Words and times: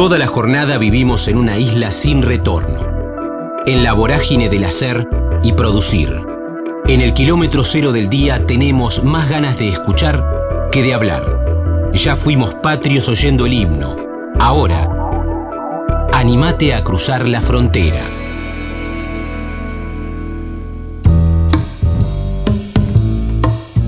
Toda 0.00 0.16
la 0.16 0.26
jornada 0.26 0.78
vivimos 0.78 1.28
en 1.28 1.36
una 1.36 1.58
isla 1.58 1.92
sin 1.92 2.22
retorno, 2.22 2.78
en 3.66 3.84
la 3.84 3.92
vorágine 3.92 4.48
del 4.48 4.64
hacer 4.64 5.06
y 5.42 5.52
producir. 5.52 6.16
En 6.86 7.02
el 7.02 7.12
kilómetro 7.12 7.62
cero 7.64 7.92
del 7.92 8.08
día 8.08 8.46
tenemos 8.46 9.04
más 9.04 9.28
ganas 9.28 9.58
de 9.58 9.68
escuchar 9.68 10.24
que 10.72 10.82
de 10.82 10.94
hablar. 10.94 11.90
Ya 11.92 12.16
fuimos 12.16 12.54
patrios 12.54 13.10
oyendo 13.10 13.44
el 13.44 13.52
himno. 13.52 13.94
Ahora, 14.38 14.88
animate 16.14 16.72
a 16.72 16.82
cruzar 16.82 17.28
la 17.28 17.42
frontera. 17.42 18.08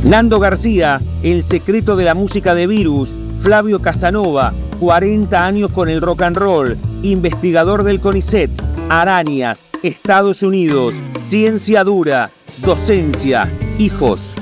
Nando 0.05 0.39
García, 0.39 1.01
El 1.23 1.43
secreto 1.43 1.97
de 1.97 2.05
la 2.05 2.13
música 2.13 2.55
de 2.55 2.67
Virus, 2.67 3.15
Flavio 3.41 3.81
Casanova, 3.81 4.53
40 4.83 5.47
años 5.47 5.73
con 5.73 5.89
el 5.89 6.01
rock 6.01 6.23
and 6.23 6.37
roll, 6.37 6.75
investigador 7.05 7.85
del 7.85 8.01
CONICET, 8.01 8.51
Arañas, 8.91 9.63
Estados 9.85 10.43
Unidos, 10.43 10.97
Ciencia 11.21 11.85
Dura, 11.85 12.31
Docencia, 12.67 13.49
Hijos. 13.79 14.35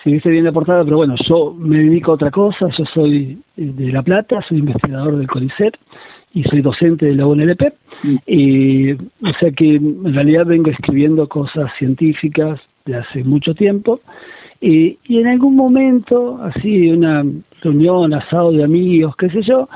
si 0.04 0.12
viste 0.12 0.30
bien 0.30 0.46
la 0.46 0.52
portada, 0.52 0.84
pero 0.84 0.98
bueno, 0.98 1.16
yo 1.28 1.54
me 1.58 1.80
dedico 1.80 2.12
a 2.12 2.16
otra 2.16 2.32
cosa, 2.32 2.70
yo 2.78 2.86
soy 2.94 3.38
de 3.56 3.92
La 3.92 4.02
Plata, 4.02 4.42
soy 4.48 4.60
investigador 4.60 5.18
del 5.18 5.28
CONICET 5.28 5.76
y 6.34 6.44
soy 6.44 6.62
docente 6.62 7.08
de 7.08 7.16
la 7.16 7.28
UNLP. 7.28 7.74
Y, 8.28 8.94
o 8.94 9.34
sea 9.40 9.52
que 9.52 9.76
en 9.76 10.14
realidad 10.14 10.46
vengo 10.46 10.70
escribiendo 10.70 11.28
cosas 11.28 11.72
científicas 11.78 12.60
de 12.86 12.98
hace 12.98 13.24
mucho 13.24 13.56
tiempo. 13.56 14.02
Y, 14.62 15.00
y 15.06 15.20
en 15.20 15.28
algún 15.28 15.56
momento, 15.56 16.40
así, 16.42 16.92
una 16.92 17.26
reunión, 17.62 18.14
asado 18.14 18.52
de 18.52 18.64
amigos, 18.64 19.16
qué 19.18 19.30
sé 19.30 19.42
yo, 19.42 19.68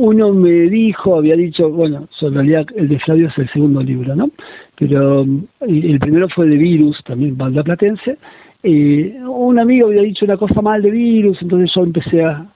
uno 0.00 0.32
me 0.32 0.70
dijo, 0.70 1.16
había 1.16 1.34
dicho, 1.34 1.68
bueno, 1.70 2.08
en 2.20 2.34
realidad 2.34 2.64
el 2.76 2.88
de 2.88 3.00
Flavio 3.00 3.28
es 3.28 3.38
el 3.38 3.50
segundo 3.50 3.82
libro, 3.82 4.14
¿no? 4.14 4.30
Pero 4.78 5.26
el 5.60 5.98
primero 5.98 6.28
fue 6.28 6.46
de 6.46 6.56
Virus, 6.56 7.02
también 7.04 7.36
banda 7.36 7.64
platense. 7.64 8.16
Y 8.62 9.08
un 9.18 9.58
amigo 9.58 9.88
había 9.88 10.02
dicho 10.02 10.24
una 10.24 10.36
cosa 10.36 10.62
mal 10.62 10.82
de 10.82 10.92
Virus, 10.92 11.38
entonces 11.42 11.72
yo 11.74 11.82
empecé 11.82 12.24
a, 12.24 12.46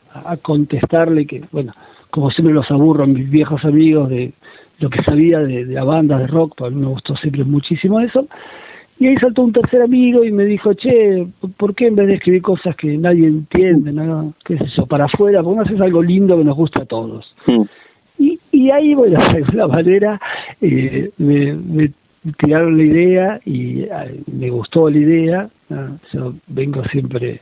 contestarle 0.42 1.26
que, 1.26 1.42
bueno, 1.50 1.72
como 2.10 2.30
siempre 2.30 2.54
los 2.54 2.70
aburro 2.70 3.04
a 3.04 3.06
mis 3.06 3.28
viejos 3.28 3.64
amigos 3.64 4.10
de 4.10 4.34
lo 4.78 4.91
que 4.91 5.03
sabía 5.03 5.41
de, 5.41 5.64
de 5.64 5.74
la 5.74 5.84
banda 5.84 6.19
de 6.19 6.26
rock, 6.28 6.54
porque 6.56 6.76
me 6.76 6.86
gustó 6.86 7.16
siempre 7.16 7.42
muchísimo 7.44 7.98
eso. 7.98 8.28
Y 8.98 9.06
ahí 9.06 9.16
saltó 9.16 9.42
un 9.42 9.53
tercer 9.53 9.82
amigo 9.82 10.25
y 10.25 10.30
me 10.30 10.44
dijo, 10.44 10.75
che, 10.75 11.26
¿por 11.56 11.75
qué 11.75 11.88
en 11.88 11.97
vez 11.97 12.06
de 12.06 12.14
escribir 12.14 12.42
cosas 12.42 12.76
que 12.76 12.97
nadie 12.97 13.26
entiende, 13.26 13.92
nada, 13.92 14.26
qué 14.44 14.56
sé 14.58 14.66
yo, 14.76 14.86
para 14.86 15.06
afuera, 15.06 15.42
por 15.42 15.56
no 15.56 15.62
haces 15.62 15.80
algo 15.80 16.03
lindo 16.03 16.36
que 16.38 16.44
nos 16.44 16.56
gusta 16.56 16.82
a 16.82 16.86
todos? 16.86 17.34
Mm. 17.47 17.62
Y, 18.19 18.38
y 18.53 18.70
ahí, 18.70 18.94
bueno, 18.94 19.19
de 19.32 19.38
alguna 19.38 19.66
manera 19.66 20.20
eh, 20.60 21.10
me, 21.19 21.54
me 21.54 21.92
tiraron 22.38 22.76
la 22.76 22.84
idea 22.84 23.41
y 23.44 23.86
me 24.30 24.50
gustó 24.50 24.88
la 24.88 24.98
idea. 24.98 25.50
Yo 26.12 26.34
vengo 26.48 26.84
siempre 26.84 27.41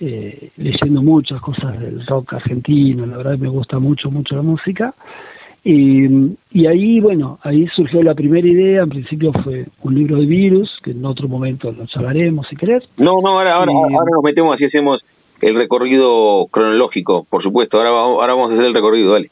eh, 0.00 0.50
leyendo 0.56 1.02
muchas 1.02 1.40
cosas 1.40 1.78
del 1.80 2.04
rock 2.06 2.34
argentino, 2.34 3.06
la 3.06 3.18
verdad 3.18 3.38
me 3.38 3.48
gusta 3.48 3.78
mucho, 3.78 4.10
mucho 4.10 4.36
la 4.36 4.42
música. 4.42 4.94
Y, 5.68 6.06
y 6.52 6.66
ahí, 6.68 7.00
bueno, 7.00 7.40
ahí 7.42 7.66
surgió 7.74 8.00
la 8.00 8.14
primera 8.14 8.46
idea, 8.46 8.84
en 8.84 8.88
principio 8.88 9.32
fue 9.42 9.66
un 9.82 9.96
libro 9.96 10.18
de 10.18 10.26
virus, 10.26 10.70
que 10.84 10.92
en 10.92 11.04
otro 11.04 11.26
momento 11.26 11.72
lo 11.72 11.84
charlaremos 11.86 12.46
si 12.46 12.54
querés. 12.54 12.84
No, 12.96 13.20
no, 13.20 13.30
ahora, 13.30 13.56
ahora, 13.56 13.72
ahora 13.72 14.10
nos 14.14 14.22
metemos 14.22 14.54
así, 14.54 14.66
hacemos 14.66 15.04
el 15.40 15.56
recorrido 15.56 16.46
cronológico, 16.52 17.26
por 17.28 17.42
supuesto, 17.42 17.78
ahora, 17.78 17.90
ahora 17.90 18.34
vamos 18.34 18.52
a 18.52 18.54
hacer 18.54 18.66
el 18.66 18.74
recorrido, 18.74 19.14
dale. 19.14 19.28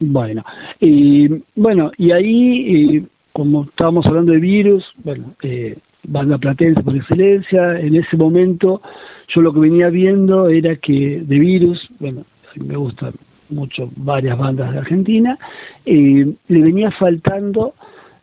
Bueno, 0.00 0.42
y 0.80 1.28
bueno, 1.54 1.92
y 1.96 2.10
ahí, 2.10 3.06
como 3.32 3.62
estábamos 3.62 4.06
hablando 4.06 4.32
de 4.32 4.40
virus, 4.40 4.84
bueno, 5.04 5.34
eh, 5.44 5.78
banda 6.02 6.36
platense 6.38 6.82
por 6.82 6.96
excelencia, 6.96 7.78
en 7.78 7.94
ese 7.94 8.16
momento 8.16 8.82
yo 9.28 9.40
lo 9.40 9.52
que 9.52 9.60
venía 9.60 9.88
viendo 9.88 10.48
era 10.48 10.74
que 10.74 11.22
de 11.24 11.38
Virus, 11.38 11.78
bueno, 12.00 12.24
me 12.56 12.76
gustan 12.76 13.12
mucho 13.50 13.90
varias 13.96 14.38
bandas 14.38 14.72
de 14.72 14.78
Argentina, 14.78 15.38
le 15.84 16.36
venía 16.48 16.90
faltando 16.92 17.74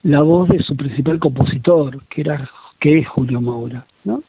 la 0.04 0.22
voz 0.22 0.50
de 0.50 0.60
su 0.60 0.76
principal 0.76 1.20
compositor, 1.20 2.04
que 2.10 2.22
era 2.22 2.50
que 2.80 3.00
es 3.00 3.08
Julio 3.08 3.42
Maura, 3.42 3.86
¿no? 4.04 4.22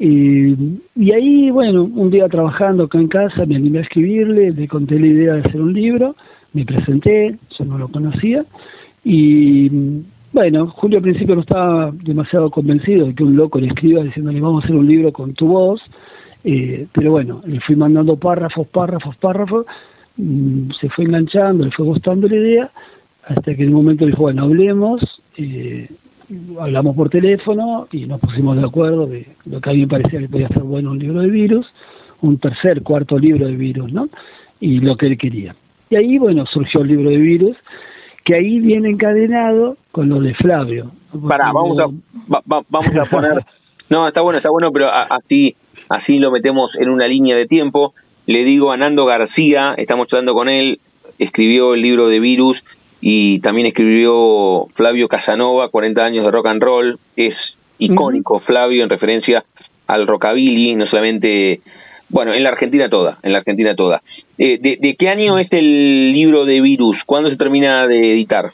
y 0.00 1.10
ahí, 1.10 1.50
bueno, 1.50 1.82
un 1.82 2.10
día 2.10 2.28
trabajando 2.28 2.84
acá 2.84 2.98
en 2.98 3.08
casa, 3.08 3.44
me 3.46 3.56
animé 3.56 3.78
a 3.78 3.82
escribirle, 3.82 4.52
le 4.52 4.68
conté 4.68 4.98
la 4.98 5.06
idea 5.08 5.34
de 5.34 5.40
hacer 5.40 5.60
un 5.60 5.72
libro, 5.72 6.14
me 6.52 6.64
presenté, 6.64 7.36
yo 7.58 7.64
no 7.64 7.78
lo 7.78 7.88
conocía, 7.88 8.44
y 9.04 9.68
bueno, 10.32 10.68
Julio 10.68 10.98
al 10.98 11.02
principio 11.02 11.34
no 11.34 11.40
estaba 11.40 11.90
demasiado 11.90 12.50
convencido 12.50 13.06
de 13.06 13.14
que 13.14 13.24
un 13.24 13.36
loco 13.36 13.58
le 13.58 13.68
escriba 13.68 14.02
diciéndole 14.02 14.40
vamos 14.40 14.62
a 14.62 14.66
hacer 14.66 14.76
un 14.76 14.86
libro 14.86 15.12
con 15.12 15.34
tu 15.34 15.48
voz, 15.48 15.80
eh, 16.44 16.86
pero 16.92 17.10
bueno, 17.10 17.42
le 17.46 17.60
fui 17.60 17.74
mandando 17.74 18.16
párrafos, 18.16 18.66
párrafos, 18.68 19.16
párrafos, 19.16 19.66
se 20.80 20.88
fue 20.90 21.04
enganchando, 21.04 21.64
le 21.64 21.70
fue 21.70 21.84
gustando 21.84 22.28
la 22.28 22.36
idea, 22.36 22.70
hasta 23.24 23.54
que 23.54 23.62
en 23.62 23.70
un 23.70 23.82
momento 23.82 24.06
dijo, 24.06 24.22
bueno, 24.22 24.44
hablemos, 24.44 25.00
eh, 25.36 25.88
hablamos 26.60 26.96
por 26.96 27.08
teléfono 27.08 27.86
y 27.92 28.06
nos 28.06 28.20
pusimos 28.20 28.56
de 28.56 28.64
acuerdo 28.64 29.06
de 29.06 29.26
lo 29.46 29.60
que 29.60 29.70
a 29.70 29.72
mí 29.72 29.80
me 29.80 29.88
parecía 29.88 30.20
que 30.20 30.28
podía 30.28 30.48
ser 30.48 30.62
bueno 30.62 30.90
un 30.90 30.98
libro 30.98 31.20
de 31.20 31.28
virus, 31.28 31.66
un 32.20 32.38
tercer, 32.38 32.82
cuarto 32.82 33.18
libro 33.18 33.46
de 33.46 33.54
virus, 33.54 33.92
¿no? 33.92 34.08
Y 34.60 34.80
lo 34.80 34.96
que 34.96 35.06
él 35.06 35.18
quería. 35.18 35.54
Y 35.90 35.96
ahí, 35.96 36.18
bueno, 36.18 36.44
surgió 36.46 36.82
el 36.82 36.88
libro 36.88 37.10
de 37.10 37.16
virus, 37.16 37.56
que 38.24 38.34
ahí 38.34 38.58
viene 38.60 38.90
encadenado 38.90 39.76
con 39.92 40.08
lo 40.08 40.20
de 40.20 40.34
Flavio. 40.34 40.90
Pará, 41.28 41.52
vamos 41.52 41.78
a, 41.78 41.86
vamos 42.46 42.96
a 42.96 43.04
poner... 43.06 43.44
No, 43.88 44.06
está 44.06 44.20
bueno, 44.20 44.38
está 44.38 44.50
bueno, 44.50 44.70
pero 44.70 44.90
así 44.92 45.56
así 45.88 46.18
lo 46.18 46.30
metemos 46.30 46.70
en 46.78 46.88
una 46.88 47.06
línea 47.06 47.36
de 47.36 47.46
tiempo. 47.46 47.94
Le 48.28 48.44
digo 48.44 48.72
a 48.72 48.76
Nando 48.76 49.06
García, 49.06 49.74
estamos 49.78 50.06
hablando 50.12 50.34
con 50.34 50.50
él, 50.50 50.80
escribió 51.18 51.72
el 51.72 51.80
libro 51.80 52.08
de 52.08 52.20
Virus 52.20 52.58
y 53.00 53.40
también 53.40 53.68
escribió 53.68 54.66
Flavio 54.74 55.08
Casanova, 55.08 55.70
40 55.70 56.04
años 56.04 56.26
de 56.26 56.30
rock 56.30 56.46
and 56.48 56.62
roll, 56.62 56.98
es 57.16 57.34
icónico 57.78 58.40
Flavio 58.40 58.82
en 58.82 58.90
referencia 58.90 59.44
al 59.86 60.06
rockabilly, 60.06 60.74
no 60.74 60.86
solamente, 60.88 61.62
bueno, 62.10 62.34
en 62.34 62.42
la 62.42 62.50
Argentina 62.50 62.90
toda, 62.90 63.18
en 63.22 63.32
la 63.32 63.38
Argentina 63.38 63.74
toda. 63.74 64.02
Eh, 64.36 64.58
de, 64.60 64.96
qué 64.98 65.08
año 65.08 65.38
es 65.38 65.50
el 65.50 66.12
libro 66.12 66.44
de 66.44 66.60
Virus? 66.60 66.98
¿Cuándo 67.06 67.30
se 67.30 67.36
termina 67.36 67.86
de 67.86 68.12
editar? 68.12 68.52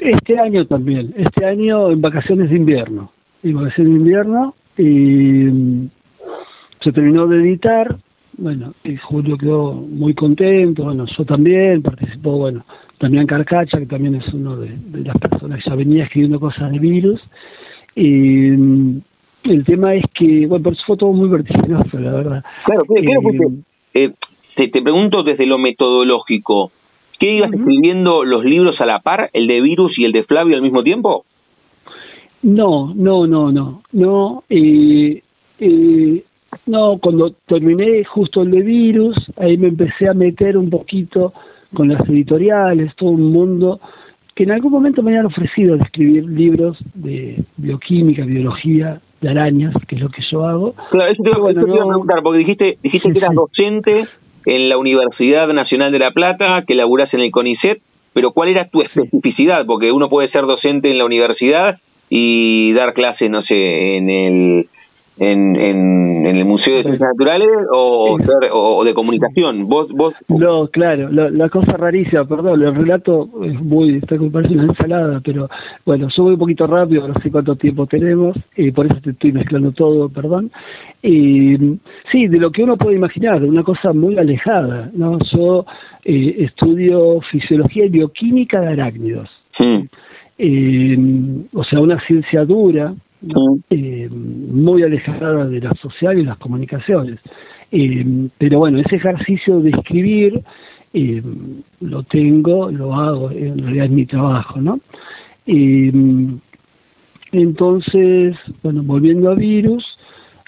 Este 0.00 0.36
año 0.36 0.66
también, 0.66 1.14
este 1.16 1.46
año 1.46 1.92
en 1.92 2.00
vacaciones 2.00 2.50
de 2.50 2.56
invierno, 2.56 3.12
en 3.44 3.54
vacaciones 3.54 3.92
de 3.92 3.98
invierno, 4.00 4.54
y 4.76 4.82
mm, 4.82 5.90
se 6.80 6.90
terminó 6.90 7.28
de 7.28 7.38
editar, 7.38 7.94
bueno, 8.40 8.72
y 8.84 8.96
Julio 8.96 9.36
quedó 9.36 9.72
muy 9.74 10.14
contento, 10.14 10.84
bueno, 10.84 11.06
yo 11.16 11.24
también, 11.24 11.82
participó, 11.82 12.38
bueno, 12.38 12.64
también 12.98 13.26
Carcacha, 13.26 13.78
que 13.78 13.86
también 13.86 14.16
es 14.16 14.26
uno 14.32 14.56
de, 14.56 14.76
las 15.04 15.16
personas 15.18 15.62
que 15.62 15.70
ya 15.70 15.76
venía 15.76 16.04
escribiendo 16.04 16.40
cosas 16.40 16.72
de 16.72 16.78
virus, 16.78 17.20
y 17.94 18.50
mm, 18.50 19.00
el 19.44 19.64
tema 19.64 19.94
es 19.94 20.04
que, 20.14 20.46
bueno, 20.46 20.64
pero 20.64 20.74
eso 20.74 20.82
fue 20.86 20.96
todo 20.96 21.12
muy 21.12 21.28
vertiginoso, 21.28 21.98
la 21.98 22.12
verdad. 22.12 22.44
Claro, 22.64 22.82
¿qué, 22.94 24.04
eh, 24.04 24.12
te, 24.56 24.68
te 24.68 24.82
pregunto 24.82 25.22
desde 25.22 25.46
lo 25.46 25.58
metodológico, 25.58 26.72
¿qué 27.18 27.36
ibas 27.36 27.52
escribiendo 27.52 28.24
los 28.24 28.44
libros 28.44 28.80
a 28.80 28.86
la 28.86 29.00
par, 29.00 29.30
el 29.34 29.46
de 29.46 29.60
Virus 29.60 29.98
y 29.98 30.04
el 30.04 30.12
de 30.12 30.24
Flavio 30.24 30.56
al 30.56 30.62
mismo 30.62 30.82
tiempo? 30.82 31.24
No, 32.42 32.92
no, 32.94 33.26
no, 33.26 33.52
no, 33.52 33.82
no. 33.92 34.44
Eh, 34.48 35.22
eh, 35.58 36.24
no, 36.70 36.98
cuando 36.98 37.32
terminé 37.46 38.04
justo 38.04 38.42
el 38.42 38.50
de 38.50 38.62
virus, 38.62 39.16
ahí 39.36 39.58
me 39.58 39.68
empecé 39.68 40.08
a 40.08 40.14
meter 40.14 40.56
un 40.56 40.70
poquito 40.70 41.32
con 41.74 41.88
las 41.88 42.08
editoriales, 42.08 42.94
todo 42.96 43.10
un 43.10 43.32
mundo 43.32 43.80
que 44.34 44.44
en 44.44 44.52
algún 44.52 44.72
momento 44.72 45.02
me 45.02 45.10
habían 45.10 45.26
ofrecido 45.26 45.76
de 45.76 45.82
escribir 45.82 46.24
libros 46.24 46.78
de 46.94 47.44
bioquímica, 47.58 48.24
biología, 48.24 49.00
de 49.20 49.28
arañas, 49.28 49.74
que 49.86 49.96
es 49.96 50.00
lo 50.00 50.08
que 50.08 50.22
yo 50.30 50.46
hago. 50.46 50.74
Claro, 50.90 51.12
eso 51.12 51.22
te, 51.22 51.28
iba, 51.28 51.50
a 51.50 51.52
preguntar, 51.52 52.22
porque 52.22 52.38
dijiste, 52.38 52.78
dijiste 52.82 53.12
que 53.12 53.18
eras 53.18 53.34
docente 53.34 54.06
en 54.46 54.68
la 54.68 54.78
Universidad 54.78 55.46
Nacional 55.48 55.92
de 55.92 55.98
La 55.98 56.12
Plata, 56.12 56.64
que 56.66 56.74
laburás 56.74 57.12
en 57.12 57.20
el 57.20 57.30
CONICET, 57.30 57.82
pero 58.14 58.32
¿cuál 58.32 58.48
era 58.48 58.68
tu 58.68 58.80
especificidad? 58.80 59.66
Porque 59.66 59.92
uno 59.92 60.08
puede 60.08 60.30
ser 60.30 60.46
docente 60.46 60.90
en 60.90 60.98
la 60.98 61.04
universidad 61.04 61.78
y 62.08 62.72
dar 62.72 62.94
clases, 62.94 63.30
no 63.30 63.42
sé, 63.42 63.98
en 63.98 64.10
el 64.10 64.68
en, 65.20 65.54
en, 65.54 66.26
el 66.26 66.44
Museo 66.46 66.76
de 66.76 66.82
Ciencias 66.82 67.10
Naturales 67.12 67.50
o, 67.72 68.18
o, 68.52 68.84
de 68.84 68.94
comunicación. 68.94 69.68
Vos, 69.68 69.88
vos... 69.92 70.14
No, 70.28 70.68
claro, 70.68 71.10
la, 71.10 71.48
cosa 71.50 71.76
rarísima, 71.76 72.24
perdón, 72.24 72.62
el 72.62 72.74
relato 72.74 73.28
es 73.44 73.60
muy, 73.60 73.96
está 73.98 74.16
como 74.16 74.32
parece 74.32 74.54
una 74.54 74.64
ensalada, 74.64 75.20
pero 75.22 75.48
bueno, 75.84 76.08
yo 76.16 76.22
voy 76.22 76.32
un 76.32 76.38
poquito 76.38 76.66
rápido, 76.66 77.06
no 77.06 77.14
sé 77.20 77.30
cuánto 77.30 77.54
tiempo 77.56 77.86
tenemos, 77.86 78.34
por 78.74 78.86
eso 78.86 78.96
te 79.02 79.10
estoy 79.10 79.32
mezclando 79.32 79.72
todo, 79.72 80.08
perdón. 80.08 80.50
Y 81.02 81.56
sí, 82.10 82.26
de 82.26 82.38
lo 82.38 82.50
que 82.50 82.62
uno 82.62 82.78
puede 82.78 82.96
imaginar, 82.96 83.44
una 83.44 83.62
cosa 83.62 83.92
muy 83.92 84.16
alejada, 84.16 84.90
¿no? 84.94 85.18
Yo 85.34 85.66
eh, 86.04 86.36
estudio 86.38 87.20
fisiología 87.30 87.84
y 87.84 87.90
bioquímica 87.90 88.60
de 88.60 88.68
arácnidos. 88.68 89.28
Eh, 90.38 90.96
o 91.52 91.64
sea, 91.64 91.80
una 91.80 92.00
ciencia 92.06 92.46
dura, 92.46 92.94
eh, 93.68 94.08
muy 94.10 94.82
alejada 94.82 95.46
de 95.46 95.60
la 95.60 95.74
social 95.74 96.18
y 96.18 96.24
las 96.24 96.38
comunicaciones. 96.38 97.20
Eh, 97.70 98.28
pero 98.38 98.60
bueno, 98.60 98.78
ese 98.80 98.96
ejercicio 98.96 99.60
de 99.60 99.70
escribir 99.70 100.42
eh, 100.92 101.22
lo 101.80 102.02
tengo, 102.04 102.70
lo 102.70 102.94
hago, 102.94 103.30
en 103.30 103.58
realidad 103.58 103.86
es 103.86 103.92
mi 103.92 104.06
trabajo, 104.06 104.60
¿no? 104.60 104.80
Entonces, 107.32 108.36
bueno, 108.62 108.82
volviendo 108.82 109.30
a 109.30 109.34
Virus, 109.34 109.84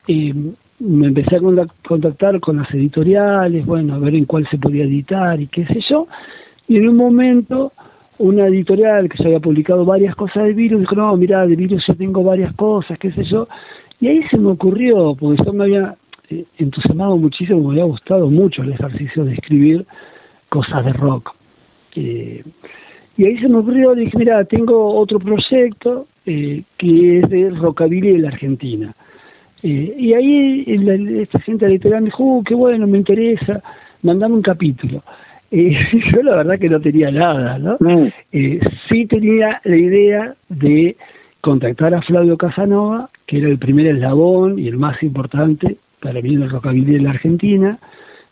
me 0.08 1.06
empecé 1.06 1.36
a 1.36 1.40
contactar 1.86 2.40
con 2.40 2.56
las 2.56 2.72
editoriales, 2.74 3.64
bueno, 3.66 3.94
a 3.94 3.98
ver 3.98 4.14
en 4.14 4.24
cuál 4.24 4.48
se 4.50 4.58
podía 4.58 4.84
editar 4.84 5.40
y 5.40 5.46
qué 5.46 5.64
sé 5.66 5.80
yo, 5.88 6.06
y 6.68 6.76
en 6.76 6.88
un 6.88 6.96
momento 6.96 7.72
una 8.18 8.46
editorial 8.46 9.08
que 9.08 9.16
se 9.16 9.24
había 9.24 9.40
publicado 9.40 9.84
varias 9.84 10.14
cosas 10.14 10.44
de 10.44 10.52
virus, 10.52 10.80
dijo, 10.80 10.94
no, 10.94 11.16
mira, 11.16 11.46
de 11.46 11.56
virus 11.56 11.84
yo 11.86 11.94
tengo 11.94 12.22
varias 12.22 12.54
cosas, 12.54 12.98
qué 12.98 13.10
sé 13.12 13.24
yo. 13.24 13.48
Y 14.00 14.08
ahí 14.08 14.22
se 14.30 14.38
me 14.38 14.50
ocurrió, 14.50 15.14
porque 15.18 15.42
yo 15.44 15.52
me 15.52 15.64
había 15.64 15.96
eh, 16.28 16.44
entusiasmado 16.58 17.16
muchísimo, 17.16 17.60
me 17.60 17.70
había 17.70 17.84
gustado 17.84 18.28
mucho 18.28 18.62
el 18.62 18.72
ejercicio 18.72 19.24
de 19.24 19.34
escribir 19.34 19.86
cosas 20.48 20.84
de 20.84 20.92
rock. 20.92 21.34
Eh, 21.96 22.42
y 23.16 23.24
ahí 23.24 23.38
se 23.38 23.48
me 23.48 23.58
ocurrió, 23.58 23.94
dije, 23.94 24.16
mira, 24.16 24.44
tengo 24.44 24.94
otro 24.94 25.18
proyecto 25.18 26.06
eh, 26.26 26.62
que 26.78 27.18
es 27.18 27.28
de 27.28 27.50
rockabilly 27.50 28.12
de 28.12 28.18
la 28.18 28.28
Argentina. 28.28 28.94
y 29.62 30.12
ahí 30.14 30.64
esta 31.20 31.38
gente 31.40 31.66
editorial 31.66 32.02
me 32.02 32.06
dijo, 32.06 32.24
uh, 32.24 32.42
qué 32.42 32.54
bueno, 32.54 32.86
me 32.86 32.98
interesa, 32.98 33.62
mandame 34.02 34.34
un 34.34 34.42
capítulo. 34.42 35.02
Y 35.52 35.74
yo 36.12 36.22
la 36.22 36.36
verdad 36.36 36.58
que 36.58 36.70
no 36.70 36.80
tenía 36.80 37.10
nada, 37.10 37.58
¿no? 37.58 37.76
Mm. 37.78 38.08
Eh, 38.32 38.60
sí 38.88 39.06
tenía 39.06 39.60
la 39.64 39.76
idea 39.76 40.34
de 40.48 40.96
contactar 41.42 41.94
a 41.94 42.00
Flavio 42.02 42.38
Casanova, 42.38 43.10
que 43.26 43.38
era 43.38 43.48
el 43.48 43.58
primer 43.58 43.86
eslabón 43.86 44.58
y 44.58 44.68
el 44.68 44.78
más 44.78 45.00
importante 45.02 45.76
para 46.00 46.20
mí 46.22 46.34
en 46.34 46.42
el 46.42 46.50
rockabilly 46.50 46.94
de 46.94 47.00
la 47.00 47.10
Argentina. 47.10 47.78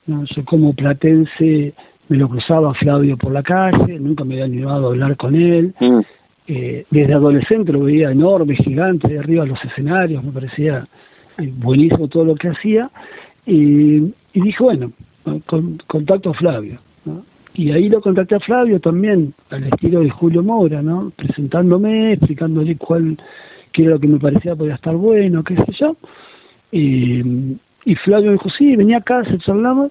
¿no? 0.07 0.25
Yo 0.25 0.45
como 0.45 0.73
platense 0.73 1.75
me 2.09 2.17
lo 2.17 2.29
cruzaba 2.29 2.75
Flavio 2.75 3.17
por 3.17 3.33
la 3.33 3.43
calle, 3.43 4.01
nunca 4.01 4.25
me 4.25 4.35
había 4.35 4.47
animado 4.47 4.87
a 4.87 4.91
hablar 4.91 5.17
con 5.17 5.35
él. 5.35 5.75
Mm. 5.79 6.01
Eh, 6.49 6.85
desde 6.91 7.15
adolescente 7.15 7.73
lo 7.73 7.81
veía 7.81 8.11
enorme, 8.11 8.57
gigante, 8.57 9.09
de 9.09 9.19
arriba 9.19 9.45
de 9.45 9.51
los 9.51 9.65
escenarios, 9.65 10.25
me 10.25 10.33
parecía 10.33 10.89
eh, 11.39 11.53
buenísimo 11.55 12.09
todo 12.09 12.25
lo 12.25 12.35
que 12.35 12.49
hacía. 12.49 12.91
Y, 13.47 14.13
y 14.33 14.41
dije, 14.41 14.63
bueno, 14.63 14.91
con, 15.47 15.79
contacto 15.87 16.31
a 16.31 16.35
Flavio. 16.35 16.79
Y 17.55 17.73
ahí 17.73 17.89
lo 17.89 18.01
contacté 18.01 18.37
a 18.37 18.41
Flavio 18.41 18.81
también, 18.81 19.35
al 19.51 19.65
estilo 19.65 20.01
de 20.01 20.11
Julio 20.11 20.43
Mora, 20.43 20.83
¿no? 20.83 21.13
Presentándome, 21.17 22.13
explicándole 22.13 22.77
cuál, 22.77 23.19
qué 23.73 23.83
era 23.83 23.93
lo 23.93 24.01
que 24.01 24.07
me 24.07 24.19
parecía 24.19 24.55
podía 24.55 24.75
estar 24.75 24.95
bueno, 24.95 25.43
qué 25.43 25.57
sé 25.57 25.73
yo. 25.79 25.97
Y, 26.71 27.57
y 27.85 27.95
Flavio 27.97 28.33
dijo, 28.33 28.49
sí, 28.57 28.77
venía 28.77 28.99
acá, 28.99 29.25
se 29.25 29.39
charlamos. 29.39 29.91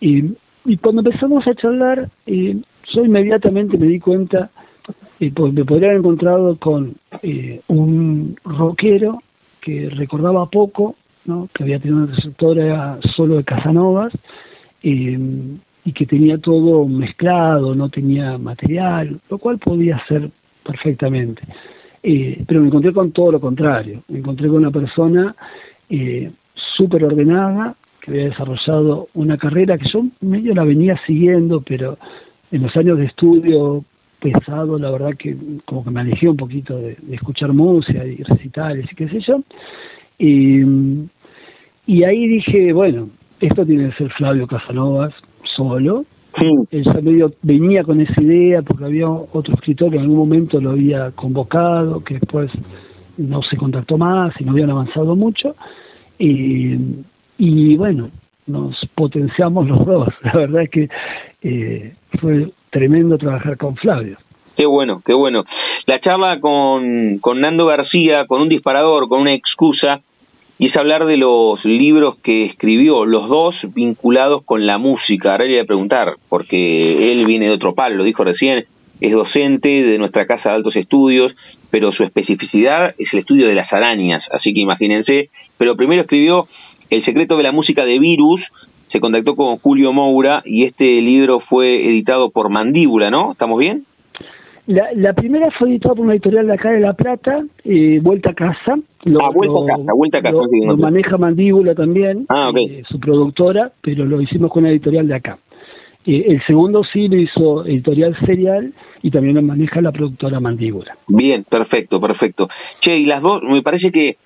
Y, 0.00 0.34
cuando 0.82 1.02
empezamos 1.02 1.46
a 1.46 1.54
charlar, 1.54 2.10
eh, 2.26 2.56
yo 2.94 3.04
inmediatamente 3.04 3.78
me 3.78 3.86
di 3.86 3.98
cuenta, 3.98 4.50
eh, 5.18 5.32
pues 5.34 5.52
me 5.52 5.64
podría 5.64 5.88
haber 5.88 6.00
encontrado 6.00 6.56
con 6.58 6.94
eh, 7.22 7.60
un 7.68 8.36
rockero 8.44 9.22
que 9.60 9.88
recordaba 9.90 10.46
poco, 10.46 10.94
¿no? 11.24 11.48
que 11.54 11.64
había 11.64 11.78
tenido 11.78 12.04
una 12.04 12.12
trayectoria 12.12 12.98
solo 13.16 13.36
de 13.36 13.44
Casanovas, 13.44 14.12
y 15.88 15.92
que 15.94 16.04
tenía 16.04 16.36
todo 16.36 16.86
mezclado, 16.86 17.74
no 17.74 17.88
tenía 17.88 18.36
material, 18.36 19.18
lo 19.30 19.38
cual 19.38 19.56
podía 19.56 19.98
ser 20.06 20.30
perfectamente. 20.62 21.40
Eh, 22.02 22.44
pero 22.46 22.60
me 22.60 22.66
encontré 22.66 22.92
con 22.92 23.10
todo 23.10 23.32
lo 23.32 23.40
contrario, 23.40 24.02
me 24.08 24.18
encontré 24.18 24.48
con 24.48 24.58
una 24.58 24.70
persona 24.70 25.34
eh, 25.88 26.30
súper 26.76 27.04
ordenada, 27.04 27.74
que 28.02 28.10
había 28.10 28.24
desarrollado 28.24 29.08
una 29.14 29.38
carrera 29.38 29.78
que 29.78 29.88
yo 29.90 30.04
medio 30.20 30.54
la 30.54 30.64
venía 30.64 31.00
siguiendo, 31.06 31.62
pero 31.62 31.96
en 32.52 32.64
los 32.64 32.76
años 32.76 32.98
de 32.98 33.06
estudio 33.06 33.82
pesado, 34.20 34.78
la 34.78 34.90
verdad 34.90 35.16
que 35.18 35.34
como 35.64 35.84
que 35.84 35.90
me 35.90 36.00
alejé 36.00 36.28
un 36.28 36.36
poquito 36.36 36.76
de, 36.76 36.98
escuchar 37.12 37.54
música 37.54 38.04
y 38.04 38.22
recitales 38.24 38.84
y 38.92 38.94
qué 38.94 39.08
sé 39.08 39.20
yo. 39.20 39.42
Y, 40.18 40.60
y 41.86 42.04
ahí 42.04 42.28
dije, 42.28 42.74
bueno, 42.74 43.08
esto 43.40 43.64
tiene 43.64 43.88
que 43.88 43.96
ser 43.96 44.12
Flavio 44.12 44.46
Casanovas, 44.46 45.14
solo. 45.58 46.04
Él 46.70 46.84
ya 46.84 46.92
medio 47.02 47.32
venía 47.42 47.82
con 47.82 48.00
esa 48.00 48.22
idea 48.22 48.62
porque 48.62 48.84
había 48.84 49.08
otro 49.08 49.54
escritor 49.54 49.90
que 49.90 49.96
en 49.96 50.02
algún 50.02 50.18
momento 50.18 50.60
lo 50.60 50.70
había 50.70 51.10
convocado, 51.10 52.04
que 52.04 52.14
después 52.14 52.50
no 53.16 53.42
se 53.42 53.56
contactó 53.56 53.98
más 53.98 54.32
y 54.40 54.44
no 54.44 54.52
habían 54.52 54.70
avanzado 54.70 55.16
mucho. 55.16 55.56
Y, 56.18 56.76
y 57.38 57.76
bueno, 57.76 58.10
nos 58.46 58.76
potenciamos 58.94 59.66
los 59.66 59.84
dos. 59.84 60.08
La 60.22 60.32
verdad 60.32 60.62
es 60.62 60.70
que 60.70 60.88
eh, 61.42 61.94
fue 62.20 62.52
tremendo 62.70 63.18
trabajar 63.18 63.56
con 63.56 63.74
Flavio. 63.74 64.16
Qué 64.56 64.66
bueno, 64.66 65.02
qué 65.04 65.14
bueno. 65.14 65.44
La 65.86 66.00
charla 66.00 66.40
con, 66.40 67.18
con 67.18 67.40
Nando 67.40 67.66
García, 67.66 68.26
con 68.26 68.42
un 68.42 68.48
disparador, 68.48 69.08
con 69.08 69.20
una 69.20 69.34
excusa, 69.34 70.00
y 70.58 70.66
es 70.66 70.76
hablar 70.76 71.06
de 71.06 71.16
los 71.16 71.64
libros 71.64 72.18
que 72.18 72.46
escribió, 72.46 73.06
los 73.06 73.28
dos 73.28 73.54
vinculados 73.74 74.44
con 74.44 74.66
la 74.66 74.76
música. 74.76 75.32
Ahora 75.32 75.44
le 75.44 75.52
voy 75.52 75.60
a 75.60 75.66
preguntar, 75.66 76.14
porque 76.28 77.12
él 77.12 77.24
viene 77.26 77.46
de 77.46 77.52
otro 77.52 77.74
palo, 77.74 77.96
lo 77.96 78.04
dijo 78.04 78.24
recién, 78.24 78.64
es 79.00 79.12
docente 79.12 79.68
de 79.68 79.98
nuestra 79.98 80.26
casa 80.26 80.48
de 80.48 80.56
altos 80.56 80.74
estudios, 80.74 81.32
pero 81.70 81.92
su 81.92 82.02
especificidad 82.02 82.94
es 82.98 83.12
el 83.12 83.20
estudio 83.20 83.46
de 83.46 83.54
las 83.54 83.72
arañas, 83.72 84.24
así 84.32 84.52
que 84.52 84.60
imagínense. 84.60 85.30
Pero 85.56 85.76
primero 85.76 86.02
escribió 86.02 86.48
El 86.90 87.04
secreto 87.04 87.36
de 87.36 87.42
la 87.42 87.52
música 87.52 87.84
de 87.84 87.98
Virus, 87.98 88.40
se 88.90 88.98
contactó 88.98 89.36
con 89.36 89.58
Julio 89.58 89.92
Moura 89.92 90.42
y 90.44 90.64
este 90.64 91.00
libro 91.02 91.40
fue 91.40 91.86
editado 91.86 92.30
por 92.30 92.48
Mandíbula, 92.48 93.10
¿no? 93.10 93.32
¿Estamos 93.32 93.58
bien? 93.58 93.84
La, 94.68 95.14
primera 95.14 95.50
fue 95.52 95.70
editada 95.70 95.94
por 95.94 96.04
una 96.04 96.12
editorial 96.12 96.46
de 96.46 96.52
acá 96.52 96.70
de 96.70 96.80
La 96.80 96.92
Plata, 96.92 97.42
eh, 97.64 98.00
Vuelta 98.02 98.32
a 98.32 98.34
Casa. 98.34 98.76
ah, 98.76 99.30
Vuelta 99.32 99.58
a 99.64 99.66
Casa, 99.66 99.92
Vuelta 99.94 100.18
a 100.18 100.22
Casa. 100.22 100.36
Lo, 100.66 100.76
maneja 100.76 101.16
Mandíbula 101.16 101.74
también, 101.74 102.26
ah, 102.28 102.50
okay. 102.50 102.66
Eh, 102.66 102.82
su 102.86 103.00
productora, 103.00 103.72
pero 103.80 104.04
lo 104.04 104.20
hicimos 104.20 104.52
con 104.52 104.64
una 104.64 104.70
editorial 104.70 105.08
de 105.08 105.14
acá. 105.14 105.38
Eh, 106.04 106.22
el 106.26 106.42
segundo 106.46 106.84
sí 106.84 107.08
lo 107.08 107.16
hizo 107.16 107.64
editorial 107.64 108.14
Serial 108.26 108.74
y 109.00 109.10
también 109.10 109.36
lo 109.36 109.42
maneja 109.42 109.80
la 109.80 109.90
productora 109.90 110.38
Mandíbula. 110.38 110.98
Bien, 111.08 111.44
perfecto, 111.44 111.98
perfecto. 111.98 112.50
Che, 112.82 112.94
y 112.94 113.06
las 113.06 113.22
dos, 113.22 113.42
me 113.44 113.62
parece 113.62 113.90
que, 113.90 114.18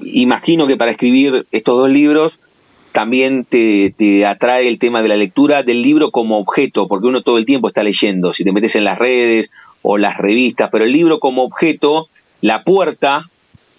imagino 0.00 0.66
que 0.66 0.76
para 0.76 0.90
escribir 0.90 1.46
estos 1.52 1.78
dos 1.78 1.88
libros, 1.88 2.32
también 2.90 3.44
te, 3.44 3.94
te, 3.96 4.26
atrae 4.26 4.66
el 4.66 4.80
tema 4.80 5.02
de 5.02 5.08
la 5.08 5.16
lectura 5.16 5.62
del 5.62 5.82
libro 5.82 6.10
como 6.10 6.38
objeto, 6.38 6.88
porque 6.88 7.06
uno 7.06 7.22
todo 7.22 7.38
el 7.38 7.46
tiempo 7.46 7.68
está 7.68 7.84
leyendo, 7.84 8.32
si 8.32 8.42
te 8.42 8.50
metes 8.50 8.74
en 8.74 8.82
las 8.82 8.98
redes 8.98 9.48
o 9.90 9.96
las 9.96 10.18
revistas, 10.18 10.68
pero 10.70 10.84
el 10.84 10.92
libro 10.92 11.18
como 11.18 11.44
objeto, 11.44 12.08
la 12.42 12.62
puerta 12.62 13.24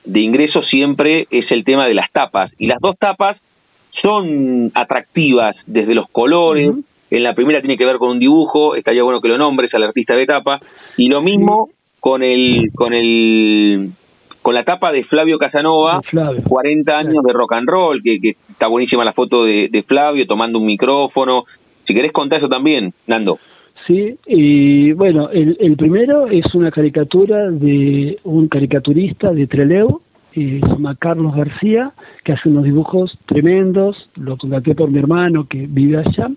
de 0.06 0.22
ingreso 0.22 0.64
siempre 0.64 1.28
es 1.30 1.46
el 1.52 1.64
tema 1.64 1.86
de 1.86 1.94
las 1.94 2.12
tapas, 2.12 2.52
y 2.58 2.66
las 2.66 2.80
dos 2.82 2.98
tapas 2.98 3.38
son 4.02 4.72
atractivas 4.74 5.56
desde 5.68 5.94
los 5.94 6.10
colores, 6.10 6.72
en 7.12 7.24
la 7.24 7.36
primera 7.36 7.62
tiene 7.62 7.78
que 7.78 7.86
ver 7.86 7.98
con 7.98 8.10
un 8.10 8.18
dibujo, 8.18 8.74
estaría 8.74 9.04
bueno 9.04 9.22
que 9.22 9.28
lo 9.28 9.38
nombres 9.38 9.72
al 9.76 9.84
artista 9.84 10.16
de 10.16 10.26
tapa, 10.26 10.60
y 10.98 11.10
lo 11.10 11.22
mismo 11.22 11.70
con 12.00 12.24
el, 12.24 12.72
con 12.74 12.96
el 12.96 13.92
con 14.42 14.56
la 14.56 14.64
tapa 14.64 14.92
de 14.92 15.04
Flavio 15.04 15.38
Casanova, 15.38 16.02
40 16.12 16.98
años 16.98 17.24
de 17.24 17.34
rock 17.34 17.54
and 17.54 17.70
roll, 17.70 18.02
que, 18.04 18.18
que 18.20 18.30
está 18.50 18.66
buenísima 18.66 19.06
la 19.06 19.14
foto 19.14 19.44
de, 19.44 19.68
de, 19.72 19.84
Flavio 19.84 20.26
tomando 20.26 20.58
un 20.58 20.66
micrófono. 20.66 21.44
Si 21.86 21.94
querés 21.94 22.12
contar 22.12 22.40
eso 22.40 22.50
también, 22.50 22.94
Nando. 23.06 23.38
Sí, 23.90 24.20
y 24.28 24.92
bueno, 24.92 25.32
el, 25.32 25.76
primero 25.76 26.28
es 26.28 26.54
una 26.54 26.70
caricatura 26.70 27.50
de 27.50 28.20
un 28.24 28.48
caricaturista 28.48 29.34
de 29.34 29.48
Treleu, 29.48 30.02
eh, 30.36 30.60
se 30.62 30.68
llama 30.68 30.94
Carlos 30.94 31.36
García, 31.36 31.92
que 32.24 32.34
hace 32.34 32.50
unos 32.50 32.66
dibujos 32.66 33.18
tremendos, 33.26 33.98
lo 34.16 34.38
contacté 34.38 34.76
por 34.76 34.92
mi 34.92 35.00
hermano 35.00 35.48
que 35.48 35.66
vive 35.66 35.98
allá, 35.98 36.30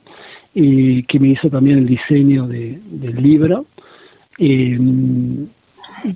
y 0.55 1.03
que 1.03 1.21
me 1.21 1.29
hizo 1.29 1.51
también 1.51 1.77
el 1.77 1.87
diseño 1.87 2.49
de, 2.49 2.81
del 2.87 3.23
libro. 3.23 3.67
Y 4.39 4.79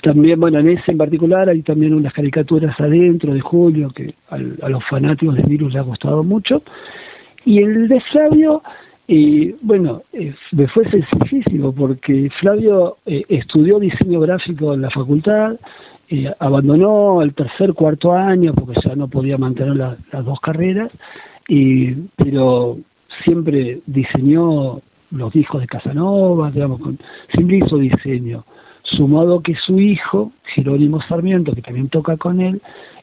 también, 0.03 0.41
bueno, 0.41 0.59
en 0.61 0.71
ese 0.71 0.91
en 0.91 0.97
particular 0.97 1.51
hay 1.51 1.61
también 1.61 1.93
unas 1.93 2.15
caricaturas 2.15 2.75
adentro 2.81 3.35
de 3.35 3.41
Julio 3.41 3.91
que 3.91 4.15
a 4.31 4.39
los 4.71 4.83
fanáticos 4.89 5.37
de 5.37 5.43
virus 5.43 5.75
les 5.75 5.83
ha 5.83 5.85
gustado 5.85 6.25
mucho. 6.25 6.63
Y 7.45 7.59
el 7.59 7.89
de 7.89 8.01
Flavio, 8.11 8.63
y 9.09 9.53
bueno, 9.63 10.03
eh, 10.13 10.35
me 10.53 10.67
fue 10.69 10.85
sencillísimo 10.91 11.73
porque 11.73 12.29
Flavio 12.41 12.99
eh, 13.07 13.23
estudió 13.29 13.79
diseño 13.79 14.21
gráfico 14.21 14.75
en 14.75 14.83
la 14.83 14.91
facultad, 14.91 15.57
eh, 16.09 16.33
abandonó 16.39 17.23
el 17.23 17.35
tercer, 17.35 17.73
cuarto 17.75 18.13
año 18.13 18.55
porque 18.55 18.81
ya 18.85 18.95
no 18.95 19.09
podía 19.09 19.39
mantener 19.39 19.77
las 19.77 20.25
dos 20.25 20.41
carreras, 20.41 20.91
y, 21.49 21.93
pero 22.17 22.79
siempre 23.25 23.81
diseñó 23.87 24.81
los 25.11 25.33
discos 25.33 25.61
de 25.61 25.67
Casanova, 25.67 26.51
digamos, 26.51 26.81
con, 26.81 26.99
siempre 27.33 27.59
hizo 27.59 27.79
diseño 27.79 28.45
sumado 28.83 29.41
que 29.41 29.55
su 29.67 29.81
hijo, 29.81 30.33
Jerónimo 30.55 31.01
Sarmiento, 31.03 31.55
que 31.55 31.63
también 31.63 31.89
toca 31.89 32.17
con 32.17 32.41
él, 32.41 32.61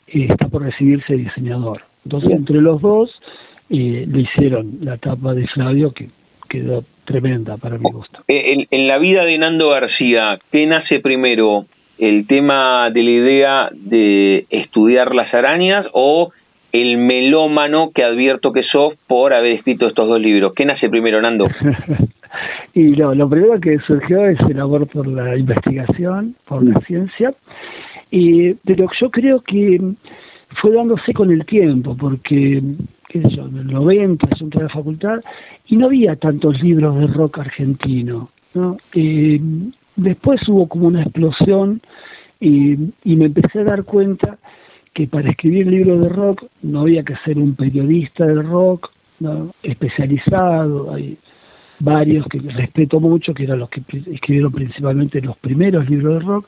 eh, 0.07 0.27
está 0.29 0.47
por 0.47 0.63
recibirse 0.63 1.15
diseñador. 1.15 1.81
Entonces, 2.05 2.31
entre 2.31 2.61
los 2.61 2.81
dos, 2.81 3.09
eh, 3.75 4.05
le 4.07 4.21
hicieron 4.21 4.77
la 4.81 4.97
tapa 4.97 5.33
de 5.33 5.47
Flavio, 5.47 5.93
que 5.93 6.07
quedó 6.47 6.83
tremenda 7.05 7.57
para 7.57 7.79
mi 7.79 7.89
gusto. 7.91 8.19
En, 8.27 8.67
en 8.69 8.87
la 8.87 8.99
vida 8.99 9.25
de 9.25 9.35
Nando 9.35 9.69
García, 9.69 10.39
¿qué 10.51 10.67
nace 10.67 10.99
primero? 10.99 11.65
¿El 11.97 12.27
tema 12.27 12.91
de 12.91 13.01
la 13.01 13.09
idea 13.09 13.69
de 13.73 14.45
estudiar 14.51 15.15
las 15.15 15.33
arañas 15.33 15.87
o 15.93 16.31
el 16.71 16.97
melómano 16.97 17.89
que 17.95 18.03
advierto 18.03 18.53
que 18.53 18.61
sos 18.61 18.93
por 19.07 19.33
haber 19.33 19.53
escrito 19.53 19.87
estos 19.87 20.07
dos 20.07 20.21
libros? 20.21 20.53
¿Qué 20.53 20.65
nace 20.65 20.87
primero, 20.87 21.19
Nando? 21.19 21.47
y 22.75 22.95
lo, 22.95 23.15
lo 23.15 23.27
primero 23.27 23.59
que 23.59 23.79
surgió 23.79 24.23
es 24.27 24.39
el 24.41 24.59
amor 24.59 24.85
por 24.87 25.07
la 25.07 25.35
investigación, 25.35 26.35
por 26.45 26.63
la 26.63 26.79
ciencia, 26.81 27.33
y, 28.11 28.53
pero 28.53 28.87
yo 29.01 29.09
creo 29.09 29.41
que 29.41 29.79
fue 30.61 30.73
dándose 30.73 31.13
con 31.13 31.31
el 31.31 31.45
tiempo, 31.45 31.95
porque 31.95 32.61
qué 33.09 33.21
sé 33.21 33.27
en 33.27 33.57
el 33.57 33.67
90 33.67 34.27
yo 34.37 34.45
entré 34.45 34.61
a 34.61 34.63
la 34.63 34.69
facultad 34.69 35.21
y 35.67 35.77
no 35.77 35.87
había 35.87 36.15
tantos 36.15 36.61
libros 36.61 36.97
de 36.99 37.07
rock 37.07 37.39
argentino. 37.39 38.29
¿no? 38.53 38.77
Eh, 38.93 39.39
después 39.95 40.41
hubo 40.47 40.67
como 40.67 40.87
una 40.87 41.03
explosión 41.03 41.81
y, 42.39 42.73
y 43.03 43.15
me 43.15 43.25
empecé 43.25 43.59
a 43.59 43.63
dar 43.63 43.83
cuenta 43.83 44.37
que 44.93 45.07
para 45.07 45.29
escribir 45.29 45.67
libros 45.67 46.01
de 46.01 46.09
rock 46.09 46.45
no 46.61 46.81
había 46.81 47.03
que 47.03 47.15
ser 47.25 47.37
un 47.37 47.55
periodista 47.55 48.25
del 48.25 48.43
rock 48.43 48.91
especializado. 49.63 50.93
Hay 50.93 51.17
varios 51.83 52.25
que 52.27 52.39
respeto 52.39 52.99
mucho, 52.99 53.33
que 53.33 53.43
eran 53.43 53.59
los 53.59 53.69
que 53.69 53.81
escribieron 54.11 54.51
principalmente 54.51 55.21
los 55.21 55.37
primeros 55.37 55.89
libros 55.89 56.19
de 56.19 56.25
rock. 56.25 56.47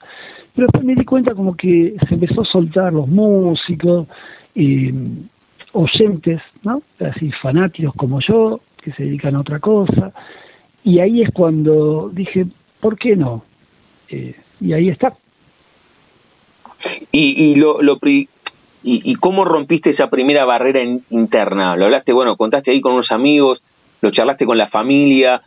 Pero 0.55 0.67
después 0.67 0.85
me 0.85 0.95
di 0.95 1.03
cuenta 1.03 1.35
como 1.35 1.55
que 1.55 1.95
se 2.07 2.13
empezó 2.13 2.41
a 2.41 2.45
soltar 2.45 2.93
los 2.93 3.07
músicos, 3.07 4.07
y 4.55 4.91
oyentes, 5.73 6.41
¿no? 6.63 6.81
Así 6.99 7.29
fanáticos 7.41 7.93
como 7.95 8.21
yo, 8.21 8.61
que 8.81 8.93
se 8.93 9.03
dedican 9.03 9.35
a 9.35 9.41
otra 9.41 9.59
cosa. 9.59 10.13
Y 10.83 10.99
ahí 10.99 11.21
es 11.21 11.29
cuando 11.31 12.09
dije, 12.13 12.45
¿por 12.79 12.97
qué 12.97 13.15
no? 13.15 13.43
Eh, 14.09 14.35
y 14.61 14.71
ahí 14.71 14.89
está. 14.89 15.13
Y, 17.11 17.51
y 17.51 17.55
lo, 17.55 17.81
lo, 17.81 17.97
y, 18.87 19.15
cómo 19.15 19.43
rompiste 19.43 19.89
esa 19.89 20.09
primera 20.09 20.45
barrera 20.45 20.81
interna? 21.09 21.75
Lo 21.75 21.85
hablaste, 21.85 22.13
bueno, 22.13 22.37
contaste 22.37 22.71
ahí 22.71 22.81
con 22.81 22.93
unos 22.93 23.11
amigos, 23.11 23.61
lo 24.05 24.11
charlaste 24.11 24.45
con 24.45 24.57
la 24.57 24.67
familia, 24.67 25.41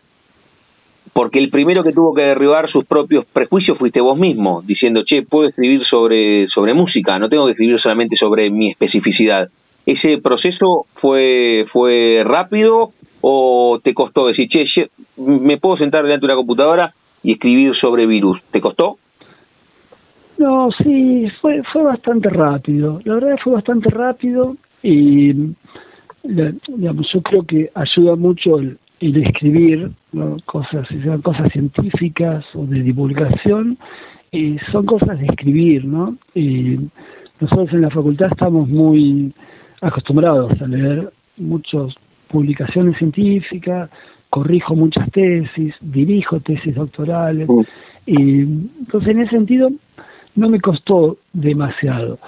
porque 1.13 1.39
el 1.39 1.49
primero 1.49 1.85
que 1.85 1.93
tuvo 1.93 2.13
que 2.13 2.23
derribar 2.23 2.69
sus 2.71 2.85
propios 2.85 3.25
prejuicios 3.27 3.79
fuiste 3.79 4.01
vos 4.01 4.19
mismo, 4.19 4.63
diciendo, 4.63 5.03
che, 5.07 5.23
puedo 5.23 5.49
escribir 5.49 5.83
sobre, 5.85 6.49
sobre 6.49 6.75
música, 6.75 7.19
no 7.19 7.29
tengo 7.29 7.47
que 7.47 7.53
escribir 7.53 7.81
solamente 7.81 8.17
sobre 8.17 8.51
mi 8.51 8.71
especificidad. 8.71 9.49
¿Ese 9.87 10.19
proceso 10.19 10.87
fue, 10.97 11.67
fue 11.73 12.23
rápido 12.25 12.91
o 13.21 13.81
te 13.83 13.95
costó 13.95 14.27
decir, 14.27 14.49
che, 14.49 14.91
me 15.17 15.59
puedo 15.59 15.77
sentar 15.77 16.03
delante 16.03 16.27
de 16.27 16.33
una 16.33 16.37
computadora 16.37 16.93
y 17.23 17.33
escribir 17.33 17.75
sobre 17.77 18.07
virus? 18.07 18.41
¿Te 18.51 18.61
costó? 18.61 18.99
No, 20.37 20.69
sí, 20.83 21.29
fue, 21.41 21.63
fue 21.73 21.83
bastante 21.83 22.29
rápido. 22.29 23.01
La 23.05 23.15
verdad 23.15 23.37
fue 23.43 23.55
bastante 23.55 23.91
rápido 23.91 24.57
y 24.83 25.33
digamos, 26.23 27.07
yo 27.13 27.23
creo 27.23 27.43
que 27.45 27.71
ayuda 27.75 28.17
mucho 28.17 28.59
el, 28.59 28.79
escribir 29.01 29.91
cosas, 30.47 30.87
si 30.89 31.01
sean 31.03 31.23
cosas 31.23 31.53
científicas 31.53 32.45
o 32.55 32.67
de 32.67 32.83
divulgación, 32.83 33.79
son 34.73 34.87
cosas 34.87 35.19
de 35.21 35.27
escribir, 35.27 35.85
¿no? 35.85 36.17
Y 36.35 36.79
nosotros 37.41 37.73
en 37.73 37.83
la 37.83 37.91
facultad 37.91 38.29
estamos 38.33 38.69
muy 38.69 39.33
acostumbrados 39.81 40.61
a 40.61 40.67
leer 40.67 41.13
muchas 41.37 41.95
publicaciones 42.29 42.99
científicas, 42.99 43.89
corrijo 44.31 44.75
muchas 44.75 45.11
tesis, 45.13 45.75
dirijo 45.81 46.41
tesis 46.41 46.75
doctorales, 46.75 47.49
y 48.07 48.41
entonces 48.41 49.11
en 49.11 49.21
ese 49.21 49.31
sentido 49.31 49.71
no 50.35 50.49
me 50.49 50.61
costó 50.61 51.19
demasiado. 51.33 52.19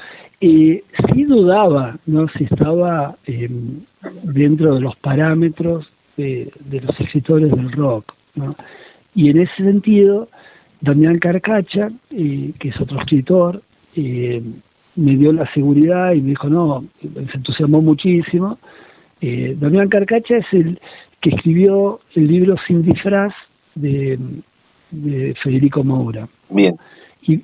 Y 0.41 0.83
sí 1.13 1.25
dudaba 1.25 1.99
no 2.07 2.27
si 2.29 2.45
estaba 2.45 3.17
em, 3.27 3.83
dentro 4.23 4.75
de 4.75 4.81
los 4.81 4.97
parámetros 4.97 5.87
de, 6.17 6.51
los 6.83 6.99
escritores 7.01 7.51
del 7.51 7.71
rock. 7.73 8.13
¿no? 8.35 8.57
Y 9.15 9.31
en 9.31 9.41
ese 9.41 9.55
sentido, 9.57 10.29
Damián 10.81 11.19
Carcacha, 11.19 11.91
eh, 12.11 12.53
que 12.59 12.69
es 12.71 12.81
otro 12.81 13.01
escritor, 13.01 13.63
eh, 13.97 14.43
me 14.97 15.17
dio 15.17 15.33
la 15.33 15.51
seguridad 15.53 16.13
y 16.13 16.23
me 16.23 16.31
dijo, 16.31 16.49
no, 16.49 16.85
se 17.01 17.37
entusiasmó 17.37 17.83
muchísimo. 17.83 18.59
Eh, 19.21 19.57
Damián 19.59 19.89
Carcacha 19.89 20.39
es 20.39 20.47
el 20.53 20.81
que 21.21 21.31
escribió 21.31 22.01
el 22.15 22.27
libro 22.27 22.57
Sin 22.67 22.83
disfraz 22.83 23.33
de, 23.75 24.19
de 24.91 25.35
Federico 25.43 25.85
Moura. 25.85 26.29
Bien 26.49 26.77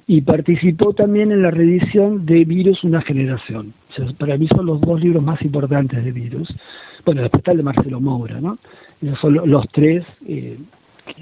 y, 0.07 0.21
participó 0.23 0.93
también 0.93 1.33
en 1.33 1.43
la 1.43 1.51
reedición 1.51 2.27
de 2.27 2.45
Virus 2.45 2.83
Una 2.85 3.03
Generación. 3.03 3.75
para 4.19 4.37
mí 4.37 4.49
son 4.49 4.67
los 4.67 4.81
dos 4.81 5.01
libros 5.01 5.23
más 5.23 5.41
importantes 5.43 6.05
de 6.05 6.13
Virus. 6.13 6.49
Bueno, 7.05 7.23
después 7.23 7.41
está 7.41 7.53
el 7.53 7.59
de 7.59 7.63
Marcelo 7.63 8.01
Moura, 8.01 8.41
¿no? 8.41 8.59
Esos 9.01 9.19
son 9.21 9.35
los 9.35 9.65
tres. 9.73 10.05
Eh, 10.27 10.59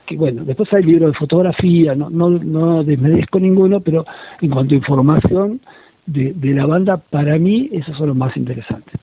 que, 0.07 0.17
bueno, 0.17 0.45
después 0.45 0.73
hay 0.73 0.83
libros 0.83 1.13
de 1.13 1.19
fotografía, 1.19 1.95
no, 1.95 2.09
no, 2.09 2.31
no 2.31 2.83
desmerezco 2.85 3.39
ninguno, 3.39 3.81
pero 3.81 4.07
en 4.41 4.51
cuanto 4.51 4.75
a 4.75 4.79
información 4.79 5.61
de, 6.07 6.33
de 6.33 6.55
la 6.55 6.65
banda, 6.65 6.97
para 6.97 7.39
mí 7.39 7.69
esos 7.73 7.97
son 7.99 8.09
los 8.09 8.17
más 8.17 8.35
interesantes. 8.37 8.95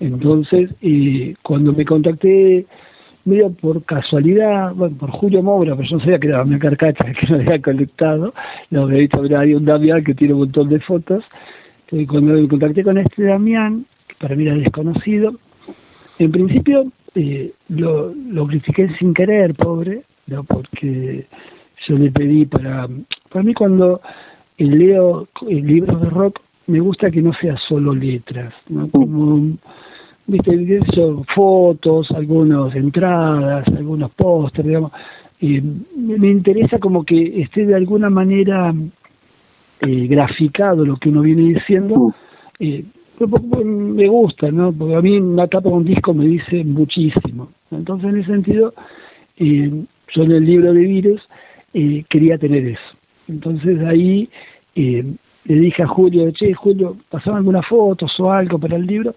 Entonces, 0.00 0.70
y 0.80 1.34
cuando 1.36 1.72
me 1.72 1.84
contacté, 1.84 2.66
medio 3.24 3.50
por 3.52 3.82
casualidad, 3.84 4.74
bueno, 4.74 4.96
por 4.96 5.10
Julio 5.10 5.42
Moura, 5.42 5.74
pero 5.76 5.88
yo 5.88 5.96
no 5.96 6.04
sabía 6.04 6.18
que 6.18 6.28
era 6.28 6.44
mi 6.44 6.58
carcacha, 6.58 7.04
que 7.20 7.26
no 7.28 7.36
había 7.36 7.60
conectado, 7.60 8.34
lo 8.70 8.82
había 8.82 8.98
visto, 8.98 9.20
había 9.20 9.56
un 9.56 9.64
Damián 9.64 10.04
que 10.04 10.14
tiene 10.14 10.34
un 10.34 10.40
montón 10.40 10.68
de 10.68 10.80
fotos. 10.80 11.24
Entonces, 11.84 12.08
cuando 12.08 12.34
me 12.34 12.48
contacté 12.48 12.82
con 12.82 12.98
este 12.98 13.24
Damián, 13.24 13.86
que 14.08 14.14
para 14.18 14.36
mí 14.36 14.46
era 14.46 14.54
desconocido, 14.54 15.34
en 16.18 16.32
principio 16.32 16.92
eh, 17.14 17.52
lo, 17.68 18.14
lo 18.14 18.46
critiqué 18.46 18.88
sin 18.98 19.14
querer, 19.14 19.54
pobre, 19.54 20.02
¿no? 20.26 20.44
porque 20.44 21.26
yo 21.86 21.98
le 21.98 22.10
pedí 22.10 22.46
para... 22.46 22.88
Para 23.30 23.42
mí 23.42 23.52
cuando 23.52 24.00
leo 24.58 25.26
libros 25.48 26.00
de 26.00 26.10
rock, 26.10 26.40
me 26.66 26.80
gusta 26.80 27.10
que 27.10 27.20
no 27.20 27.32
sea 27.34 27.56
solo 27.68 27.94
letras, 27.94 28.54
¿no? 28.68 28.88
Como 28.90 29.56
viste, 30.26 30.76
eso, 30.76 31.24
fotos, 31.34 32.10
algunas 32.12 32.74
entradas, 32.74 33.66
algunos 33.68 34.10
pósteres, 34.12 34.68
digamos. 34.68 34.92
Eh, 35.40 35.62
me 35.96 36.28
interesa 36.28 36.78
como 36.78 37.04
que 37.04 37.42
esté 37.42 37.66
de 37.66 37.74
alguna 37.74 38.08
manera 38.08 38.72
eh, 39.80 40.06
graficado 40.06 40.84
lo 40.84 40.96
que 40.96 41.08
uno 41.08 41.22
viene 41.22 41.54
diciendo. 41.54 42.14
Eh, 42.58 42.84
me 43.64 44.08
gusta, 44.08 44.50
¿no? 44.50 44.72
Porque 44.72 44.94
a 44.94 45.00
mí 45.00 45.18
una 45.18 45.46
tapa 45.46 45.68
de 45.68 45.74
un 45.74 45.84
disco 45.84 46.14
me 46.14 46.26
dice 46.26 46.64
muchísimo. 46.64 47.50
Entonces, 47.70 48.10
en 48.10 48.18
ese 48.18 48.32
sentido, 48.32 48.74
eh, 49.36 49.84
yo 50.14 50.22
en 50.22 50.32
el 50.32 50.44
libro 50.44 50.72
de 50.72 50.80
virus 50.80 51.20
eh, 51.72 52.04
quería 52.08 52.38
tener 52.38 52.66
eso. 52.66 52.80
Entonces 53.28 53.80
ahí 53.84 54.28
eh, 54.74 55.04
le 55.44 55.54
dije 55.54 55.82
a 55.82 55.88
Julio, 55.88 56.30
che, 56.32 56.52
Julio, 56.54 56.96
¿pasaban 57.10 57.38
algunas 57.38 57.66
fotos 57.66 58.12
o 58.18 58.30
algo 58.30 58.58
para 58.58 58.76
el 58.76 58.86
libro? 58.86 59.14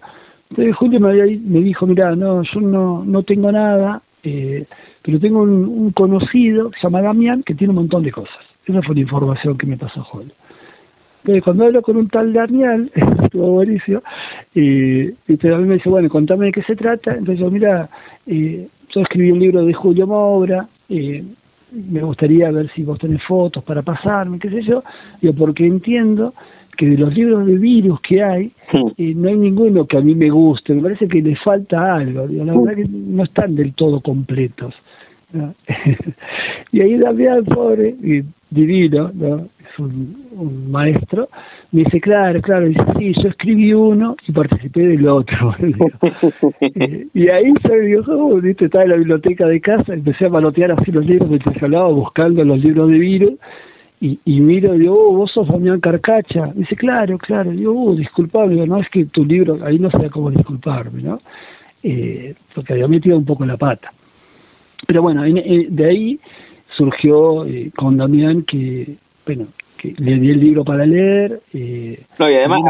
Entonces 0.50 0.76
Julio 0.76 1.00
me, 1.00 1.12
me 1.14 1.60
dijo, 1.60 1.86
mira, 1.86 2.14
no, 2.16 2.42
yo 2.42 2.60
no, 2.60 3.04
no 3.04 3.22
tengo 3.22 3.52
nada, 3.52 4.02
eh, 4.22 4.64
pero 5.02 5.20
tengo 5.20 5.42
un, 5.42 5.92
conocido 5.92 6.70
que 6.70 6.78
se 6.80 6.86
llama 6.86 7.02
Damián 7.02 7.42
que 7.42 7.54
tiene 7.54 7.70
un 7.70 7.80
montón 7.80 8.02
de 8.02 8.12
cosas. 8.12 8.38
Esa 8.66 8.82
fue 8.82 8.94
la 8.94 9.02
información 9.02 9.56
que 9.58 9.66
me 9.66 9.76
pasó 9.76 10.02
Julio. 10.04 10.32
Entonces 11.22 11.44
cuando 11.44 11.64
hablo 11.64 11.82
con 11.82 11.96
un 11.96 12.08
tal 12.08 12.32
Damián, 12.32 12.90
estuvo 13.22 13.52
buenísimo, 13.52 14.02
y, 14.54 15.08
y 15.08 15.16
me 15.28 15.74
dice, 15.74 15.88
bueno, 15.88 16.08
contame 16.08 16.46
de 16.46 16.52
qué 16.52 16.62
se 16.62 16.76
trata. 16.76 17.12
Entonces 17.12 17.40
yo, 17.40 17.50
mira, 17.50 17.88
eh, 18.26 18.68
yo 18.94 19.00
escribí 19.02 19.30
un 19.30 19.40
libro 19.40 19.64
de 19.64 19.74
Julio 19.74 20.06
Mobra, 20.06 20.66
eh, 20.88 21.24
me 21.70 22.02
gustaría 22.02 22.50
ver 22.50 22.70
si 22.74 22.82
vos 22.82 22.98
tenés 22.98 23.22
fotos 23.24 23.62
para 23.64 23.82
pasarme, 23.82 24.38
qué 24.38 24.48
sé 24.48 24.62
yo, 24.62 24.82
yo 25.20 25.34
porque 25.34 25.66
entiendo 25.66 26.32
que 26.78 26.86
de 26.86 26.96
los 26.96 27.12
libros 27.12 27.44
de 27.44 27.58
virus 27.58 28.00
que 28.00 28.22
hay, 28.22 28.52
eh, 28.96 29.12
no 29.14 29.28
hay 29.28 29.36
ninguno 29.36 29.86
que 29.86 29.98
a 29.98 30.00
mí 30.00 30.14
me 30.14 30.30
guste, 30.30 30.72
me 30.74 30.82
parece 30.82 31.08
que 31.08 31.20
le 31.20 31.34
falta 31.36 31.96
algo, 31.96 32.26
la 32.28 32.44
verdad 32.44 32.76
que 32.76 32.86
no 32.88 33.24
están 33.24 33.56
del 33.56 33.74
todo 33.74 34.00
completos. 34.00 34.74
y 36.72 36.80
ahí 36.80 36.96
Damián, 36.96 37.44
pobre, 37.44 37.96
divino, 38.50 39.10
¿no? 39.12 39.48
es 39.60 39.78
un, 39.78 40.70
maestro, 40.70 41.28
me 41.72 41.82
dice, 41.82 42.00
claro, 42.00 42.40
claro, 42.40 42.66
dice, 42.66 42.80
sí, 42.96 43.12
yo 43.22 43.28
escribí 43.28 43.74
uno 43.74 44.16
y 44.26 44.32
participé 44.32 44.86
del 44.86 45.06
otro. 45.08 45.54
Eh, 46.60 47.06
y 47.14 47.28
ahí 47.28 47.52
se 47.66 47.80
dijo, 47.80 48.12
oh, 48.12 48.40
¿viste? 48.40 48.66
estaba 48.66 48.84
en 48.84 48.90
la 48.90 48.96
biblioteca 48.96 49.46
de 49.46 49.60
casa, 49.60 49.94
empecé 49.94 50.26
a 50.26 50.28
manotear 50.28 50.72
así 50.72 50.92
los 50.92 51.04
libros 51.04 51.28
mientras 51.28 51.60
hablaba, 51.62 51.88
buscando 51.88 52.44
los 52.44 52.58
libros 52.58 52.90
de 52.90 52.98
virus, 52.98 53.32
y, 54.00 54.20
y 54.24 54.40
miro 54.40 54.74
y 54.74 54.80
digo, 54.80 54.94
oh, 54.96 55.12
vos 55.12 55.32
sos 55.32 55.48
Damián 55.48 55.80
Carcacha. 55.80 56.52
dice, 56.54 56.76
claro, 56.76 57.18
claro. 57.18 57.50
Digo, 57.50 57.74
oh, 57.76 57.94
disculpame, 57.94 58.66
no 58.66 58.78
es 58.78 58.88
que 58.90 59.06
tu 59.06 59.24
libro, 59.24 59.58
ahí 59.64 59.78
no 59.78 59.90
sabía 59.90 60.10
cómo 60.10 60.30
disculparme, 60.30 61.02
¿no? 61.02 61.20
Eh, 61.82 62.34
porque 62.54 62.74
había 62.74 62.88
metido 62.88 63.16
un 63.16 63.24
poco 63.24 63.44
la 63.44 63.56
pata. 63.56 63.92
Pero 64.86 65.02
bueno, 65.02 65.22
de 65.22 65.84
ahí 65.84 66.20
surgió 66.76 67.44
eh, 67.44 67.70
con 67.76 67.96
Damián 67.96 68.42
que, 68.42 68.96
bueno, 69.26 69.48
que 69.76 69.94
le 69.98 70.18
di 70.18 70.30
el 70.30 70.40
libro 70.40 70.64
para 70.64 70.86
leer. 70.86 71.40
Eh, 71.52 72.04
no, 72.18 72.30
y 72.30 72.34
además, 72.34 72.60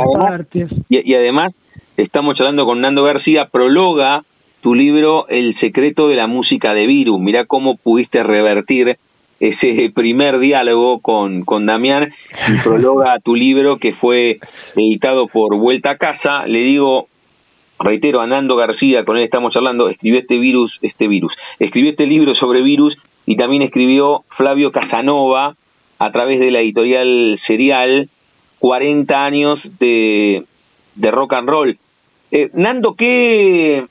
Y, 0.88 1.14
además, 1.14 1.55
estamos 1.97 2.38
hablando 2.41 2.64
con 2.64 2.81
Nando 2.81 3.03
García, 3.05 3.49
prologa 3.53 4.25
tu 4.62 4.75
libro 4.75 5.29
El 5.29 5.59
secreto 5.61 6.09
de 6.09 6.17
la 6.17 6.27
música 6.27 6.75
de 6.75 6.87
Virus. 6.87 7.21
Mirá 7.21 7.45
cómo 7.45 7.77
pudiste 7.77 8.23
revertir 8.23 8.99
ese 9.40 9.90
primer 9.94 10.38
diálogo 10.38 11.01
con, 11.01 11.44
con 11.44 11.66
Damián 11.66 12.12
y 12.48 12.59
prologa 12.64 13.18
tu 13.20 13.35
libro 13.35 13.79
que 13.79 13.94
fue 13.94 14.38
editado 14.77 15.29
por 15.29 15.57
Vuelta 15.57 15.90
a 15.90 15.96
Casa. 15.96 16.46
Le 16.46 16.61
digo, 16.61 17.09
reitero, 17.79 18.20
a 18.20 18.27
Nando 18.27 18.57
García, 18.57 19.05
con 19.05 19.16
él 19.16 19.24
estamos 19.24 19.55
hablando, 19.57 19.88
escribió 19.88 20.20
este 20.20 20.38
virus, 20.38 20.77
este 20.83 21.07
virus, 21.09 21.33
escribió 21.59 21.90
este 21.90 22.07
libro 22.07 22.35
sobre 22.35 22.62
virus 22.62 22.96
y 23.27 23.37
también 23.37 23.62
escribió 23.62 24.24
Flavio 24.37 24.72
Casanova 24.72 25.55
a 25.98 26.12
través 26.12 26.40
de 26.40 26.51
la 26.51 26.61
editorial 26.61 27.38
Serial 27.46 28.09
40 28.59 29.24
años 29.24 29.61
de, 29.79 30.44
de 30.94 31.11
rock 31.11 31.35
and 31.35 31.48
roll. 31.48 31.79
Eh, 32.31 32.51
Nando, 32.55 32.94
¿qué, 32.94 33.87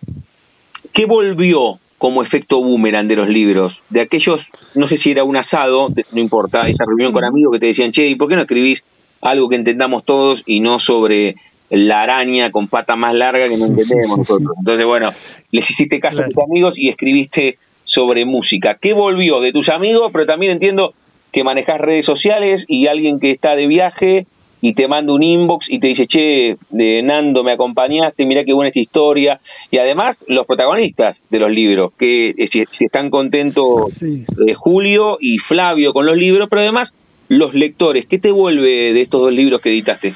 ¿qué 0.93 1.05
volvió 1.05 1.79
como 1.97 2.23
efecto 2.23 2.61
boomerang 2.61 3.07
de 3.07 3.15
los 3.15 3.29
libros? 3.29 3.73
De 3.89 4.01
aquellos, 4.01 4.39
no 4.75 4.87
sé 4.87 4.97
si 4.97 5.11
era 5.11 5.23
un 5.23 5.35
asado, 5.35 5.89
no 6.11 6.19
importa, 6.19 6.67
esa 6.67 6.85
reunión 6.85 7.13
con 7.13 7.23
amigos 7.23 7.53
que 7.53 7.59
te 7.59 7.65
decían, 7.67 7.91
che, 7.91 8.07
¿y 8.07 8.15
por 8.15 8.27
qué 8.27 8.35
no 8.35 8.43
escribís 8.43 8.79
algo 9.21 9.49
que 9.49 9.55
entendamos 9.55 10.05
todos 10.05 10.41
y 10.45 10.59
no 10.59 10.79
sobre 10.79 11.35
la 11.69 12.03
araña 12.03 12.51
con 12.51 12.67
pata 12.67 12.95
más 12.95 13.13
larga 13.13 13.49
que 13.49 13.57
no 13.57 13.65
entendemos 13.67 14.19
nosotros? 14.19 14.53
Entonces, 14.59 14.85
bueno, 14.85 15.11
les 15.51 15.69
hiciste 15.69 15.99
caso 15.99 16.21
a 16.21 16.25
tus 16.25 16.43
amigos 16.49 16.73
y 16.77 16.89
escribiste 16.89 17.57
sobre 17.85 18.25
música. 18.25 18.77
¿Qué 18.79 18.93
volvió 18.93 19.39
de 19.39 19.51
tus 19.51 19.67
amigos? 19.69 20.11
Pero 20.13 20.25
también 20.25 20.51
entiendo 20.53 20.93
que 21.31 21.43
manejas 21.43 21.79
redes 21.79 22.05
sociales 22.05 22.63
y 22.67 22.87
alguien 22.87 23.19
que 23.19 23.31
está 23.31 23.55
de 23.55 23.67
viaje 23.67 24.27
y 24.61 24.73
te 24.73 24.87
manda 24.87 25.13
un 25.13 25.23
inbox 25.23 25.65
y 25.69 25.79
te 25.79 25.87
dice, 25.87 26.07
che, 26.07 26.57
de 26.69 27.01
Nando, 27.03 27.43
me 27.43 27.51
acompañaste, 27.51 28.25
mira 28.25 28.43
qué 28.43 28.53
buena 28.53 28.69
esta 28.69 28.79
historia. 28.79 29.39
Y 29.71 29.77
además, 29.77 30.17
los 30.27 30.45
protagonistas 30.45 31.17
de 31.29 31.39
los 31.39 31.51
libros, 31.51 31.93
que 31.97 32.29
eh, 32.29 32.49
si, 32.51 32.65
están 32.83 33.09
contentos 33.09 33.91
eh, 34.01 34.53
Julio 34.55 35.17
y 35.19 35.37
Flavio 35.39 35.93
con 35.93 36.05
los 36.05 36.17
libros, 36.17 36.47
pero 36.49 36.61
además 36.61 36.89
los 37.29 37.53
lectores. 37.53 38.07
¿Qué 38.07 38.19
te 38.19 38.31
vuelve 38.31 38.93
de 38.93 39.01
estos 39.01 39.21
dos 39.21 39.33
libros 39.33 39.61
que 39.61 39.69
editaste? 39.69 40.15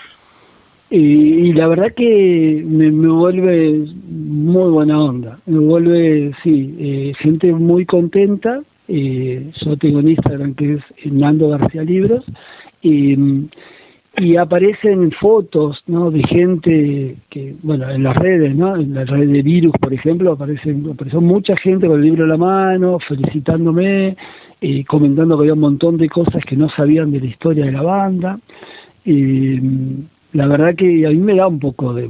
Y, 0.90 1.54
la 1.54 1.70
verdad 1.70 1.94
que 1.96 2.64
me, 2.68 2.90
vuelve 2.90 3.86
muy 4.10 4.72
buena 4.72 5.02
onda, 5.02 5.40
me 5.46 5.60
vuelve, 5.60 6.34
sí, 6.44 6.76
eh, 6.80 7.14
gente 7.20 7.54
muy 7.54 7.86
contenta. 7.86 8.62
Eh, 8.90 9.52
yo 9.64 9.78
tengo 9.78 10.00
un 10.00 10.10
Instagram 10.10 10.54
que 10.54 10.74
es 10.74 10.82
Nando 11.06 11.48
García 11.48 11.84
Libros 11.84 12.26
y, 12.82 13.16
y 14.18 14.36
aparecen 14.36 15.12
fotos 15.14 15.82
¿no? 15.88 16.12
de 16.12 16.22
gente 16.24 17.16
que, 17.30 17.56
bueno, 17.64 17.90
en 17.90 18.04
las 18.04 18.16
redes, 18.18 18.56
¿no? 18.56 18.76
en 18.76 18.94
la 18.94 19.06
red 19.06 19.30
de 19.30 19.42
Virus, 19.42 19.74
por 19.80 19.94
ejemplo, 19.94 20.34
aparecen, 20.34 20.86
apareció 20.92 21.22
mucha 21.22 21.56
gente 21.58 21.88
con 21.88 22.00
el 22.00 22.06
libro 22.06 22.24
en 22.24 22.30
la 22.30 22.38
mano, 22.38 23.00
felicitándome, 23.08 24.18
eh, 24.60 24.86
comentando 24.86 25.38
que 25.38 25.44
había 25.44 25.54
un 25.54 25.62
montón 25.62 25.98
de 25.98 26.10
cosas 26.10 26.44
que 26.46 26.58
no 26.58 26.70
sabían 26.70 27.12
de 27.12 27.22
la 27.22 27.26
historia 27.26 27.66
de 27.66 27.72
la 27.72 27.82
banda. 27.82 28.40
y 29.06 29.60
la 30.34 30.48
verdad 30.48 30.76
que 30.76 31.06
a 31.06 31.10
mí 31.10 31.18
me 31.18 31.36
da 31.36 31.48
un 31.48 31.60
poco 31.60 31.94
de, 31.94 32.10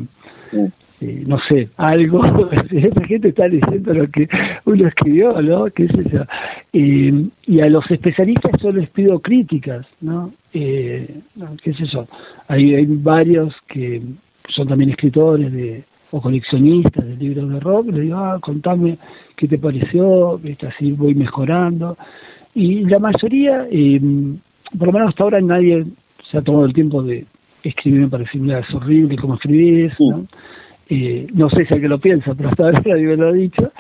eh, 1.02 1.24
no 1.26 1.40
sé, 1.50 1.70
algo, 1.78 2.24
esa 2.72 3.06
gente 3.06 3.30
está 3.30 3.48
diciendo 3.48 3.94
lo 3.94 4.08
que 4.10 4.30
uno 4.66 4.88
escribió, 4.88 5.42
¿no? 5.42 5.66
¿Qué 5.66 5.86
es 5.86 5.92
eso? 5.96 6.26
Eh, 6.74 7.26
y 7.48 7.60
a 7.60 7.70
los 7.70 7.90
especialistas 7.90 8.52
yo 8.62 8.72
les 8.72 8.88
pido 8.92 9.20
críticas, 9.20 9.88
¿no? 10.00 10.32
Eh, 10.54 11.22
¿Qué 11.64 11.72
es 11.72 11.82
eso? 11.82 12.08
Hay, 12.48 12.76
hay 12.76 12.86
varios 12.86 13.54
que 13.68 14.02
son 14.50 14.68
también 14.68 14.92
escritores 14.92 15.52
de 15.52 15.84
o 16.12 16.22
coleccionistas 16.22 17.06
de 17.06 17.16
libros 17.16 17.50
de 17.50 17.60
rock, 17.62 17.88
le 17.88 18.02
digo, 18.02 18.18
ah, 18.18 18.38
contame 18.42 18.98
qué 19.38 19.48
te 19.48 19.58
pareció, 19.58 20.40
así 20.68 20.92
voy 20.92 21.16
mejorando. 21.16 21.98
Y 22.54 22.82
la 22.82 23.00
mayoría, 23.00 23.66
eh, 23.72 24.00
por 24.78 24.88
lo 24.88 24.94
menos 24.94 25.10
hasta 25.10 25.24
ahora 25.24 25.42
nadie 25.42 25.86
se 26.30 26.38
ha 26.38 26.42
tomado 26.42 26.66
el 26.66 26.74
tiempo 26.74 27.02
de, 27.02 27.26
escribir 27.64 28.02
me 28.02 28.08
parece 28.08 28.38
es 28.38 28.76
horrible 28.76 29.16
como 29.18 29.36
escribís, 29.36 29.94
¿no? 30.00 30.26
Eh, 30.93 31.25
no 31.34 31.49
sé 31.49 31.65
si 31.65 31.73
alguien 31.73 31.89
lo 31.89 31.99
piensa, 31.99 32.36
pero 32.36 32.49
hasta 32.49 32.65
ahora 32.65 32.82
nadie 32.86 33.08
me 33.08 33.15
lo 33.15 33.30
ha 33.30 33.32
dicho. 33.32 33.71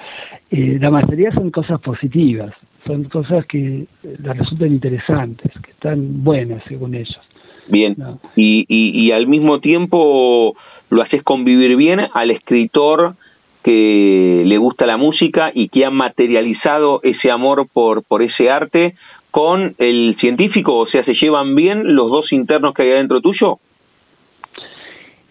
Eh, 0.49 0.77
la 0.79 0.89
mayoría 0.89 1.29
son 1.33 1.51
cosas 1.51 1.81
positivas, 1.81 2.53
son 2.87 3.03
cosas 3.03 3.45
que 3.47 3.85
les 4.01 4.37
resultan 4.37 4.69
interesantes, 4.69 5.51
que 5.61 5.71
están 5.71 6.23
buenas 6.23 6.63
según 6.69 6.95
ellos. 6.95 7.19
Bien, 7.67 7.97
y, 8.37 8.65
y, 8.69 9.07
y 9.07 9.11
al 9.11 9.27
mismo 9.27 9.59
tiempo 9.59 10.55
lo 10.89 11.01
haces 11.01 11.21
convivir 11.23 11.75
bien 11.75 11.99
al 12.13 12.31
escritor 12.31 13.15
que 13.61 14.43
le 14.45 14.57
gusta 14.57 14.85
la 14.85 14.97
música 14.97 15.51
y 15.53 15.67
que 15.67 15.85
ha 15.85 15.91
materializado 15.91 17.01
ese 17.03 17.29
amor 17.29 17.67
por, 17.71 18.03
por 18.05 18.23
ese 18.23 18.49
arte 18.49 18.95
con 19.31 19.75
el 19.79 20.15
científico, 20.19 20.77
o 20.77 20.87
sea, 20.87 21.03
¿se 21.03 21.13
llevan 21.13 21.55
bien 21.55 21.93
los 21.95 22.09
dos 22.09 22.31
internos 22.31 22.73
que 22.73 22.83
hay 22.83 22.91
adentro 22.91 23.21
tuyo? 23.21 23.59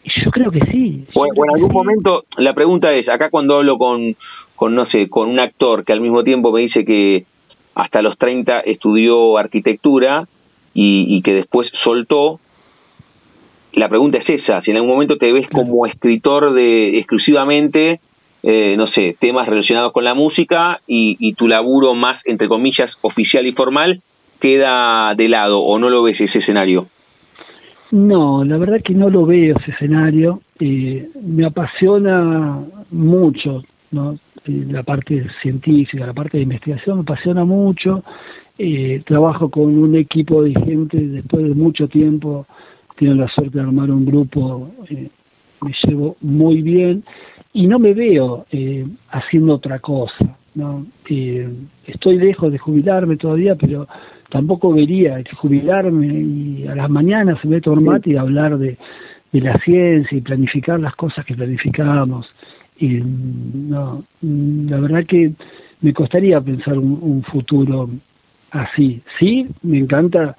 Yo 0.05 0.31
creo 0.31 0.51
que 0.51 0.61
sí. 0.67 1.05
O, 1.15 1.27
en 1.27 1.55
algún 1.55 1.73
momento, 1.73 2.25
la 2.37 2.55
pregunta 2.55 2.93
es, 2.93 3.09
acá 3.09 3.31
cuando 3.31 3.57
hablo 3.57 3.79
con, 3.79 4.17
con, 4.57 4.75
no 4.75 4.87
sé, 4.87 5.09
con 5.09 5.29
un 5.29 5.39
actor 5.39 5.85
que 5.85 5.93
al 5.93 6.01
mismo 6.01 6.25
tiempo 6.25 6.53
me 6.53 6.63
dice 6.63 6.85
que 6.85 7.25
hasta 7.75 8.03
los 8.03 8.17
30 8.19 8.61
estudió 8.61 9.39
arquitectura 9.39 10.27
y, 10.73 11.21
que 11.23 11.35
después 11.35 11.69
soltó, 11.83 12.41
la 13.73 13.89
pregunta 13.89 14.19
es 14.19 14.29
esa, 14.29 14.63
si 14.63 14.71
en 14.71 14.77
algún 14.77 14.93
momento 14.93 15.17
te 15.17 15.33
ves 15.33 15.49
como 15.51 15.87
escritor 15.87 16.53
de 16.55 16.99
exclusivamente, 16.99 18.01
eh, 18.43 18.75
no 18.77 18.87
sé, 18.89 19.17
temas 19.21 19.49
relacionados 19.49 19.93
con 19.93 20.05
la 20.05 20.15
música 20.15 20.81
y, 20.87 21.17
y 21.19 21.35
tu 21.35 21.47
laburo 21.47 21.95
más, 21.95 22.21
entre 22.25 22.49
comillas, 22.49 22.91
oficial 23.03 23.47
y 23.47 23.53
formal 23.53 24.01
queda 24.41 25.15
de 25.15 25.29
lado 25.29 25.61
o 25.61 25.79
no 25.79 25.91
lo 25.91 26.03
ves 26.03 26.21
ese 26.21 26.39
escenario. 26.39 26.89
No, 27.93 28.45
la 28.45 28.57
verdad 28.57 28.81
que 28.85 28.95
no 28.95 29.11
lo 29.11 29.27
veo 29.27 29.57
ese 29.57 29.73
escenario. 29.73 30.43
Eh, 30.59 31.11
me 31.23 31.47
apasiona 31.47 32.61
mucho 32.91 33.63
¿no? 33.91 34.13
Eh, 34.45 34.67
la 34.69 34.83
parte 34.83 35.27
científica, 35.43 36.07
la 36.07 36.15
parte 36.15 36.39
de 36.39 36.45
investigación 36.45 36.99
me 36.99 37.03
apasiona 37.03 37.45
mucho. 37.45 38.03
Eh, 38.59 39.03
trabajo 39.07 39.51
con 39.51 39.79
un 39.79 39.97
equipo 39.97 40.43
de 40.43 40.53
gente 40.53 40.99
después 40.99 41.45
de 41.45 41.55
mucho 41.55 41.89
tiempo. 41.89 42.47
Tengo 42.97 43.15
la 43.15 43.29
suerte 43.29 43.59
de 43.59 43.65
armar 43.65 43.91
un 43.91 44.05
grupo, 44.05 44.71
eh, 44.91 45.09
me 45.63 45.73
llevo 45.85 46.17
muy 46.21 46.61
bien 46.61 47.03
y 47.55 47.67
no 47.67 47.79
me 47.79 47.95
veo 47.95 48.45
eh, 48.53 48.87
haciendo 49.11 49.55
otra 49.55 49.79
cosa. 49.79 50.37
¿no? 50.55 50.85
Estoy 51.87 52.19
lejos 52.19 52.53
de 52.53 52.59
jubilarme 52.59 53.17
todavía, 53.17 53.55
pero 53.55 53.87
tampoco 54.31 54.73
vería 54.73 55.23
jubilarme 55.37 56.07
y 56.07 56.67
a 56.67 56.75
las 56.75 56.89
mañanas 56.89 57.39
se 57.43 57.61
tomar 57.61 58.01
y 58.05 58.17
hablar 58.17 58.59
de, 58.59 58.77
de 59.33 59.41
la 59.41 59.59
ciencia 59.59 60.17
y 60.17 60.21
planificar 60.21 60.81
las 60.81 60.95
cosas 60.97 61.25
que 61.25 61.35
planificamos. 61.35 62.27
Y 62.79 63.01
no, 63.03 64.05
la 64.23 64.81
verdad 64.81 65.05
que 65.07 65.33
me 65.83 65.93
costaría 65.93 66.41
pensar 66.41 66.79
un, 66.79 67.23
futuro 67.25 67.91
así. 68.51 69.03
Sí, 69.19 69.47
me 69.63 69.79
encanta 69.79 70.37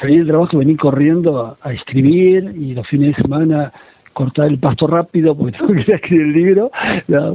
salir 0.00 0.18
del 0.18 0.28
trabajo 0.28 0.56
y 0.56 0.58
venir 0.60 0.76
corriendo 0.76 1.56
a, 1.60 1.72
escribir 1.72 2.52
y 2.56 2.74
los 2.74 2.86
fines 2.88 3.16
de 3.16 3.22
semana 3.22 3.72
cortar 4.12 4.46
el 4.46 4.58
pasto 4.58 4.86
rápido 4.86 5.36
porque 5.36 5.58
tengo 5.58 5.72
que 5.74 5.92
escribir 5.92 6.26
el 6.26 6.32
libro, 6.32 6.70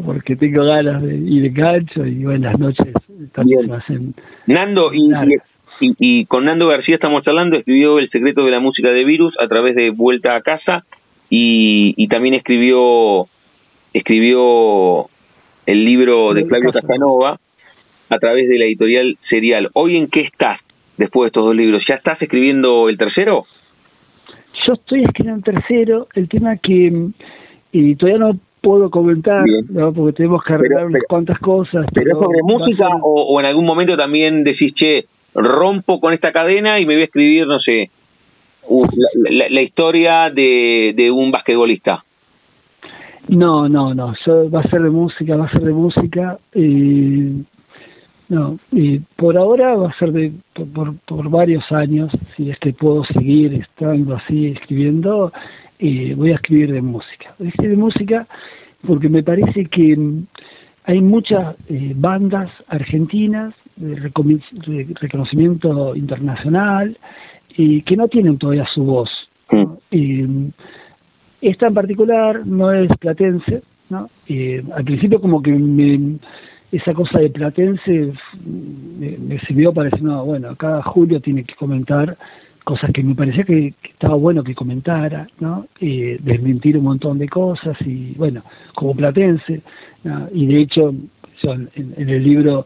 porque 0.05 0.35
tengo 0.35 0.63
ganas 0.63 1.01
de, 1.01 1.15
ir 1.15 1.43
de 1.43 1.49
gancho 1.49 2.05
y 2.05 2.23
buenas 2.23 2.57
noches 2.57 2.93
también 3.33 3.67
se 3.67 3.73
hacen. 3.73 4.13
Nando, 4.47 4.93
y, 4.93 5.09
y, 5.79 6.25
con 6.25 6.45
Nando 6.45 6.67
García 6.67 6.95
estamos 6.95 7.27
hablando, 7.27 7.57
escribió 7.57 7.99
El 7.99 8.09
secreto 8.09 8.45
de 8.45 8.51
la 8.51 8.59
música 8.59 8.89
de 8.89 9.03
Virus 9.03 9.33
a 9.39 9.47
través 9.47 9.75
de 9.75 9.89
Vuelta 9.89 10.35
a 10.35 10.41
Casa 10.41 10.85
y, 11.29 12.07
también 12.07 12.35
escribió 12.35 13.27
escribió 13.93 15.09
el 15.65 15.85
libro 15.85 16.33
de 16.33 16.45
Flavio 16.45 16.71
Casanova 16.71 17.39
a 18.09 18.17
través 18.19 18.49
de 18.49 18.59
la 18.59 18.65
editorial 18.65 19.17
Serial. 19.29 19.69
¿Hoy 19.73 19.97
en 19.97 20.07
qué 20.07 20.21
estás 20.21 20.59
después 20.97 21.25
de 21.25 21.27
estos 21.27 21.45
dos 21.45 21.55
libros? 21.55 21.83
¿Ya 21.88 21.95
estás 21.95 22.21
escribiendo 22.21 22.89
el 22.89 22.97
tercero? 22.97 23.45
Yo 24.65 24.73
estoy 24.73 25.03
escribiendo 25.03 25.49
el 25.49 25.55
tercero, 25.55 26.07
el 26.13 26.29
tema 26.29 26.57
que 26.57 26.91
y 27.71 27.95
todavía 27.95 28.19
no 28.19 28.39
puedo 28.61 28.89
comentar, 28.89 29.43
porque 29.93 30.13
tenemos 30.13 30.43
que 30.43 30.53
arreglar 30.53 30.88
unas 30.88 31.03
cuantas 31.07 31.38
cosas. 31.39 31.85
¿Pero, 31.93 32.11
es 32.11 32.17
sobre 32.17 32.39
música 32.43 32.88
o, 33.01 33.33
o, 33.33 33.39
en 33.39 33.45
algún 33.45 33.65
momento 33.65 33.95
también 33.95 34.43
decís, 34.43 34.73
che, 34.73 35.05
rompo 35.35 35.99
con 35.99 36.13
esta 36.13 36.31
cadena 36.31 36.79
y 36.79 36.85
me 36.85 36.95
voy 36.95 37.01
a 37.01 37.05
escribir, 37.05 37.45
no 37.45 37.59
sé, 37.59 37.91
la, 39.29 39.61
historia 39.61 40.29
de, 40.31 41.11
un 41.13 41.31
basquetbolista. 41.31 42.03
No, 43.27 43.67
no, 43.67 43.93
no, 43.93 44.13
va 44.27 44.59
a 44.59 44.69
ser 44.69 44.81
de 44.81 44.89
música, 44.89 45.35
va 45.35 45.45
a 45.45 45.51
ser 45.51 45.61
de 45.61 45.73
música. 45.73 46.37
y 46.53 47.43
no, 48.27 48.57
y 48.71 48.99
por 49.15 49.37
ahora 49.37 49.75
va 49.75 49.89
a 49.89 49.99
ser 49.99 50.11
de 50.11 50.31
por, 50.73 50.97
por, 51.05 51.29
varios 51.29 51.63
años, 51.71 52.11
si 52.35 52.49
es 52.49 52.57
que 52.57 52.73
puedo 52.73 53.03
seguir 53.05 53.53
estando 53.53 54.15
así 54.15 54.47
escribiendo, 54.47 55.31
eh, 55.77 56.15
voy 56.17 56.31
a 56.31 56.35
escribir 56.35 56.71
de 56.71 56.81
música. 56.81 57.35
Voy 57.37 57.47
a 57.47 57.49
escribir 57.49 57.77
de 57.77 57.83
música 57.83 58.27
porque 58.87 59.09
me 59.09 59.21
parece 59.21 59.65
que 59.65 59.95
hay 60.85 61.01
muchas 61.01 61.55
eh, 61.69 61.93
bandas 61.95 62.49
argentinas 62.67 63.53
de, 63.75 63.95
reconocimiento 64.99 65.95
internacional 65.95 66.97
y 67.57 67.81
que 67.83 67.95
no 67.95 68.07
tienen 68.07 68.38
todavía 68.38 68.65
su 68.73 68.83
voz. 68.83 69.09
Mm. 69.51 70.47
esta 71.41 71.67
en 71.67 71.73
particular 71.73 72.45
no 72.45 72.71
es 72.71 72.89
platense, 72.99 73.61
¿no? 73.89 74.09
al 74.73 74.83
principio 74.83 75.21
como 75.21 75.41
que 75.41 75.51
me, 75.51 76.17
esa 76.71 76.93
cosa 76.93 77.19
de 77.19 77.29
platense 77.29 78.13
me, 78.43 79.39
sirvió 79.47 79.71
para 79.71 79.89
decir, 79.89 80.03
no, 80.03 80.25
bueno, 80.25 80.55
cada 80.55 80.81
Julio 80.81 81.21
tiene 81.21 81.43
que 81.43 81.53
comentar 81.55 82.17
cosas 82.63 82.91
que 82.91 83.03
me 83.03 83.13
parecía 83.13 83.43
que, 83.43 83.75
estaba 83.83 84.15
bueno 84.15 84.43
que 84.43 84.55
comentara, 84.55 85.27
¿no? 85.39 85.67
desmentir 85.79 86.77
un 86.77 86.85
montón 86.85 87.19
de 87.19 87.29
cosas 87.29 87.77
y, 87.85 88.13
bueno, 88.15 88.43
como 88.73 88.95
platense, 88.95 89.61
y 90.33 90.45
de 90.47 90.61
hecho, 90.61 90.93
en, 91.43 91.93
el 92.09 92.23
libro 92.23 92.65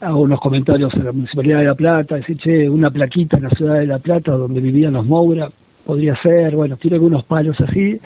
hago 0.00 0.20
unos 0.20 0.40
comentarios 0.40 0.92
a 0.94 0.98
la 0.98 1.12
Municipalidad 1.12 1.58
de 1.58 1.64
La 1.64 1.74
Plata, 1.74 2.16
decir, 2.16 2.36
che, 2.38 2.68
una 2.68 2.90
plaquita 2.90 3.36
en 3.36 3.44
la 3.44 3.50
ciudad 3.50 3.78
de 3.78 3.86
La 3.86 3.98
Plata 3.98 4.32
donde 4.32 4.60
vivían 4.60 4.92
los 4.92 5.06
Moura, 5.06 5.50
podría 5.84 6.20
ser, 6.22 6.54
bueno, 6.54 6.76
tiene 6.76 6.96
algunos 6.96 7.24
palos 7.24 7.56
así. 7.60 7.98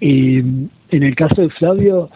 Y 0.00 0.38
en 0.38 1.02
el 1.02 1.14
caso 1.14 1.42
de 1.42 1.50
Flavio, 1.50 2.10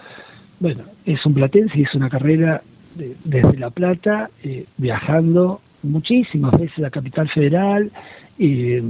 bueno, 0.60 0.84
es 1.06 1.24
un 1.24 1.34
platense 1.34 1.78
y 1.78 1.82
es 1.82 1.94
una 1.94 2.10
carrera 2.10 2.62
desde 2.94 3.56
La 3.58 3.70
Plata, 3.70 4.30
eh, 4.42 4.66
viajando 4.76 5.60
muchísimas 5.82 6.52
veces 6.52 6.78
a 6.78 6.82
la 6.82 6.90
capital 6.90 7.28
federal 7.28 7.90
y 8.38 8.80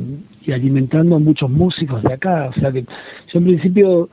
alimentando 0.50 1.16
a 1.16 1.18
muchos 1.18 1.50
músicos 1.50 2.02
de 2.02 2.14
acá. 2.14 2.46
O 2.46 2.60
sea 2.60 2.72
que 2.72 2.82
yo 2.82 3.38
en 3.38 3.44
principio, 3.44 4.08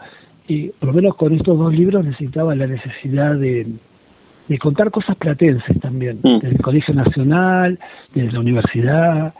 y 0.47 0.69
por 0.69 0.89
lo 0.89 0.93
menos 0.93 1.15
con 1.15 1.33
estos 1.33 1.57
dos 1.57 1.73
libros, 1.73 2.03
necesitaba 2.03 2.55
la 2.55 2.67
necesidad 2.67 3.35
de 3.35 3.67
de 4.47 4.57
contar 4.57 4.91
cosas 4.91 5.15
platenses 5.17 5.79
también, 5.79 6.19
mm. 6.23 6.39
desde 6.39 6.55
el 6.55 6.61
Colegio 6.61 6.93
Nacional, 6.93 7.79
desde 8.13 8.31
la 8.31 8.39
universidad, 8.39 9.33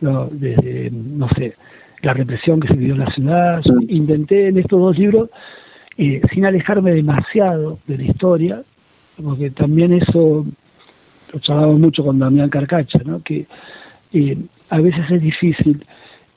no, 0.00 0.26
desde, 0.30 0.90
no 0.90 1.28
sé, 1.30 1.54
la 2.02 2.14
represión 2.14 2.60
que 2.60 2.68
se 2.68 2.74
vivió 2.74 2.94
en 2.94 3.00
la 3.00 3.12
ciudad. 3.12 3.62
Mm. 3.64 3.84
intenté 3.88 4.48
en 4.48 4.58
estos 4.58 4.78
dos 4.78 4.98
libros, 4.98 5.30
eh, 5.96 6.20
sin 6.32 6.44
alejarme 6.44 6.92
demasiado 6.92 7.78
de 7.86 7.98
la 7.98 8.04
historia, 8.04 8.62
porque 9.22 9.50
también 9.50 9.92
eso 9.92 10.44
lo 11.32 11.38
charlaba 11.40 11.72
mucho 11.72 12.04
con 12.04 12.18
Damián 12.18 12.50
Carcacha, 12.50 13.00
¿no? 13.04 13.22
que 13.22 13.46
eh, 14.12 14.38
a 14.70 14.80
veces 14.80 15.04
es 15.10 15.22
difícil 15.22 15.84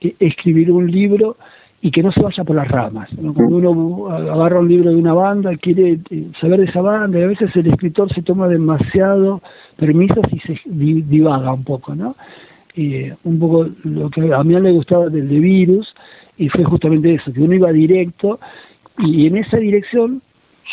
eh, 0.01 0.15
escribir 0.19 0.71
un 0.71 0.89
libro 0.89 1.38
y 1.81 1.91
que 1.91 2.01
no 2.01 2.11
se 2.11 2.21
vaya 2.21 2.43
por 2.43 2.55
las 2.55 2.67
ramas. 2.67 3.09
Cuando 3.15 3.57
uno 3.57 4.09
agarra 4.09 4.59
un 4.59 4.67
libro 4.67 4.89
de 4.89 4.95
una 4.95 5.13
banda, 5.13 5.55
quiere 5.57 5.99
eh, 6.09 6.27
saber 6.41 6.59
de 6.59 6.65
esa 6.65 6.81
banda, 6.81 7.19
y 7.19 7.23
a 7.23 7.27
veces 7.27 7.55
el 7.55 7.67
escritor 7.67 8.11
se 8.13 8.23
toma 8.23 8.47
demasiado 8.47 9.41
permisos 9.77 10.25
y 10.31 10.39
se 10.39 10.59
divaga 10.65 11.53
un 11.53 11.63
poco, 11.63 11.93
¿no? 11.95 12.15
Eh, 12.75 13.13
un 13.23 13.39
poco 13.39 13.67
lo 13.83 14.09
que 14.09 14.33
a 14.33 14.43
mí 14.43 14.59
le 14.59 14.71
gustaba 14.71 15.09
del 15.09 15.29
de 15.29 15.39
Virus, 15.39 15.87
y 16.37 16.49
fue 16.49 16.63
justamente 16.63 17.13
eso, 17.13 17.31
que 17.31 17.41
uno 17.41 17.53
iba 17.53 17.71
directo, 17.71 18.39
y 18.99 19.27
en 19.27 19.37
esa 19.37 19.57
dirección 19.57 20.21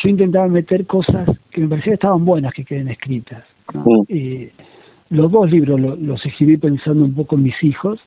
yo 0.02 0.08
intentaba 0.08 0.48
meter 0.48 0.86
cosas 0.86 1.28
que 1.50 1.60
me 1.60 1.68
parecía 1.68 1.92
que 1.92 1.94
estaban 1.94 2.24
buenas 2.24 2.52
que 2.54 2.64
queden 2.64 2.88
escritas. 2.88 3.44
Eh, 4.08 4.50
los 5.10 5.30
dos 5.30 5.50
libros 5.50 5.78
los 5.80 6.24
escribí 6.26 6.56
pensando 6.56 7.04
un 7.04 7.14
poco 7.14 7.36
en 7.36 7.44
mis 7.44 7.62
hijos, 7.62 8.00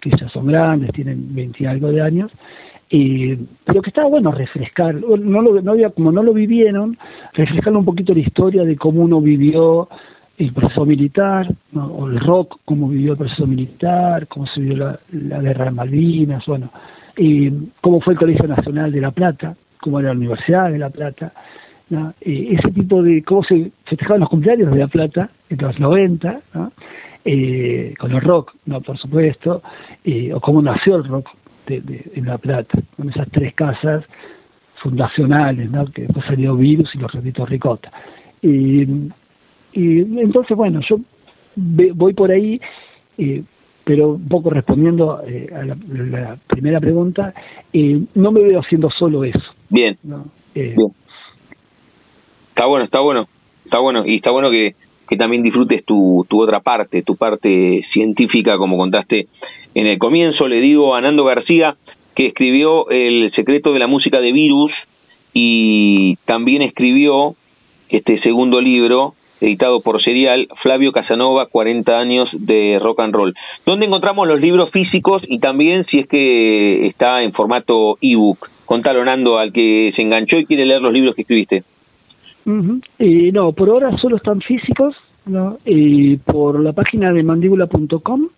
que 0.00 0.10
ya 0.10 0.28
son 0.28 0.46
grandes, 0.46 0.92
tienen 0.92 1.34
20 1.34 1.62
y 1.62 1.66
algo 1.66 1.90
de 1.90 2.00
años, 2.00 2.32
eh, 2.90 3.36
pero 3.64 3.82
que 3.82 3.90
estaba 3.90 4.08
bueno 4.08 4.30
refrescar, 4.30 4.94
no 4.94 5.42
lo, 5.42 5.60
no 5.60 5.72
había, 5.72 5.90
como 5.90 6.12
no 6.12 6.22
lo 6.22 6.32
vivieron, 6.32 6.96
refrescar 7.32 7.76
un 7.76 7.84
poquito 7.84 8.14
la 8.14 8.20
historia 8.20 8.64
de 8.64 8.76
cómo 8.76 9.02
uno 9.02 9.20
vivió 9.20 9.88
el 10.38 10.52
proceso 10.52 10.84
militar, 10.84 11.48
o 11.74 12.06
el 12.06 12.20
rock, 12.20 12.60
cómo 12.64 12.88
vivió 12.88 13.12
el 13.12 13.18
proceso 13.18 13.46
militar, 13.46 14.28
cómo 14.28 14.46
se 14.46 14.60
vivió 14.60 14.98
la, 15.10 15.40
guerra 15.40 15.64
de 15.66 15.70
Malvinas, 15.72 16.44
bueno, 16.46 16.70
eh, 17.16 17.52
cómo 17.80 18.00
fue 18.00 18.12
el 18.12 18.18
Colegio 18.18 18.46
Nacional 18.46 18.92
de 18.92 19.00
La 19.00 19.10
Plata, 19.10 19.56
cómo 19.80 19.98
era 19.98 20.10
la 20.10 20.16
Universidad 20.16 20.70
de 20.70 20.78
La 20.78 20.90
Plata, 20.90 21.32
ese 22.20 22.70
tipo 22.72 23.02
de 23.02 23.22
cómo 23.22 23.42
se 23.44 23.70
festejaban 23.84 24.20
los 24.20 24.28
cumpleaños 24.28 24.72
de 24.72 24.78
La 24.78 24.88
Plata 24.88 25.30
en 25.48 25.58
los 25.58 25.78
90, 25.78 26.40
¿no? 26.54 26.72
Eh, 27.26 27.94
con 27.98 28.12
el 28.12 28.20
rock, 28.20 28.54
no 28.66 28.80
por 28.80 28.96
supuesto, 28.98 29.62
eh, 30.04 30.32
o 30.32 30.40
cómo 30.40 30.62
nació 30.62 30.96
el 30.96 31.04
rock 31.04 31.28
de, 31.66 32.10
en 32.14 32.26
La 32.26 32.38
Plata, 32.38 32.78
con 32.96 33.10
esas 33.10 33.28
tres 33.30 33.54
casas 33.54 34.04
fundacionales, 34.82 35.70
¿no? 35.70 35.84
que 35.86 36.02
después 36.02 36.24
salió 36.26 36.56
Virus 36.56 36.94
y 36.94 36.98
los 36.98 37.12
Retitos 37.12 37.48
Ricota. 37.48 37.90
y 38.42 38.86
entonces, 39.76 40.56
bueno, 40.56 40.80
yo 40.88 40.98
voy 41.56 42.14
por 42.14 42.30
ahí, 42.30 42.60
eh, 43.18 43.42
pero 43.84 44.10
un 44.10 44.28
poco 44.28 44.50
respondiendo 44.50 45.22
eh, 45.26 45.48
a 45.54 45.64
la, 45.64 46.36
primera 46.46 46.80
pregunta, 46.80 47.34
eh, 47.72 48.00
no 48.14 48.32
me 48.32 48.42
veo 48.42 48.60
haciendo 48.60 48.90
solo 48.90 49.24
eso. 49.24 49.54
Bien. 49.68 49.98
Bien. 50.54 50.74
Está 52.48 52.66
bueno, 52.66 52.84
está 52.84 53.00
bueno, 53.00 53.28
está 53.64 53.78
bueno, 53.78 54.06
y 54.06 54.16
está 54.16 54.30
bueno 54.30 54.50
que, 54.50 54.74
que 55.08 55.16
también 55.16 55.42
disfrutes 55.42 55.84
tu, 55.84 56.26
otra 56.30 56.60
parte, 56.60 57.02
tu 57.02 57.16
parte 57.16 57.84
científica, 57.92 58.58
como 58.58 58.76
contaste 58.76 59.28
en 59.74 59.86
el 59.86 59.98
comienzo. 59.98 60.48
Le 60.48 60.60
digo 60.60 60.94
a 60.94 61.00
Nando 61.00 61.24
García 61.24 61.76
que 62.14 62.26
escribió 62.26 62.88
El 62.90 63.30
secreto 63.34 63.72
de 63.72 63.78
la 63.78 63.86
música 63.86 64.20
de 64.20 64.32
Virus 64.32 64.72
y 65.32 66.16
también 66.24 66.62
escribió 66.62 67.34
este 67.88 68.20
segundo 68.22 68.60
libro 68.60 69.14
editado 69.40 69.80
por 69.82 70.02
Serial, 70.02 70.48
Flavio 70.62 70.92
Casanova, 70.92 71.46
40 71.46 71.98
años 71.98 72.28
de 72.32 72.78
rock 72.80 73.00
and 73.00 73.14
roll. 73.14 73.34
¿Dónde 73.66 73.86
encontramos 73.86 74.26
los 74.26 74.40
libros 74.40 74.70
físicos 74.70 75.22
y 75.28 75.38
también 75.40 75.84
si 75.90 75.98
es 75.98 76.08
que 76.08 76.86
está 76.86 77.22
en 77.22 77.32
formato 77.32 77.98
ebook? 78.00 78.48
Contalo, 78.64 79.04
Nando, 79.04 79.38
al 79.38 79.52
que 79.52 79.92
se 79.94 80.02
enganchó 80.02 80.38
y 80.38 80.46
quiere 80.46 80.64
leer 80.64 80.80
los 80.80 80.92
libros 80.92 81.14
que 81.14 81.22
escribiste. 81.22 81.64
No, 82.46 83.52
por 83.52 83.68
ahora 83.68 83.96
solo 83.98 84.16
están 84.16 84.40
físicos, 84.40 84.94
¿no? 85.26 85.58
y 85.64 86.16
por 86.16 86.60
la 86.60 86.72
página 86.72 87.12
de 87.12 87.22
mandíbula.com 87.22 88.28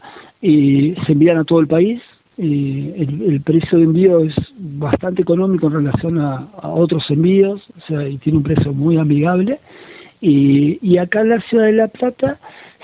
y 0.40 0.94
se 1.06 1.12
envían 1.12 1.38
a 1.38 1.44
todo 1.44 1.60
el 1.60 1.66
país. 1.66 2.00
Y 2.36 2.92
el, 2.96 3.40
precio 3.44 3.78
de 3.78 3.84
envío 3.84 4.20
es 4.20 4.34
bastante 4.56 5.22
económico 5.22 5.66
en 5.66 5.72
relación 5.72 6.20
a, 6.20 6.48
otros 6.62 7.02
envíos, 7.10 7.60
o 7.76 7.86
sea, 7.88 8.08
y 8.08 8.16
tiene 8.18 8.38
un 8.38 8.44
precio 8.44 8.72
muy 8.72 8.96
amigable. 8.96 9.58
Y, 10.20 10.78
y 10.80 10.98
acá 10.98 11.22
en 11.22 11.30
la 11.30 11.40
ciudad 11.42 11.64
de 11.64 11.72
La 11.72 11.88
Plata 11.88 12.38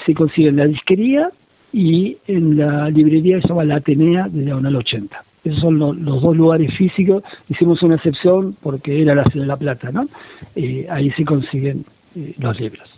se 0.05 0.15
consigue 0.15 0.49
en 0.49 0.57
la 0.57 0.67
disquería 0.67 1.31
y 1.73 2.17
en 2.27 2.57
la 2.57 2.91
librería 2.91 3.37
que 3.37 3.43
se 3.43 3.49
llama 3.49 3.65
La 3.65 3.77
Atenea 3.77 4.29
de 4.29 4.43
Diagonal 4.43 4.77
80. 4.77 5.25
Esos 5.45 5.61
son 5.61 5.79
los 5.79 6.23
dos 6.23 6.37
lugares 6.37 6.75
físicos. 6.77 7.23
Hicimos 7.49 7.83
una 7.83 7.97
excepción 7.97 8.57
porque 8.63 9.03
era 9.03 9.15
la 9.15 9.25
ciudad 9.25 9.45
de 9.45 9.49
La 9.49 9.57
Plata, 9.57 9.91
¿no? 9.93 10.09
Eh, 10.57 10.87
ahí 10.91 11.11
se 11.11 11.25
consiguen 11.25 11.85
eh, 12.17 12.35
los 12.39 12.59
libros. 12.59 12.89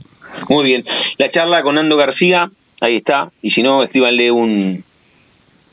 Muy 0.48 0.64
bien. 0.64 0.85
La 1.18 1.30
charla 1.30 1.62
con 1.62 1.74
Nando 1.74 1.96
García, 1.96 2.50
ahí 2.80 2.96
está. 2.96 3.30
Y 3.42 3.50
si 3.50 3.62
no, 3.62 3.82
escríbanle 3.82 4.30
un, 4.30 4.85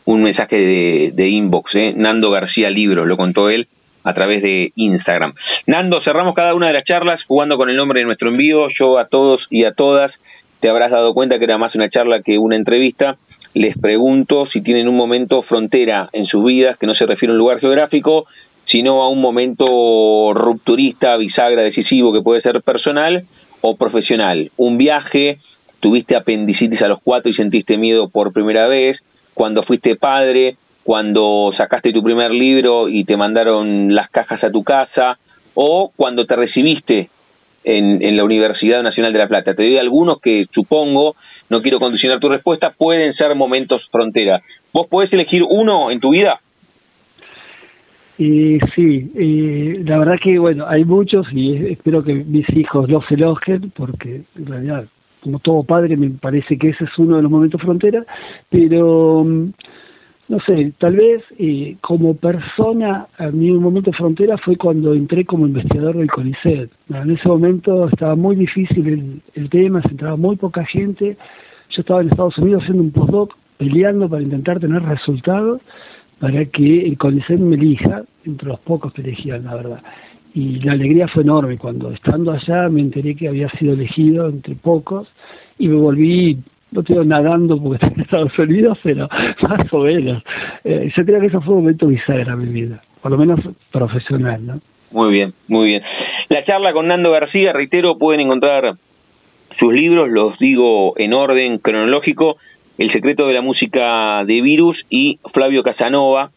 un 0.05 0.23
mensaje 0.23 0.55
de, 0.55 1.11
de 1.13 1.29
inbox, 1.29 1.75
¿eh? 1.75 1.93
Nando 1.95 2.31
García 2.31 2.69
Libros, 2.69 3.07
lo 3.07 3.17
contó 3.17 3.49
él 3.49 3.67
a 4.03 4.13
través 4.13 4.41
de 4.41 4.71
Instagram. 4.75 5.33
Nando, 5.67 6.01
cerramos 6.01 6.35
cada 6.35 6.55
una 6.55 6.67
de 6.67 6.73
las 6.73 6.85
charlas 6.85 7.23
jugando 7.25 7.57
con 7.57 7.69
el 7.69 7.75
nombre 7.75 7.99
de 7.99 8.05
nuestro 8.05 8.29
envío. 8.29 8.67
Yo 8.77 8.97
a 8.97 9.07
todos 9.07 9.45
y 9.49 9.63
a 9.63 9.73
todas 9.73 10.11
te 10.59 10.69
habrás 10.69 10.91
dado 10.91 11.13
cuenta 11.13 11.37
que 11.39 11.45
era 11.45 11.57
más 11.57 11.75
una 11.75 11.89
charla 11.89 12.21
que 12.21 12.37
una 12.37 12.55
entrevista. 12.55 13.17
Les 13.53 13.77
pregunto 13.77 14.47
si 14.47 14.61
tienen 14.61 14.87
un 14.87 14.95
momento 14.95 15.43
frontera 15.43 16.09
en 16.11 16.25
sus 16.25 16.43
vidas, 16.43 16.77
que 16.77 16.87
no 16.87 16.95
se 16.95 17.05
refiere 17.05 17.31
a 17.31 17.33
un 17.33 17.39
lugar 17.39 17.59
geográfico, 17.59 18.25
sino 18.65 19.03
a 19.03 19.09
un 19.09 19.21
momento 19.21 20.33
rupturista, 20.33 21.15
bisagra, 21.17 21.61
decisivo, 21.61 22.11
que 22.11 22.21
puede 22.21 22.41
ser 22.41 22.61
personal 22.63 23.25
o 23.61 23.75
profesional. 23.75 24.51
Un 24.57 24.77
viaje, 24.77 25.37
tuviste 25.79 26.15
apendicitis 26.15 26.81
a 26.81 26.87
los 26.87 26.99
cuatro 27.03 27.29
y 27.29 27.35
sentiste 27.35 27.77
miedo 27.77 28.09
por 28.09 28.33
primera 28.33 28.67
vez, 28.67 28.97
cuando 29.35 29.63
fuiste 29.63 29.95
padre, 29.95 30.55
cuando 30.83 31.51
sacaste 31.55 31.93
tu 31.93 32.03
primer 32.03 32.31
libro 32.31 32.89
y 32.89 33.05
te 33.05 33.17
mandaron 33.17 33.93
las 33.93 34.09
cajas 34.09 34.43
a 34.43 34.51
tu 34.51 34.63
casa, 34.63 35.19
o 35.53 35.91
cuando 35.95 36.25
te 36.25 36.35
recibiste 36.35 37.09
en, 37.63 38.01
en 38.01 38.17
la 38.17 38.23
Universidad 38.23 38.81
Nacional 38.81 39.13
de 39.13 39.19
La 39.19 39.27
Plata. 39.27 39.53
Te 39.53 39.63
doy 39.63 39.77
algunos 39.77 40.19
que 40.19 40.47
supongo, 40.53 41.15
no 41.53 41.61
quiero 41.61 41.79
condicionar 41.79 42.19
tu 42.19 42.29
respuesta, 42.29 42.73
pueden 42.77 43.13
ser 43.13 43.33
momentos 43.35 43.81
frontera. 43.91 44.41
¿Vos 44.73 44.87
podés 44.87 45.13
elegir 45.13 45.43
uno 45.47 45.91
en 45.91 45.99
tu 45.99 46.09
vida? 46.09 46.41
Y 48.17 48.59
sí, 48.75 49.11
y 49.15 49.83
la 49.83 49.99
verdad 49.99 50.19
que 50.21 50.37
bueno, 50.37 50.65
hay 50.67 50.83
muchos 50.83 51.27
y 51.31 51.67
espero 51.67 52.03
que 52.03 52.13
mis 52.13 52.47
hijos 52.55 52.89
los 52.89 53.09
elogien 53.11 53.71
porque 53.75 54.23
en 54.35 54.45
realidad, 54.45 54.85
como 55.21 55.39
todo 55.39 55.63
padre, 55.63 55.95
me 55.95 56.09
parece 56.09 56.57
que 56.57 56.69
ese 56.69 56.83
es 56.83 56.97
uno 56.97 57.17
de 57.17 57.23
los 57.23 57.31
momentos 57.31 57.61
frontera, 57.61 58.03
pero 58.49 59.25
no 60.29 60.39
sé, 60.41 60.73
tal 60.79 60.95
vez 60.95 61.21
eh, 61.37 61.75
como 61.81 62.15
persona, 62.15 63.07
a 63.17 63.27
mí 63.27 63.51
un 63.51 63.61
momento 63.61 63.91
frontera 63.91 64.37
fue 64.37 64.55
cuando 64.55 64.93
entré 64.93 65.25
como 65.25 65.45
investigador 65.45 65.97
del 65.97 66.09
CONICET. 66.09 66.71
En 66.89 67.11
ese 67.11 67.27
momento 67.27 67.89
estaba 67.89 68.15
muy 68.15 68.35
difícil 68.35 68.87
el, 68.87 69.21
el 69.35 69.49
tema, 69.49 69.81
se 69.81 69.89
entraba 69.89 70.15
muy 70.15 70.37
poca 70.37 70.65
gente. 70.65 71.17
Yo 71.69 71.81
estaba 71.81 72.01
en 72.01 72.09
Estados 72.09 72.37
Unidos 72.37 72.63
haciendo 72.63 72.83
un 72.83 72.91
postdoc, 72.91 73.33
peleando 73.57 74.07
para 74.09 74.21
intentar 74.21 74.59
tener 74.59 74.81
resultados 74.83 75.61
para 76.19 76.45
que 76.45 76.85
el 76.85 76.97
CONICET 76.97 77.39
me 77.39 77.57
elija, 77.57 78.03
entre 78.23 78.47
los 78.47 78.59
pocos 78.61 78.93
que 78.93 79.01
elegían, 79.01 79.43
la 79.43 79.55
verdad. 79.55 79.83
Y 80.33 80.59
la 80.61 80.71
alegría 80.71 81.07
fue 81.09 81.23
enorme 81.23 81.57
cuando 81.57 81.91
estando 81.91 82.31
allá 82.31 82.69
me 82.69 82.79
enteré 82.79 83.13
que 83.15 83.27
había 83.27 83.49
sido 83.59 83.73
elegido 83.73 84.29
entre 84.29 84.55
pocos 84.55 85.07
y 85.59 85.67
me 85.67 85.75
volví 85.75 86.39
no 86.73 86.81
estoy 86.81 87.05
nadando 87.05 87.61
porque 87.61 87.75
estoy 87.75 87.93
en 87.95 88.01
Estados 88.01 88.39
Unidos, 88.39 88.77
pero 88.83 89.07
más 89.41 89.73
o 89.73 89.79
menos. 89.79 90.23
Eh, 90.63 90.91
yo 90.95 91.05
creo 91.05 91.19
que 91.21 91.27
eso 91.27 91.41
fue 91.41 91.53
un 91.53 91.61
momento 91.61 91.87
bisagra 91.87 92.33
en 92.33 92.39
mi 92.39 92.61
vida, 92.61 92.81
por 93.01 93.11
lo 93.11 93.17
menos 93.17 93.39
profesional, 93.71 94.45
¿no? 94.45 94.59
Muy 94.91 95.11
bien, 95.11 95.33
muy 95.47 95.67
bien. 95.67 95.83
La 96.29 96.43
charla 96.45 96.71
con 96.71 96.87
Nando 96.87 97.11
García, 97.11 97.51
reitero, 97.51 97.97
pueden 97.97 98.21
encontrar 98.21 98.75
sus 99.59 99.73
libros, 99.73 100.09
los 100.09 100.37
digo 100.39 100.93
en 100.97 101.13
orden 101.13 101.57
cronológico, 101.59 102.37
El 102.77 102.91
secreto 102.91 103.27
de 103.27 103.33
la 103.33 103.41
música 103.41 104.23
de 104.25 104.41
Virus 104.41 104.77
y 104.89 105.19
Flavio 105.31 105.61
Casanova, 105.61 106.31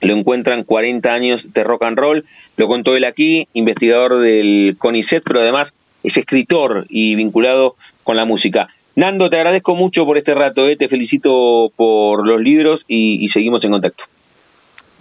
lo 0.00 0.14
encuentran 0.14 0.64
40 0.64 1.12
años 1.12 1.40
de 1.52 1.64
rock 1.64 1.82
and 1.82 1.98
roll, 1.98 2.24
lo 2.56 2.66
contó 2.66 2.96
él 2.96 3.04
aquí, 3.04 3.46
investigador 3.52 4.20
del 4.20 4.76
CONICET, 4.78 5.22
pero 5.24 5.40
además 5.40 5.68
es 6.02 6.16
escritor 6.16 6.86
y 6.88 7.14
vinculado 7.14 7.76
con 8.04 8.16
la 8.16 8.24
música. 8.24 8.68
Nando, 8.96 9.30
te 9.30 9.36
agradezco 9.36 9.74
mucho 9.74 10.04
por 10.04 10.18
este 10.18 10.34
rato, 10.34 10.66
¿eh? 10.66 10.76
te 10.76 10.88
felicito 10.88 11.70
por 11.76 12.26
los 12.26 12.40
libros 12.40 12.80
y, 12.88 13.28
seguimos 13.32 13.62
en 13.64 13.70
contacto. 13.70 14.04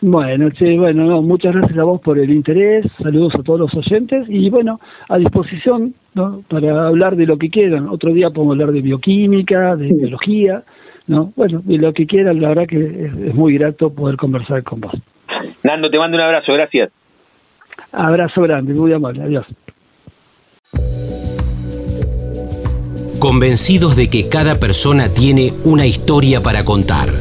Bueno, 0.01 0.49
che, 0.51 0.77
bueno, 0.77 1.21
muchas 1.21 1.53
gracias 1.53 1.77
a 1.77 1.83
vos 1.83 1.99
por 1.99 2.17
el 2.17 2.29
interés, 2.29 2.85
saludos 3.03 3.35
a 3.35 3.43
todos 3.43 3.59
los 3.59 3.73
oyentes 3.75 4.25
y 4.29 4.49
bueno, 4.49 4.79
a 5.09 5.17
disposición 5.17 5.93
¿no? 6.13 6.41
para 6.47 6.87
hablar 6.87 7.17
de 7.17 7.25
lo 7.25 7.37
que 7.37 7.49
quieran. 7.49 7.89
Otro 7.89 8.13
día 8.13 8.29
podemos 8.29 8.53
hablar 8.53 8.71
de 8.71 8.81
bioquímica, 8.81 9.75
de 9.75 9.87
biología, 9.87 10.63
¿no? 11.07 11.33
Bueno, 11.35 11.61
de 11.65 11.77
lo 11.77 11.91
que 11.91 12.05
quieran, 12.05 12.39
la 12.39 12.49
verdad 12.49 12.67
que 12.67 12.77
es, 12.77 13.35
muy 13.35 13.57
grato 13.57 13.93
poder 13.93 14.15
conversar 14.15 14.63
con 14.63 14.79
vos. 14.79 14.93
Nando, 15.63 15.89
te 15.89 15.97
mando 15.97 16.15
un 16.15 16.23
abrazo, 16.23 16.53
gracias. 16.53 16.91
Abrazo 17.91 18.41
grande, 18.43 18.73
muy 18.73 18.93
amable, 18.93 19.23
adiós. 19.23 19.45
Convencidos 23.19 23.97
de 23.97 24.09
que 24.09 24.29
cada 24.29 24.59
persona 24.59 25.09
tiene 25.09 25.53
una 25.65 25.85
historia 25.85 26.41
para 26.41 26.63
contar. 26.63 27.13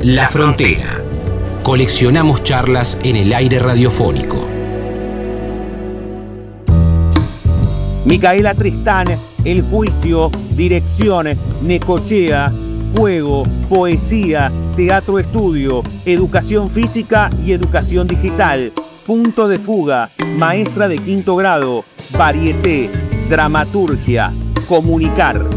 La 0.00 0.28
Frontera. 0.28 1.02
Coleccionamos 1.64 2.44
charlas 2.44 2.96
en 3.02 3.16
el 3.16 3.34
aire 3.34 3.58
radiofónico. 3.58 4.46
Micaela 8.04 8.54
Tristán, 8.54 9.06
El 9.44 9.62
Juicio, 9.62 10.30
Dirección, 10.50 11.26
Necochea, 11.62 12.52
Juego, 12.96 13.42
Poesía, 13.68 14.52
Teatro 14.76 15.18
Estudio, 15.18 15.82
Educación 16.04 16.70
Física 16.70 17.28
y 17.44 17.50
Educación 17.50 18.06
Digital. 18.06 18.72
Punto 19.04 19.48
de 19.48 19.58
fuga, 19.58 20.10
maestra 20.36 20.86
de 20.86 20.98
quinto 20.98 21.34
grado, 21.34 21.84
varieté, 22.16 22.90
dramaturgia, 23.28 24.32
comunicar. 24.68 25.48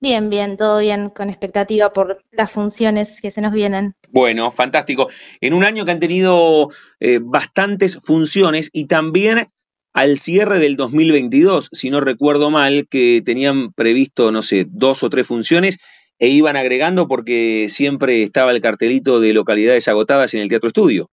Bien, 0.00 0.28
bien, 0.28 0.58
todo 0.58 0.80
bien, 0.80 1.08
con 1.08 1.30
expectativa 1.30 1.94
por 1.94 2.22
las 2.30 2.52
funciones 2.52 3.22
que 3.22 3.30
se 3.30 3.40
nos 3.40 3.52
vienen. 3.54 3.94
Bueno, 4.10 4.50
fantástico. 4.50 5.08
En 5.40 5.54
un 5.54 5.64
año 5.64 5.86
que 5.86 5.92
han 5.92 5.98
tenido 5.98 6.68
eh, 7.00 7.20
bastantes 7.22 7.98
funciones 8.02 8.68
y 8.74 8.86
también 8.86 9.48
al 9.94 10.16
cierre 10.18 10.58
del 10.58 10.76
2022, 10.76 11.70
si 11.72 11.88
no 11.88 12.02
recuerdo 12.02 12.50
mal, 12.50 12.86
que 12.86 13.22
tenían 13.24 13.72
previsto, 13.72 14.30
no 14.30 14.42
sé, 14.42 14.66
dos 14.68 15.02
o 15.02 15.08
tres 15.08 15.26
funciones 15.26 15.78
e 16.18 16.28
iban 16.28 16.56
agregando 16.56 17.08
porque 17.08 17.68
siempre 17.70 18.22
estaba 18.22 18.50
el 18.50 18.60
cartelito 18.60 19.20
de 19.20 19.32
localidades 19.32 19.88
agotadas 19.88 20.34
en 20.34 20.42
el 20.42 20.50
Teatro 20.50 20.68
Estudio. 20.68 21.08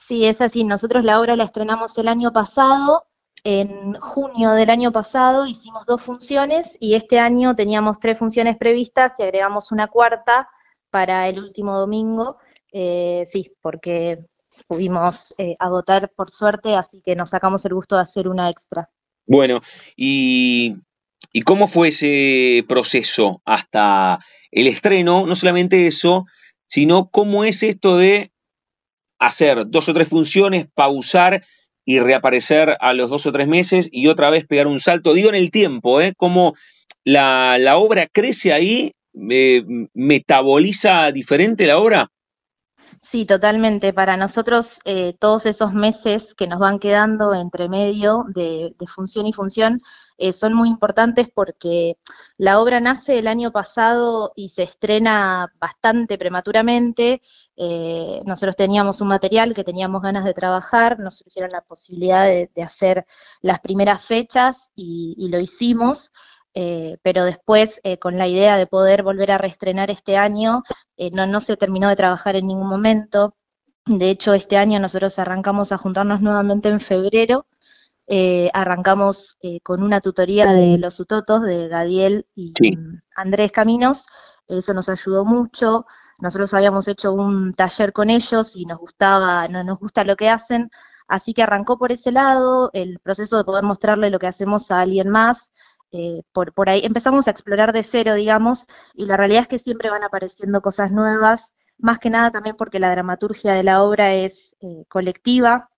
Sí, 0.00 0.24
es 0.24 0.40
así. 0.40 0.64
Nosotros 0.64 1.04
la 1.04 1.20
obra 1.20 1.36
la 1.36 1.44
estrenamos 1.44 1.96
el 1.98 2.08
año 2.08 2.32
pasado 2.32 3.04
en 3.48 3.94
junio 4.00 4.54
del 4.54 4.70
año 4.70 4.90
pasado 4.90 5.46
hicimos 5.46 5.86
dos 5.86 6.02
funciones 6.02 6.76
y 6.80 6.96
este 6.96 7.20
año 7.20 7.54
teníamos 7.54 8.00
tres 8.00 8.18
funciones 8.18 8.56
previstas 8.56 9.12
y 9.20 9.22
agregamos 9.22 9.70
una 9.70 9.86
cuarta 9.86 10.50
para 10.90 11.28
el 11.28 11.38
último 11.38 11.78
domingo. 11.78 12.38
Eh, 12.72 13.24
sí, 13.30 13.52
porque 13.62 14.18
pudimos 14.66 15.32
eh, 15.38 15.54
agotar 15.60 16.10
por 16.16 16.32
suerte, 16.32 16.74
así 16.74 17.00
que 17.06 17.14
nos 17.14 17.30
sacamos 17.30 17.64
el 17.64 17.74
gusto 17.74 17.94
de 17.94 18.02
hacer 18.02 18.26
una 18.26 18.50
extra. 18.50 18.90
Bueno, 19.28 19.60
¿y, 19.94 20.78
¿y 21.32 21.42
cómo 21.42 21.68
fue 21.68 21.88
ese 21.88 22.64
proceso 22.66 23.42
hasta 23.44 24.18
el 24.50 24.66
estreno? 24.66 25.24
No 25.24 25.36
solamente 25.36 25.86
eso, 25.86 26.24
sino 26.64 27.10
cómo 27.10 27.44
es 27.44 27.62
esto 27.62 27.96
de 27.96 28.32
hacer 29.20 29.68
dos 29.68 29.88
o 29.88 29.94
tres 29.94 30.08
funciones, 30.08 30.66
pausar 30.74 31.44
y 31.86 32.00
reaparecer 32.00 32.76
a 32.80 32.92
los 32.92 33.08
dos 33.08 33.24
o 33.24 33.32
tres 33.32 33.48
meses 33.48 33.88
y 33.90 34.08
otra 34.08 34.28
vez 34.28 34.44
pegar 34.46 34.66
un 34.66 34.80
salto. 34.80 35.14
Digo 35.14 35.30
en 35.30 35.36
el 35.36 35.50
tiempo, 35.50 36.00
¿eh? 36.02 36.12
Cómo 36.16 36.52
la, 37.04 37.76
obra 37.76 38.06
crece 38.12 38.52
ahí, 38.52 38.92
eh, 39.30 39.64
metaboliza 39.94 41.12
diferente 41.12 41.64
la 41.64 41.78
obra. 41.78 42.08
Sí, 43.08 43.24
totalmente. 43.24 43.92
Para 43.92 44.16
nosotros, 44.16 44.80
eh, 44.84 45.14
todos 45.20 45.46
esos 45.46 45.72
meses 45.72 46.34
que 46.34 46.48
nos 46.48 46.58
van 46.58 46.80
quedando 46.80 47.34
entre 47.34 47.68
medio 47.68 48.24
de, 48.34 48.74
función 48.88 49.26
y 49.28 49.32
función 49.32 49.80
eh, 50.18 50.32
son 50.32 50.54
muy 50.54 50.68
importantes 50.68 51.28
porque 51.32 51.98
la 52.36 52.60
obra 52.60 52.80
nace 52.80 53.18
el 53.20 53.28
año 53.28 53.52
pasado 53.52 54.32
y 54.34 54.48
se 54.48 54.64
estrena 54.64 55.52
bastante 55.60 56.18
prematuramente. 56.18 57.22
Eh, 57.56 58.18
nosotros 58.26 58.56
teníamos 58.56 59.00
un 59.00 59.08
material 59.08 59.54
que 59.54 59.62
teníamos 59.62 60.02
ganas 60.02 60.24
de 60.24 60.34
trabajar, 60.34 60.98
nos 60.98 61.18
surgieron 61.18 61.50
la 61.52 61.60
posibilidad 61.60 62.24
de, 62.26 62.50
hacer 62.62 63.06
las 63.40 63.60
primeras 63.60 64.04
fechas 64.04 64.72
y 64.74 65.28
lo 65.30 65.38
hicimos. 65.38 66.10
Eh, 66.58 66.96
pero 67.02 67.26
después 67.26 67.82
eh, 67.84 67.98
con 67.98 68.16
la 68.16 68.26
idea 68.28 68.56
de 68.56 68.66
poder 68.66 69.02
volver 69.02 69.30
a 69.30 69.36
reestrenar 69.36 69.90
este 69.90 70.16
año, 70.16 70.62
eh, 70.96 71.10
no, 71.12 71.26
no 71.26 71.42
se 71.42 71.58
terminó 71.58 71.90
de 71.90 71.96
trabajar 71.96 72.34
en 72.34 72.46
ningún 72.46 72.66
momento. 72.66 73.36
De 73.84 74.08
hecho, 74.08 74.32
este 74.32 74.56
año 74.56 74.80
nosotros 74.80 75.18
arrancamos 75.18 75.70
a 75.70 75.76
juntarnos 75.76 76.22
nuevamente 76.22 76.70
en 76.70 76.80
febrero. 76.80 77.46
arrancamos 78.54 79.36
con 79.62 79.82
una 79.82 80.00
tutoría 80.00 80.52
de 80.52 80.78
los 80.78 80.98
utotos 80.98 81.42
de 81.42 81.68
Gadiel 81.68 82.26
y 82.34 82.52
Andrés 83.14 83.52
Caminos. 83.52 84.06
Eso 84.48 84.72
nos 84.72 84.88
ayudó 84.88 85.24
mucho. 85.26 85.84
Nosotros 86.18 86.54
habíamos 86.54 86.88
hecho 86.88 87.12
un 87.12 87.52
taller 87.52 87.92
con 87.92 88.08
ellos 88.08 88.56
y 88.56 88.64
nos 88.64 88.78
gustaba, 88.78 89.46
no 89.48 89.62
nos 89.62 89.78
gusta 89.78 90.04
lo 90.04 90.16
que 90.16 90.30
hacen. 90.30 90.70
Así 91.06 91.34
que 91.34 91.42
arrancó 91.42 91.78
por 91.78 91.92
ese 91.92 92.12
lado 92.12 92.70
el 92.72 92.98
proceso 93.00 93.36
de 93.36 93.44
poder 93.44 93.64
mostrarle 93.64 94.10
lo 94.10 94.18
que 94.18 94.26
hacemos 94.26 94.70
a 94.70 94.80
alguien 94.80 95.10
más 95.10 95.52
eh, 95.92 96.22
por, 96.32 96.52
ahí 96.68 96.82
empezamos 96.84 97.28
a 97.28 97.30
explorar 97.30 97.72
de 97.72 97.82
cero, 97.82 98.14
digamos, 98.14 98.66
y 98.94 99.06
la 99.06 99.16
realidad 99.16 99.42
es 99.42 99.48
que 99.48 99.58
siempre 99.58 99.90
van 99.90 100.04
apareciendo 100.04 100.60
cosas 100.60 100.90
nuevas, 100.92 101.54
más 101.78 101.98
que 101.98 102.10
nada 102.10 102.30
también 102.30 102.56
porque 102.56 102.80
la 102.80 102.90
dramaturgia 102.90 103.52
de 103.54 103.62
la 103.62 103.82
obra 103.82 104.14
es 104.14 104.56
eh, 104.60 104.84
colectiva, 104.88 105.70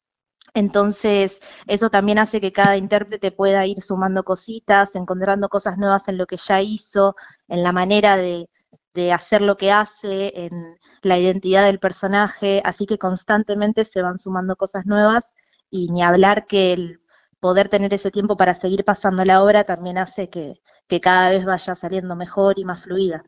entonces 0.54 1.40
eso 1.66 1.90
también 1.90 2.18
hace 2.18 2.40
que 2.40 2.52
cada 2.52 2.76
intérprete 2.76 3.32
pueda 3.32 3.66
ir 3.66 3.80
sumando 3.82 4.24
cositas, 4.24 4.94
encontrando 4.94 5.48
cosas 5.48 5.78
nuevas 5.78 6.08
en 6.08 6.18
lo 6.18 6.26
que 6.26 6.36
ya 6.36 6.60
hizo, 6.62 7.14
en 7.48 7.62
la 7.62 7.72
manera 7.72 8.16
de, 8.16 8.48
de 8.94 9.12
hacer 9.12 9.42
lo 9.42 9.56
que 9.56 9.72
hace, 9.72 10.32
en 10.46 10.78
la 11.02 11.18
identidad 11.18 11.64
del 11.64 11.78
personaje, 11.78 12.62
así 12.64 12.86
que 12.86 12.98
constantemente 12.98 13.84
se 13.84 14.02
van 14.02 14.18
sumando 14.18 14.56
cosas 14.56 14.86
nuevas 14.86 15.32
y 15.70 15.88
ni 15.90 16.02
hablar 16.02 16.46
que 16.46 16.72
el 16.72 17.00
poder 17.40 17.68
tener 17.68 17.92
ese 17.94 18.10
tiempo 18.10 18.36
para 18.36 18.54
seguir 18.54 18.84
pasando 18.84 19.24
la 19.24 19.42
obra 19.42 19.64
también 19.64 19.98
hace 19.98 20.28
que, 20.28 20.54
cada 21.00 21.30
vez 21.30 21.44
vaya 21.44 21.74
saliendo 21.74 22.16
mejor 22.16 22.58
y 22.58 22.64
más 22.64 22.82
fluida. 22.82 23.24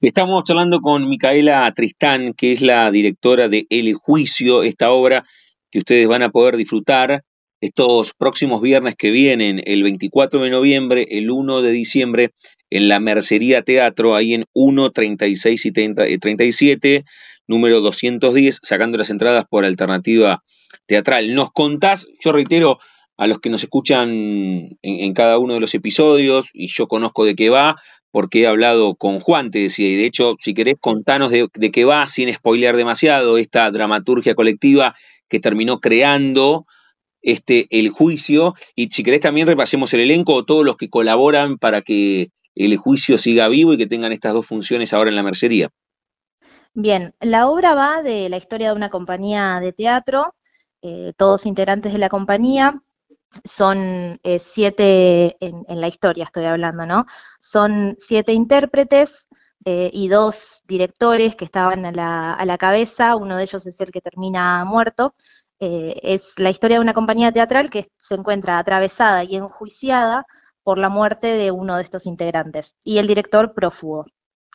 Estamos 0.00 0.44
hablando 0.48 0.80
con 0.80 1.08
Micaela 1.08 1.72
Tristán, 1.74 2.34
que 2.34 2.52
es 2.52 2.60
la 2.60 2.90
directora 2.90 3.48
de 3.48 3.66
El 3.70 3.94
Juicio, 3.94 4.62
esta 4.62 4.90
obra 4.90 5.24
que 5.70 5.78
ustedes 5.80 6.06
van 6.06 6.22
a 6.22 6.30
poder 6.30 6.56
disfrutar 6.56 7.24
estos 7.60 8.12
próximos 8.12 8.60
viernes 8.60 8.96
que 8.96 9.10
vienen, 9.10 9.62
el 9.64 9.82
24 9.84 10.40
de 10.40 10.50
noviembre, 10.50 11.06
el 11.10 11.30
1 11.30 11.62
de 11.62 11.70
diciembre, 11.70 12.30
en 12.70 12.88
la 12.88 12.98
Mercería 12.98 13.62
Teatro, 13.62 14.16
ahí 14.16 14.34
en 14.34 14.44
1, 14.52 14.90
36 14.90 15.66
y 15.66 15.72
37, 16.18 17.04
número 17.46 17.80
210, 17.80 18.58
sacando 18.62 18.98
las 18.98 19.10
entradas 19.10 19.46
por 19.48 19.64
alternativa 19.64 20.42
teatral. 20.86 21.34
Nos 21.34 21.52
contás, 21.52 22.08
yo 22.18 22.32
reitero, 22.32 22.78
a 23.22 23.28
los 23.28 23.38
que 23.38 23.50
nos 23.50 23.62
escuchan 23.62 24.10
en, 24.82 25.14
cada 25.14 25.38
uno 25.38 25.54
de 25.54 25.60
los 25.60 25.76
episodios, 25.76 26.50
y 26.52 26.66
yo 26.66 26.88
conozco 26.88 27.24
de 27.24 27.36
qué 27.36 27.50
va, 27.50 27.76
porque 28.10 28.40
he 28.40 28.46
hablado 28.48 28.96
con 28.96 29.20
Juan, 29.20 29.52
te 29.52 29.60
decía, 29.60 29.86
y 29.86 29.94
de 29.94 30.06
hecho, 30.06 30.34
si 30.40 30.54
querés, 30.54 30.74
contanos 30.80 31.30
de, 31.30 31.48
qué 31.70 31.84
va, 31.84 32.04
sin 32.06 32.34
spoilear 32.34 32.74
demasiado, 32.74 33.38
esta 33.38 33.70
dramaturgia 33.70 34.34
colectiva 34.34 34.96
que 35.28 35.38
terminó 35.38 35.78
creando 35.78 36.66
este, 37.22 37.68
el 37.70 37.90
juicio, 37.90 38.54
y 38.74 38.88
si 38.88 39.04
querés 39.04 39.20
también 39.20 39.46
repasemos 39.46 39.94
el 39.94 40.00
elenco 40.00 40.34
o 40.34 40.44
todos 40.44 40.64
los 40.64 40.76
que 40.76 40.90
colaboran 40.90 41.58
para 41.58 41.80
que 41.80 42.30
el 42.56 42.76
juicio 42.76 43.18
siga 43.18 43.46
vivo 43.46 43.72
y 43.72 43.78
que 43.78 43.86
tengan 43.86 44.10
estas 44.10 44.32
dos 44.32 44.46
funciones 44.46 44.92
ahora 44.92 45.10
en 45.10 45.16
la 45.16 45.22
mercería. 45.22 45.68
Bien, 46.74 47.12
la 47.20 47.48
obra 47.48 47.74
va 47.74 48.02
de 48.02 48.28
la 48.28 48.36
historia 48.36 48.70
de 48.70 48.74
una 48.74 48.90
compañía 48.90 49.60
de 49.60 49.72
teatro, 49.72 50.34
eh, 50.82 51.12
todos 51.16 51.46
integrantes 51.46 51.92
de 51.92 52.00
la 52.00 52.08
compañía, 52.08 52.82
son 53.44 54.20
eh, 54.22 54.38
siete, 54.38 55.36
en, 55.40 55.64
la 55.80 55.88
historia 55.88 56.24
estoy 56.24 56.44
hablando, 56.44 56.86
¿no? 56.86 57.06
Son 57.40 57.96
siete 57.98 58.32
intérpretes 58.32 59.28
eh, 59.64 59.90
y 59.92 60.08
dos 60.08 60.62
directores 60.66 61.36
que 61.36 61.44
estaban 61.44 61.86
a 61.86 61.92
la, 62.44 62.58
cabeza, 62.58 63.16
uno 63.16 63.36
de 63.36 63.44
ellos 63.44 63.66
es 63.66 63.80
el 63.80 63.90
que 63.90 64.00
termina 64.00 64.64
muerto. 64.64 65.14
Eh, 65.60 66.00
es 66.02 66.32
la 66.38 66.50
historia 66.50 66.78
de 66.78 66.82
una 66.82 66.94
compañía 66.94 67.32
teatral 67.32 67.70
que 67.70 67.88
se 67.98 68.14
encuentra 68.14 68.58
atravesada 68.58 69.24
y 69.24 69.36
enjuiciada 69.36 70.26
por 70.64 70.78
la 70.78 70.88
muerte 70.88 71.28
de 71.28 71.50
uno 71.50 71.76
de 71.76 71.82
estos 71.84 72.06
integrantes 72.06 72.74
y 72.84 72.98
el 72.98 73.06
director 73.06 73.54
prófugo. 73.54 74.06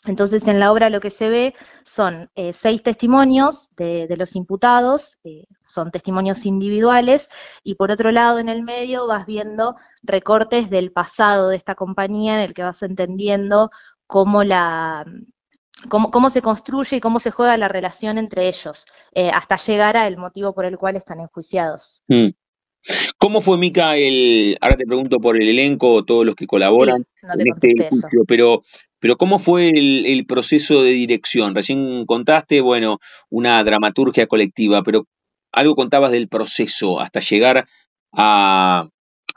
Entonces, 0.05 0.47
en 0.47 0.59
la 0.59 0.71
obra 0.71 0.89
lo 0.89 1.01
que 1.01 1.09
se 1.09 1.29
ve 1.29 1.53
son 1.83 2.29
eh, 2.35 2.53
seis 2.53 2.83
testimonios 2.83 3.69
de, 3.75 4.07
los 4.17 4.35
imputados, 4.35 5.17
eh, 5.23 5.45
son 5.67 5.91
testimonios 5.91 6.45
individuales, 6.45 7.29
y 7.63 7.75
por 7.75 7.91
otro 7.91 8.11
lado, 8.11 8.39
en 8.39 8.47
el 8.47 8.63
medio 8.63 9.07
vas 9.07 9.25
viendo 9.25 9.75
recortes 10.03 10.69
del 10.69 10.91
pasado 10.91 11.49
de 11.49 11.57
esta 11.57 11.75
compañía 11.75 12.35
en 12.35 12.41
el 12.41 12.53
que 12.53 12.63
vas 12.63 12.83
entendiendo 12.83 13.71
cómo 14.05 14.43
la 14.43 15.05
cómo, 15.89 16.29
se 16.29 16.41
construye 16.41 16.97
y 16.97 16.99
cómo 16.99 17.19
se 17.19 17.31
juega 17.31 17.57
la 17.57 17.67
relación 17.67 18.17
entre 18.17 18.47
ellos, 18.47 18.85
eh, 19.13 19.29
hasta 19.29 19.57
llegar 19.57 19.97
al 19.97 20.17
motivo 20.17 20.53
por 20.53 20.65
el 20.65 20.77
cual 20.77 20.95
están 20.95 21.19
enjuiciados. 21.19 22.01
Mm. 22.07 22.29
¿Cómo 23.17 23.41
fue, 23.41 23.57
Mica, 23.57 23.97
el, 23.97 24.57
ahora 24.61 24.77
te 24.77 24.85
pregunto 24.85 25.17
por 25.19 25.35
el 25.35 25.49
elenco, 25.49 26.05
todos 26.05 26.25
los 26.25 26.35
que 26.35 26.47
colaboran 26.47 27.05
en 27.21 27.47
este 27.53 27.89
pero 28.27 28.61
pero 28.99 29.17
¿cómo 29.17 29.39
fue 29.39 29.69
el, 29.69 30.25
proceso 30.27 30.81
de 30.81 30.91
dirección? 30.91 31.55
Recién 31.55 32.05
contaste, 32.05 32.61
bueno, 32.61 32.97
una 33.29 33.63
dramaturgia 33.63 34.27
colectiva, 34.27 34.81
pero 34.83 35.05
algo 35.51 35.75
contabas 35.75 36.11
del 36.11 36.27
proceso 36.27 36.99
hasta 36.99 37.19
llegar 37.19 37.65
a, 38.13 38.89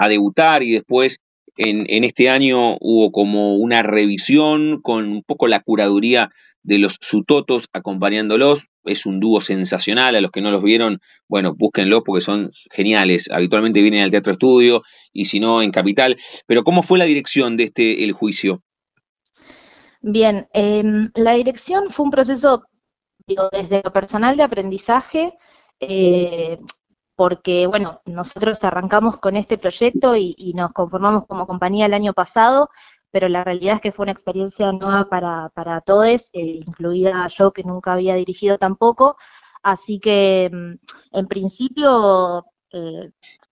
debutar 0.09 0.63
y 0.63 0.73
después 0.73 1.23
en, 1.57 2.05
este 2.05 2.31
año 2.31 2.77
hubo 2.81 3.11
como 3.11 3.57
una 3.57 3.83
revisión 3.83 4.81
con 4.81 5.09
un 5.09 5.23
poco 5.23 5.47
la 5.47 5.61
curaduría 5.61 6.31
de 6.63 6.79
los 6.79 6.99
sutotos 7.01 7.69
acompañándolos. 7.73 8.69
Es 8.85 9.05
un 9.05 9.21
dúo 9.21 9.43
sensacional, 9.43 10.17
a 10.17 10.23
los 10.23 10.31
que 10.31 10.41
no 10.41 10.51
los 10.51 10.63
vieron, 10.63 11.01
bueno, 11.29 11.55
búsquenlos 11.55 12.03
porque 12.05 12.23
son 12.23 12.51
geniales. 12.71 13.31
Habitualmente 13.31 13.83
vienen 13.83 14.03
al 14.03 14.11
Teatro 14.11 14.33
Estudio 14.33 14.83
y 15.13 15.27
si 15.27 15.39
no 15.39 15.63
en 15.63 15.71
Capital. 15.71 16.17
Pero 16.47 16.65
¿cómo 16.65 16.83
fue 16.83 16.99
la 16.99 17.05
dirección 17.05 17.59
de 17.59 17.65
este 17.65 18.05
El 18.05 18.13
Juicio? 18.13 18.63
Bien, 20.03 20.49
em, 20.53 21.11
la 21.15 21.33
dirección 21.33 21.91
fue 21.91 22.05
un 22.07 22.11
proceso, 22.11 22.65
digo, 23.27 23.49
desde 23.53 23.83
lo 23.85 23.93
personal 23.93 24.37
de 24.37 24.43
aprendizaje, 24.43 25.37
eh, 25.81 26.59
porque, 27.17 27.67
bueno, 27.67 28.01
nosotros 28.07 28.65
arrancamos 28.65 29.19
con 29.19 29.37
este 29.37 29.59
proyecto 29.59 30.17
y, 30.17 30.53
nos 30.55 30.73
conformamos 30.73 31.27
como 31.27 31.47
compañía 31.47 31.87
el 31.87 31.95
año 31.95 32.15
pasado, 32.15 32.71
pero 33.11 33.29
la 33.29 33.45
realidad 33.45 33.77
es 33.77 33.81
que 33.83 33.93
fue 33.93 34.05
una 34.05 34.13
experiencia 34.13 34.73
nueva 34.73 35.09
para, 35.11 35.51
para 35.51 35.81
todos, 35.83 36.31
eh, 36.33 36.61
incluida 36.67 37.29
yo 37.29 37.53
que 37.53 37.63
nunca 37.65 37.93
había 37.95 38.15
dirigido 38.15 38.59
tampoco, 38.59 39.17
así 39.63 40.01
que 40.01 40.51
mm, 40.53 41.19
en 41.19 41.27
principio, 41.29 42.47
eh, 42.73 43.11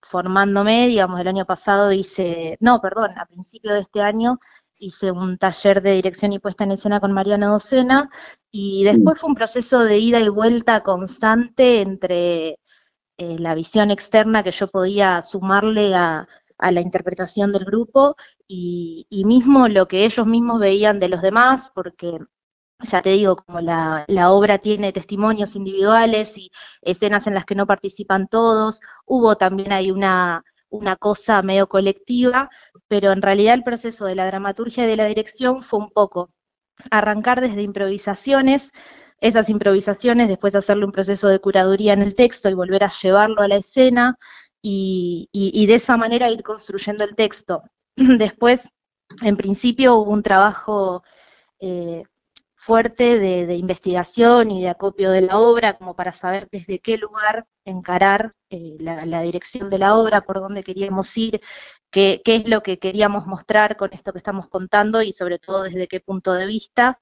formándome, 0.09 0.89
digamos, 0.89 1.21
el 1.21 1.29
año 1.29 1.45
pasado 1.45 1.93
hice, 1.93 2.57
no, 2.61 2.81
perdón, 2.81 3.19
a 3.19 3.27
principio 3.27 3.75
de 3.75 3.81
este 3.81 4.01
año 4.01 4.39
hice 4.81 5.11
un 5.11 5.39
taller 5.39 5.83
de 5.83 5.93
dirección 5.93 6.33
y 6.33 6.39
puesta 6.39 6.65
en 6.65 6.73
escena 6.73 7.01
con 7.01 7.13
Mariana 7.13 7.49
Docena, 7.49 8.11
y 8.51 8.85
después 8.85 9.21
fue 9.21 9.29
un 9.29 9.35
proceso 9.35 9.85
de 9.85 9.99
ida 9.99 10.21
y 10.21 10.29
vuelta 10.29 10.83
constante 10.83 11.81
entre 11.83 12.59
eh, 13.19 13.39
la 13.39 13.55
visión 13.55 13.91
externa 13.91 14.43
que 14.43 14.53
yo 14.53 14.69
podía 14.69 15.23
sumarle 15.23 15.95
a, 15.95 16.27
la 16.61 16.81
interpretación 16.81 17.53
del 17.53 17.65
grupo 17.65 18.17
y, 18.49 19.07
mismo 19.25 19.69
lo 19.69 19.87
que 19.87 20.05
ellos 20.05 20.27
mismos 20.27 20.59
veían 20.59 20.99
de 20.99 21.09
los 21.09 21.23
demás, 21.23 21.71
porque 21.73 22.19
ya 22.81 23.03
te 23.03 23.11
digo, 23.11 23.37
como 23.37 23.61
la, 23.61 24.05
obra 24.31 24.59
tiene 24.59 24.93
testimonios 24.93 25.57
individuales 25.57 26.37
y 26.39 26.51
escenas 26.83 27.27
en 27.27 27.35
las 27.35 27.45
que 27.45 27.55
no 27.55 27.67
participan 27.67 28.29
todos, 28.29 28.81
hubo 29.07 29.37
también 29.37 29.73
ahí 29.73 29.91
una, 29.91 30.45
una 30.71 30.97
cosa 30.97 31.43
medio 31.43 31.69
colectiva, 31.69 32.51
pero 32.89 33.13
en 33.13 33.23
realidad 33.23 33.55
el 33.55 33.65
proceso 33.65 34.05
de 34.07 34.15
la 34.15 34.27
dramaturgia 34.27 34.85
y 34.85 34.89
de 34.89 34.97
la 34.97 35.07
dirección 35.07 35.63
fue 35.63 35.81
un 35.81 35.91
poco 35.91 36.31
arrancar 36.91 37.41
desde 37.41 37.63
improvisaciones, 37.63 38.73
esas 39.21 39.49
improvisaciones, 39.51 40.29
después 40.29 40.55
hacerle 40.55 40.85
un 40.85 40.93
proceso 40.93 41.29
de 41.29 41.41
curaduría 41.41 41.93
en 41.93 42.03
el 42.03 42.15
texto 42.15 42.49
y 42.49 42.55
volver 42.55 42.85
a 42.85 42.91
llevarlo 42.91 43.43
a 43.43 43.49
la 43.49 43.57
escena 43.57 44.17
y, 44.63 45.29
de 45.67 45.75
esa 45.75 45.97
manera 45.97 46.31
ir 46.31 46.43
construyendo 46.43 47.05
el 47.05 47.17
texto. 47.17 47.63
Después, 47.97 48.69
en 49.23 49.37
principio, 49.37 49.97
hubo 49.97 50.13
un 50.13 50.23
trabajo 50.23 51.03
eh, 51.59 52.05
fuerte 52.69 53.19
de, 53.19 53.55
investigación 53.57 54.51
y 54.51 54.61
de 54.61 54.69
acopio 54.69 55.11
de 55.11 55.23
la 55.23 55.39
obra, 55.39 55.79
como 55.79 55.97
para 55.97 56.13
saber 56.13 56.49
desde 56.53 56.81
qué 56.81 56.99
lugar 56.99 57.47
encarar 57.65 58.35
eh, 58.51 58.77
la, 58.79 59.23
dirección 59.23 59.71
de 59.71 59.79
la 59.79 59.97
obra, 59.97 60.21
por 60.21 60.39
dónde 60.39 60.63
queríamos 60.63 61.17
ir, 61.17 61.41
qué, 61.91 62.21
qué, 62.23 62.37
es 62.37 62.47
lo 62.47 62.63
que 62.63 62.79
queríamos 62.79 63.27
mostrar 63.27 63.79
con 63.79 63.89
esto 63.95 64.13
que 64.13 64.19
estamos 64.19 64.49
contando 64.49 65.01
y 65.01 65.15
sobre 65.15 65.39
todo 65.39 65.63
desde 65.63 65.89
qué 65.89 66.01
punto 66.01 66.35
de 66.35 66.45
vista. 66.45 67.01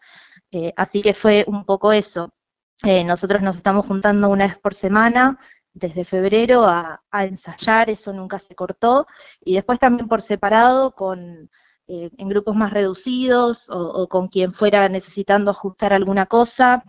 Eh, 0.53 0.73
así 0.77 1.03
que 1.03 1.15
fue 1.15 1.45
un 1.49 1.65
poco 1.65 1.93
eso. 1.93 2.33
Eh, 2.85 3.03
nosotros 3.03 3.43
nos 3.43 3.57
estamos 3.57 3.87
juntando 3.87 4.29
una 4.29 4.47
vez 4.47 4.59
por 4.59 4.73
semana 4.73 5.37
desde 5.75 6.05
febrero 6.05 6.65
a, 6.65 7.03
ensayar, 7.13 7.91
eso 7.91 8.13
nunca 8.13 8.39
se 8.39 8.55
cortó, 8.55 9.07
y 9.41 9.57
después 9.57 9.81
también 9.81 10.07
por 10.09 10.23
separado 10.23 10.93
con, 10.95 11.51
eh, 11.89 12.11
en 12.17 12.29
grupos 12.29 12.57
más 12.57 12.73
reducidos 12.73 13.69
o, 13.71 14.09
con 14.09 14.29
quien 14.29 14.53
fuera 14.53 14.89
necesitando 14.89 15.51
ajustar 15.51 15.93
alguna 15.93 16.27
cosa, 16.27 16.85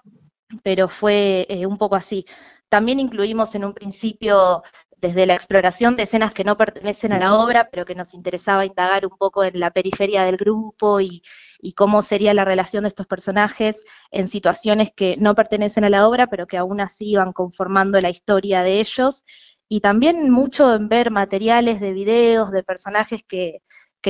pero 0.64 0.88
fue 0.90 1.48
un 1.68 1.78
poco 1.78 1.96
así. 1.96 2.26
También 2.70 3.00
incluimos 3.00 3.56
en 3.56 3.66
un 3.66 3.74
principio 3.74 4.64
desde 5.00 5.26
la 5.26 5.36
exploración 5.36 5.96
de 5.96 6.04
escenas 6.04 6.34
que 6.34 6.44
no 6.44 6.58
pertenecen 6.58 7.14
a 7.14 7.20
la 7.20 7.36
obra, 7.36 7.70
pero 7.72 7.86
que 7.86 7.96
nos 7.96 8.14
interesaba 8.14 8.66
indagar 8.66 9.06
un 9.06 9.16
poco 9.18 9.44
en 9.44 9.60
la 9.60 9.72
periferia 9.72 10.24
del 10.24 10.38
grupo 10.38 11.00
y, 11.00 11.22
cómo 11.76 12.02
sería 12.02 12.34
la 12.34 12.46
relación 12.46 12.84
de 12.84 12.90
estos 12.90 13.08
personajes 13.08 13.78
en 14.12 14.30
situaciones 14.30 14.92
que 14.96 15.16
no 15.18 15.36
pertenecen 15.36 15.84
a 15.84 15.90
la 15.90 16.08
obra, 16.08 16.28
pero 16.28 16.48
que 16.48 16.58
aún 16.58 16.82
así 16.82 17.12
iban 17.12 17.34
conformando 17.34 18.00
la 18.02 18.10
historia 18.10 18.64
de 18.64 18.80
ellos. 18.80 19.26
Y 19.70 19.82
también 19.82 20.30
mucho 20.32 20.74
en 20.74 20.88
ver 20.88 21.12
materiales 21.12 21.80
de 21.80 21.94
videos, 21.94 22.52
de 22.52 22.64
personajes 22.64 23.24
que, 23.28 23.62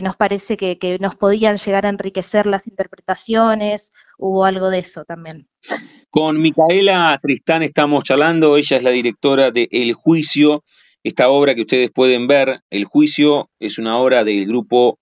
nos 0.02 0.16
parece 0.16 0.58
que, 0.58 0.78
que 0.78 0.98
nos 1.00 1.16
podían 1.16 1.58
llegar 1.58 1.86
a 1.86 1.90
enriquecer 1.90 2.46
las 2.46 2.68
interpretaciones, 2.68 3.92
hubo 4.18 4.46
algo 4.46 4.70
de 4.70 4.80
eso 4.80 5.06
también. 5.06 5.48
Con 6.10 6.40
Micaela 6.42 7.20
Tristán 7.22 7.64
estamos 7.64 8.04
charlando, 8.04 8.58
ella 8.58 8.78
es 8.78 8.84
la 8.84 8.92
directora 8.92 9.52
de 9.52 9.68
El 9.72 9.94
Juicio, 9.94 10.64
esta 11.04 11.30
obra 11.30 11.56
que 11.56 11.62
ustedes 11.62 11.92
pueden 11.92 12.28
ver, 12.28 12.62
El 12.70 12.86
Juicio, 12.86 13.50
es 13.60 13.78
una 13.78 13.98
obra 13.98 14.24
del 14.24 14.46
grupo 14.46 15.00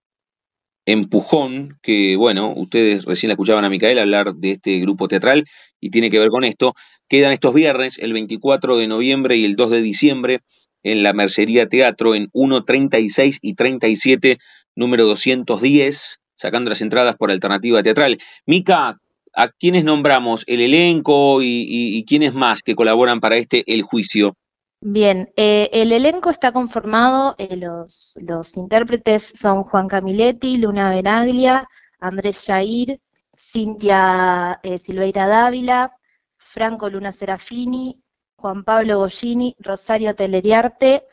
Empujón, 0.88 1.80
que 1.82 2.16
bueno, 2.16 2.54
ustedes 2.56 3.06
recién 3.06 3.30
la 3.30 3.34
escuchaban 3.34 3.66
a 3.66 3.70
Micaela 3.70 4.04
hablar 4.04 4.36
de 4.36 4.52
este 4.52 4.80
grupo 4.80 5.08
teatral 5.08 5.46
y 5.80 5.90
tiene 5.90 6.12
que 6.12 6.20
ver 6.20 6.30
con 6.30 6.44
esto. 6.44 6.76
Quedan 7.08 7.34
estos 7.34 7.54
viernes, 7.54 7.98
el 7.98 8.14
24 8.14 8.78
de 8.78 8.88
noviembre 8.88 9.36
y 9.36 9.46
el 9.46 9.56
2 9.56 9.72
de 9.72 9.82
diciembre, 9.82 10.42
en 10.84 11.02
la 11.02 11.14
Mercería 11.14 11.68
Teatro, 11.68 12.14
en 12.14 12.30
1, 12.34 12.64
36 12.64 13.40
y 13.42 13.56
37, 13.56 14.38
número 14.76 15.06
210, 15.06 16.20
sacando 16.36 16.70
las 16.70 16.82
entradas 16.82 17.16
por 17.16 17.32
alternativa 17.32 17.82
teatral. 17.82 18.18
Mica, 18.46 19.00
¿a 19.34 19.50
quiénes 19.50 19.84
nombramos 19.84 20.44
el 20.48 20.62
elenco 20.62 21.42
y, 21.42 22.04
quiénes 22.08 22.34
más 22.34 22.60
que 22.60 22.76
colaboran 22.76 23.20
para 23.20 23.38
este 23.38 23.64
El 23.74 23.82
Juicio? 23.82 24.34
Bien, 24.82 25.32
eh, 25.36 25.70
el 25.74 25.92
elenco 25.92 26.30
está 26.30 26.52
conformado, 26.52 27.36
eh, 27.38 27.56
los, 27.56 28.14
los 28.22 28.56
intérpretes 28.56 29.34
son 29.36 29.64
Juan 29.64 29.88
Camiletti, 29.88 30.58
Luna 30.58 30.92
Benaglia, 30.92 31.68
Andrés 32.00 32.44
Jair, 32.46 33.00
Cintia 33.36 34.60
eh, 34.62 34.78
Silveira 34.78 35.28
Dávila, 35.28 35.98
Franco 36.38 36.90
Luna 36.90 37.12
Serafini, 37.12 38.00
Juan 38.36 38.64
Pablo 38.64 39.00
Gollini, 39.00 39.56
Rosario 39.60 40.14
Teleriarte 40.14 41.06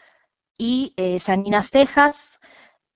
y 0.58 0.94
Janina 1.24 1.62
Cejas, 1.62 2.31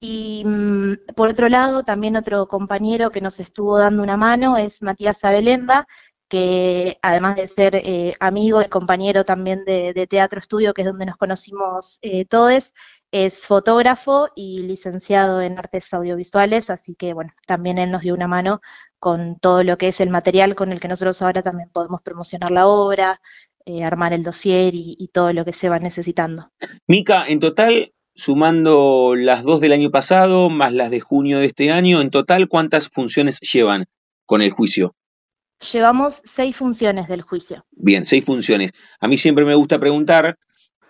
y 0.01 0.45
mm, 0.45 1.15
por 1.15 1.29
otro 1.29 1.49
lado, 1.49 1.83
también 1.83 2.17
otro 2.17 2.47
compañero 2.49 3.11
que 3.11 3.21
nos 3.21 3.41
estuvo 3.41 3.79
dando 3.79 4.03
una 4.03 4.17
mano 4.17 4.57
es 4.57 4.83
Matías 4.83 5.25
Abelenda, 5.25 5.87
que 6.29 6.99
además 7.03 7.37
de 7.37 7.49
ser 7.49 7.77
eh, 7.77 8.15
amigo 8.21 8.61
y 8.61 8.69
compañero 8.69 9.25
también 9.25 9.65
de, 9.65 10.07
Teatro 10.09 10.41
Estudio, 10.41 10.75
que 10.75 10.83
es 10.83 10.89
donde 10.89 11.07
nos 11.07 11.17
conocimos 11.17 11.99
eh, 12.03 12.25
todos, 12.25 12.75
es 13.13 13.47
fotógrafo 13.47 14.29
y 14.35 14.63
licenciado 14.63 15.41
en 15.41 15.59
artes 15.59 15.93
audiovisuales, 15.95 16.69
así 16.71 16.95
que 16.97 17.15
bueno, 17.15 17.33
también 17.47 17.79
él 17.79 17.91
nos 17.91 18.03
dio 18.03 18.15
una 18.15 18.27
mano 18.29 18.61
con 18.99 19.39
todo 19.39 19.63
lo 19.63 19.79
que 19.79 19.89
es 19.89 20.01
el 20.01 20.11
material 20.11 20.55
con 20.55 20.73
el 20.73 20.81
que 20.81 20.89
nosotros 20.89 21.23
ahora 21.23 21.43
también 21.43 21.71
podemos 21.71 22.03
promocionar 22.03 22.51
la 22.51 22.67
obra, 22.67 23.21
eh, 23.65 23.85
armar 23.85 24.13
el 24.13 24.23
dossier 24.23 24.75
y, 24.75 24.97
y, 24.99 25.09
todo 25.09 25.33
lo 25.33 25.45
que 25.45 25.53
se 25.53 25.69
va 25.69 25.79
necesitando. 25.79 26.51
Mica, 26.87 27.27
en 27.27 27.41
total, 27.41 27.93
sumando 28.17 29.15
las 29.15 29.45
dos 29.45 29.61
del 29.61 29.73
año 29.73 29.91
pasado 29.91 30.51
más 30.51 30.73
las 30.73 30.91
de 30.91 31.01
junio 31.01 31.39
de 31.39 31.47
este 31.47 31.71
año, 31.71 32.01
en 32.01 32.11
total, 32.11 32.49
¿cuántas 32.49 32.89
funciones 32.89 33.41
llevan 33.41 33.87
con 34.25 34.43
el 34.43 34.51
juicio? 34.51 34.97
Llevamos 35.73 36.23
seis 36.25 36.57
funciones 36.57 37.09
del 37.09 37.23
juicio. 37.23 37.65
Bien, 37.71 38.05
seis 38.05 38.25
funciones. 38.25 38.73
A 39.01 39.09
mí 39.09 39.17
siempre 39.17 39.45
me 39.45 39.55
gusta 39.55 39.79
preguntar 39.79 40.39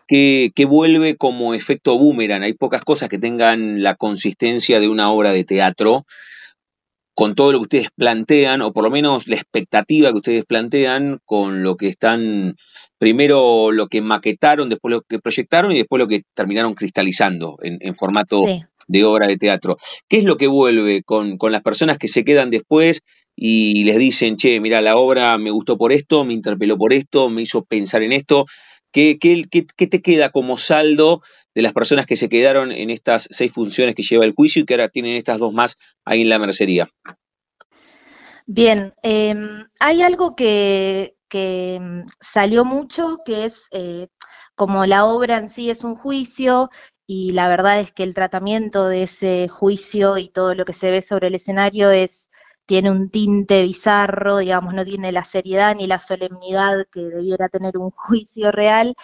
qué, 0.08 0.50
qué 0.54 0.64
vuelve 0.64 1.16
como 1.16 1.54
efecto 1.54 1.98
boomerang. 1.98 2.42
Hay 2.42 2.54
pocas 2.54 2.84
cosas 2.84 3.08
que 3.08 3.18
tengan 3.18 3.82
la 3.82 3.94
consistencia 3.94 4.80
de 4.80 4.88
una 4.88 5.10
obra 5.10 5.32
de 5.32 5.44
teatro 5.44 6.06
con 7.16 7.34
todo 7.34 7.50
lo 7.50 7.60
que 7.60 7.62
ustedes 7.62 7.88
plantean, 7.96 8.60
o 8.60 8.74
por 8.74 8.84
lo 8.84 8.90
menos 8.90 9.26
la 9.26 9.36
expectativa 9.36 10.10
que 10.10 10.18
ustedes 10.18 10.44
plantean 10.44 11.18
con 11.24 11.62
lo 11.62 11.78
que 11.78 11.88
están, 11.88 12.54
primero 12.98 13.72
lo 13.72 13.86
que 13.86 14.02
maquetaron, 14.02 14.68
después 14.68 14.92
lo 14.92 15.00
que 15.00 15.18
proyectaron 15.18 15.72
y 15.72 15.78
después 15.78 15.98
lo 15.98 16.08
que 16.08 16.24
terminaron 16.34 16.74
cristalizando 16.74 17.56
en, 17.62 17.96
formato 17.96 18.44
de 18.86 19.04
obra 19.04 19.26
de 19.28 19.38
teatro. 19.38 19.76
¿Qué 20.08 20.18
es 20.18 20.24
lo 20.24 20.36
que 20.36 20.46
vuelve 20.46 21.02
con, 21.02 21.38
las 21.40 21.62
personas 21.62 21.96
que 21.96 22.06
se 22.06 22.22
quedan 22.22 22.50
después 22.50 23.02
y 23.34 23.84
les 23.84 23.96
dicen, 23.96 24.36
che, 24.36 24.60
mira, 24.60 24.82
la 24.82 24.96
obra 24.96 25.38
me 25.38 25.50
gustó 25.50 25.78
por 25.78 25.92
esto, 25.92 26.26
me 26.26 26.34
interpeló 26.34 26.76
por 26.76 26.92
esto, 26.92 27.30
me 27.30 27.40
hizo 27.40 27.64
pensar 27.64 28.02
en 28.02 28.12
esto? 28.12 28.44
¿Qué, 28.92 29.16
qué, 29.18 29.46
qué 29.50 29.86
te 29.86 30.02
queda 30.02 30.28
como 30.28 30.58
saldo 30.58 31.22
de 31.56 31.62
las 31.62 31.72
personas 31.72 32.04
que 32.04 32.16
se 32.16 32.28
quedaron 32.28 32.70
en 32.70 32.90
estas 32.90 33.28
seis 33.30 33.50
funciones 33.50 33.94
que 33.94 34.02
lleva 34.02 34.26
el 34.26 34.34
juicio 34.34 34.60
y 34.60 34.66
que 34.66 34.74
ahora 34.74 34.90
tienen 34.90 35.16
estas 35.16 35.38
dos 35.38 35.54
más 35.54 35.78
ahí 36.04 36.20
en 36.20 36.28
la 36.28 36.38
mercería? 36.38 36.90
Bien, 38.44 38.92
em, 39.02 39.64
hay 39.80 40.02
algo 40.02 40.36
que, 40.36 41.16
em, 41.32 42.04
salió 42.20 42.66
mucho, 42.66 43.20
que 43.24 43.46
es 43.46 43.68
eh, 43.72 44.08
como 44.54 44.84
la 44.84 45.06
obra 45.06 45.38
en 45.38 45.48
sí 45.48 45.70
es 45.70 45.82
un 45.82 45.96
juicio 45.96 46.68
y 47.06 47.32
la 47.32 47.48
verdad 47.48 47.80
es 47.80 47.90
que 47.90 48.02
el 48.02 48.14
tratamiento 48.14 48.86
de 48.86 49.04
ese 49.04 49.48
juicio 49.48 50.18
y 50.18 50.28
todo 50.28 50.54
lo 50.54 50.66
que 50.66 50.74
se 50.74 50.90
ve 50.90 51.00
sobre 51.00 51.28
el 51.28 51.36
escenario 51.36 51.90
es 51.90 52.28
tiene 52.66 52.90
un 52.90 53.08
tinte 53.10 53.62
bizarro, 53.62 54.38
digamos, 54.38 54.74
no 54.74 54.84
tiene 54.84 55.10
la 55.12 55.24
seriedad 55.24 55.74
ni 55.74 55.86
la 55.86 56.00
solemnidad 56.00 56.86
que 56.92 57.00
debiera 57.00 57.48
tener 57.48 57.78
un 57.78 57.90
juicio 57.96 58.52
real. 58.52 58.94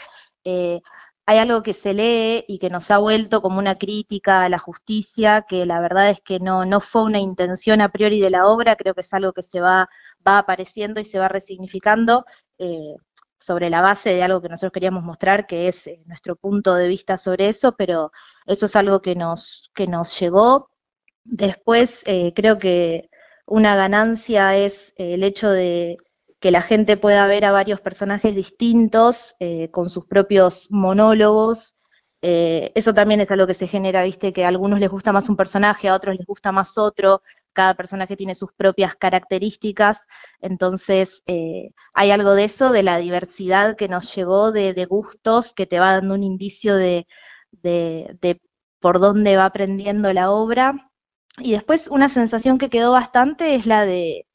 Eh, 0.44 0.80
hay 1.26 1.38
algo 1.38 1.62
que 1.62 1.74
se 1.74 1.94
lee 1.94 2.44
y 2.48 2.58
que 2.58 2.70
nos 2.70 2.90
ha 2.90 2.98
vuelto 2.98 3.42
como 3.42 3.58
una 3.58 3.78
crítica 3.78 4.42
a 4.44 4.48
la 4.48 4.58
justicia, 4.58 5.44
que 5.48 5.66
la 5.66 5.80
verdad 5.80 6.10
es 6.10 6.20
que 6.20 6.40
no, 6.40 6.64
no 6.64 6.80
fue 6.80 7.04
una 7.04 7.20
intención 7.20 7.80
a 7.80 7.90
priori 7.90 8.20
de 8.20 8.30
la 8.30 8.46
obra, 8.46 8.76
creo 8.76 8.94
que 8.94 9.02
es 9.02 9.14
algo 9.14 9.32
que 9.32 9.42
se 9.42 9.60
va, 9.60 9.88
va 10.26 10.38
apareciendo 10.38 11.00
y 11.00 11.04
se 11.04 11.18
va 11.18 11.28
resignificando. 11.28 12.24
Eh, 12.58 12.96
sobre 13.42 13.70
la 13.70 13.80
base 13.80 14.10
de 14.10 14.22
algo 14.22 14.40
que 14.40 14.48
nosotros 14.48 14.72
queríamos 14.72 15.02
mostrar, 15.04 15.46
que 15.46 15.68
es 15.68 15.86
eh, 15.88 16.02
nuestro 16.06 16.36
punto 16.36 16.74
de 16.74 16.88
vista 16.88 17.16
sobre 17.18 17.48
eso, 17.48 17.74
pero 17.76 18.12
eso 18.46 18.66
es 18.66 18.76
algo 18.76 19.02
que 19.02 19.14
nos, 19.14 19.70
que 19.74 19.86
nos 19.86 20.18
llegó. 20.18 20.70
Después, 21.24 22.02
eh, 22.06 22.32
creo 22.34 22.58
que 22.58 23.10
una 23.46 23.76
ganancia 23.76 24.56
es 24.56 24.94
el 24.96 25.24
hecho 25.24 25.50
de 25.50 25.98
que 26.42 26.50
la 26.50 26.60
gente 26.60 26.98
pueda 26.98 27.26
ver 27.26 27.46
a 27.46 27.52
varios 27.52 27.80
personajes 27.80 28.34
distintos, 28.34 29.36
con 29.70 29.88
sus 29.88 30.06
propios 30.06 30.68
monólogos. 30.70 31.76
eso 32.20 32.92
también 32.94 33.20
es 33.20 33.30
algo 33.30 33.46
que 33.46 33.54
se 33.54 33.68
genera, 33.68 34.04
viste, 34.04 34.32
que 34.32 34.44
a 34.44 34.48
algunos 34.48 34.80
les 34.80 34.90
gusta 34.90 35.12
más 35.12 35.28
un 35.28 35.36
personaje, 35.36 35.88
a 35.88 35.94
otros 35.94 36.16
les 36.16 36.26
gusta 36.26 36.52
más 36.52 36.76
otro, 36.78 37.22
cada 37.52 37.74
personaje 37.74 38.16
tiene 38.16 38.34
sus 38.34 38.52
propias 38.52 38.94
características, 38.96 40.06
entonces 40.40 41.22
eh, 41.26 41.70
hay 41.94 42.10
algo 42.10 42.34
de 42.34 42.44
eso, 42.44 42.72
de 42.72 42.82
la 42.82 42.98
diversidad 42.98 43.76
que 43.76 43.88
nos 43.88 44.14
llegó, 44.14 44.52
de, 44.52 44.86
gustos, 44.86 45.54
que 45.54 45.66
te 45.66 45.78
va 45.78 45.92
dando 45.92 46.14
un 46.14 46.22
indicio 46.22 46.76
de, 46.76 47.06
por 48.80 48.98
dónde 48.98 49.36
va 49.36 49.46
aprendiendo 49.46 50.12
la 50.12 50.30
obra. 50.30 50.90
Y 51.38 51.52
después 51.52 51.88
una 51.88 52.08
sensación 52.08 52.58
que 52.58 52.68
quedó 52.68 52.92
bastante 52.92 53.54
es 53.54 53.66
la 53.66 53.86
de 53.86 54.26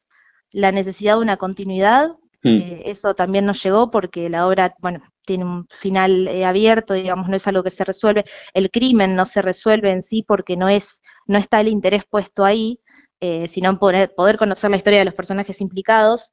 la 0.58 0.72
necesidad 0.72 1.16
de 1.16 1.22
una 1.22 1.38
continuidad. 1.38 2.16
Mm. 2.42 2.58
Eh, 2.58 2.82
eso 2.86 3.14
también 3.14 3.46
nos 3.46 3.62
llegó 3.62 3.92
porque 3.92 4.28
la 4.28 4.48
obra, 4.48 4.74
bueno, 4.80 5.02
tiene 5.24 5.46
un 5.46 5.68
final 5.70 6.28
eh, 6.28 6.46
abierto, 6.46 6.96
digamos, 6.96 7.30
no 7.30 7.36
es 7.36 7.48
algo 7.48 7.62
que 7.62 7.70
se 7.70 7.84
resuelve. 7.84 8.26
El 8.56 8.72
crimen 8.72 9.16
no 9.16 9.28
se 9.28 9.44
resuelve 9.44 9.92
en 9.92 10.02
sí 10.02 10.24
porque 10.28 10.58
no 10.58 10.68
es, 10.68 11.04
no 11.28 11.38
está 11.38 11.62
el 11.62 11.68
interés 11.68 12.06
puesto 12.10 12.44
ahí, 12.44 12.80
eh, 13.20 13.48
sino 13.48 13.78
poder, 13.78 14.16
poder, 14.16 14.40
conocer 14.40 14.72
la 14.72 14.78
historia 14.78 15.00
de 15.00 15.06
los 15.06 15.14
personajes 15.14 15.62
implicados. 15.62 16.32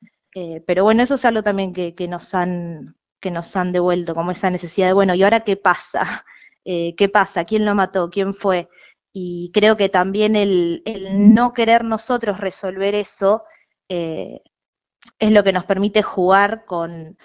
Pero 0.67 0.83
bueno, 0.83 1.05
eso 1.05 1.15
es 1.15 1.25
algo 1.25 1.45
también 1.45 1.73
que, 1.73 2.09
nos 2.09 2.35
han, 2.35 2.97
que 3.21 3.31
nos 3.31 3.55
han 3.55 3.71
devuelto, 3.71 4.17
como 4.17 4.33
esa 4.33 4.51
necesidad 4.51 4.89
de, 4.89 4.93
bueno, 4.93 5.15
¿y 5.15 5.23
ahora 5.23 5.45
qué 5.45 5.57
pasa? 5.57 6.03
¿Qué 6.65 7.11
pasa? 7.13 7.45
¿Quién 7.45 7.65
lo 7.65 7.77
mató? 7.77 8.11
¿Quién 8.11 8.35
fue? 8.35 8.69
Y 9.13 9.53
creo 9.55 9.77
que 9.77 9.89
también 9.89 10.35
el, 10.35 10.83
no 11.13 11.53
querer 11.53 11.85
nosotros 11.85 12.41
resolver 12.41 12.97
eso 12.97 13.45
es 13.89 15.31
lo 15.31 15.45
que 15.45 15.53
nos 15.53 15.65
permite 15.65 16.03
jugar 16.03 16.65
con, 16.65 17.17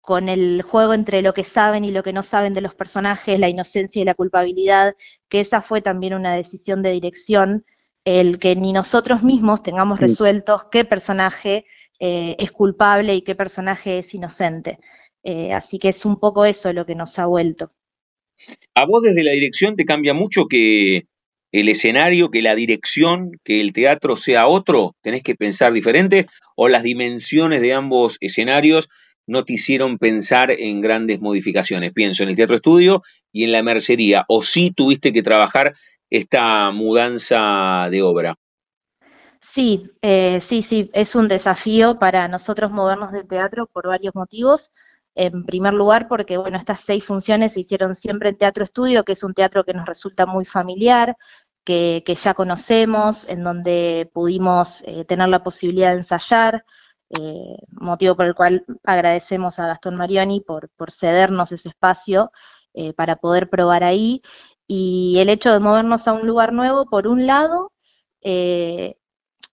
con 0.00 0.28
el 0.28 0.62
juego 0.62 0.94
entre 0.94 1.22
lo 1.22 1.34
que 1.34 1.44
saben 1.44 1.84
y 1.84 1.90
lo 1.90 2.02
que 2.02 2.12
no 2.12 2.22
saben 2.22 2.52
de 2.52 2.60
los 2.60 2.74
personajes, 2.74 3.38
la 3.38 3.48
inocencia 3.48 4.02
y 4.02 4.04
la 4.04 4.14
culpabilidad, 4.14 4.94
que 5.28 5.40
esa 5.40 5.62
fue 5.62 5.82
también 5.82 6.14
una 6.14 6.34
decisión 6.34 6.82
de 6.82 6.90
dirección 6.90 7.64
el 8.04 8.38
que 8.38 8.56
ni 8.56 8.72
nosotros 8.72 9.22
mismos 9.22 9.62
tengamos 9.62 10.00
resueltos 10.00 10.64
qué 10.70 10.84
personaje 10.84 11.66
eh, 11.98 12.34
es 12.38 12.50
culpable 12.50 13.14
y 13.14 13.22
qué 13.22 13.34
personaje 13.34 13.98
es 13.98 14.14
inocente. 14.14 14.78
Eh, 15.22 15.52
así 15.52 15.78
que 15.78 15.90
es 15.90 16.04
un 16.06 16.18
poco 16.18 16.44
eso 16.44 16.72
lo 16.72 16.86
que 16.86 16.94
nos 16.94 17.18
ha 17.18 17.26
vuelto. 17.26 17.72
¿A 18.74 18.86
vos 18.86 19.02
desde 19.02 19.22
la 19.22 19.32
dirección 19.32 19.76
te 19.76 19.84
cambia 19.84 20.14
mucho 20.14 20.46
que 20.46 21.08
el 21.52 21.68
escenario, 21.68 22.30
que 22.30 22.42
la 22.42 22.54
dirección, 22.54 23.32
que 23.44 23.60
el 23.60 23.72
teatro 23.72 24.16
sea 24.16 24.46
otro? 24.46 24.94
¿Tenés 25.02 25.22
que 25.22 25.34
pensar 25.34 25.72
diferente? 25.72 26.26
¿O 26.56 26.68
las 26.68 26.82
dimensiones 26.82 27.60
de 27.60 27.74
ambos 27.74 28.18
escenarios 28.20 28.88
no 29.26 29.44
te 29.44 29.54
hicieron 29.54 29.98
pensar 29.98 30.50
en 30.50 30.80
grandes 30.80 31.20
modificaciones? 31.20 31.92
Pienso 31.92 32.22
en 32.22 32.30
el 32.30 32.36
teatro 32.36 32.56
estudio 32.56 33.02
y 33.32 33.44
en 33.44 33.52
la 33.52 33.62
mercería. 33.62 34.24
¿O 34.28 34.42
sí 34.42 34.70
tuviste 34.70 35.12
que 35.12 35.22
trabajar 35.22 35.74
esta 36.10 36.70
mudanza 36.70 37.88
de 37.90 38.02
obra? 38.02 38.36
Sí, 39.40 39.90
eh, 40.02 40.40
sí, 40.40 40.62
sí, 40.62 40.90
es 40.92 41.16
un 41.16 41.26
desafío 41.26 41.98
para 41.98 42.28
nosotros 42.28 42.70
movernos 42.70 43.10
de 43.10 43.24
teatro 43.24 43.66
por 43.66 43.88
varios 43.88 44.14
motivos. 44.14 44.70
En 45.14 45.44
primer 45.44 45.74
lugar, 45.74 46.08
porque 46.08 46.36
bueno, 46.36 46.56
estas 46.56 46.80
seis 46.80 47.04
funciones 47.04 47.54
se 47.54 47.60
hicieron 47.60 47.94
siempre 47.94 48.30
en 48.30 48.38
Teatro 48.38 48.64
Estudio, 48.64 49.04
que 49.04 49.12
es 49.12 49.22
un 49.24 49.34
teatro 49.34 49.64
que 49.64 49.74
nos 49.74 49.86
resulta 49.86 50.26
muy 50.26 50.44
familiar, 50.44 51.16
que, 51.64 52.02
ya 52.06 52.34
conocemos, 52.34 53.28
en 53.28 53.44
donde 53.44 54.10
pudimos 54.12 54.82
eh, 54.86 55.04
tener 55.04 55.28
la 55.28 55.42
posibilidad 55.42 55.90
de 55.92 55.98
ensayar, 55.98 56.64
eh, 57.20 57.56
motivo 57.70 58.16
por 58.16 58.26
el 58.26 58.34
cual 58.34 58.64
agradecemos 58.84 59.58
a 59.58 59.66
Gastón 59.66 59.96
Marioni 59.96 60.40
por, 60.40 60.68
por 60.70 60.90
cedernos 60.90 61.52
ese 61.52 61.68
espacio 61.68 62.30
para 62.96 63.16
poder 63.16 63.50
probar 63.50 63.82
ahí. 63.82 64.22
Y 64.72 65.18
el 65.18 65.28
hecho 65.28 65.52
de 65.52 65.58
movernos 65.58 66.06
a 66.06 66.12
un 66.12 66.28
lugar 66.28 66.52
nuevo, 66.52 66.86
por 66.86 67.08
un 67.08 67.26
lado, 67.26 67.72
eh, 68.22 68.96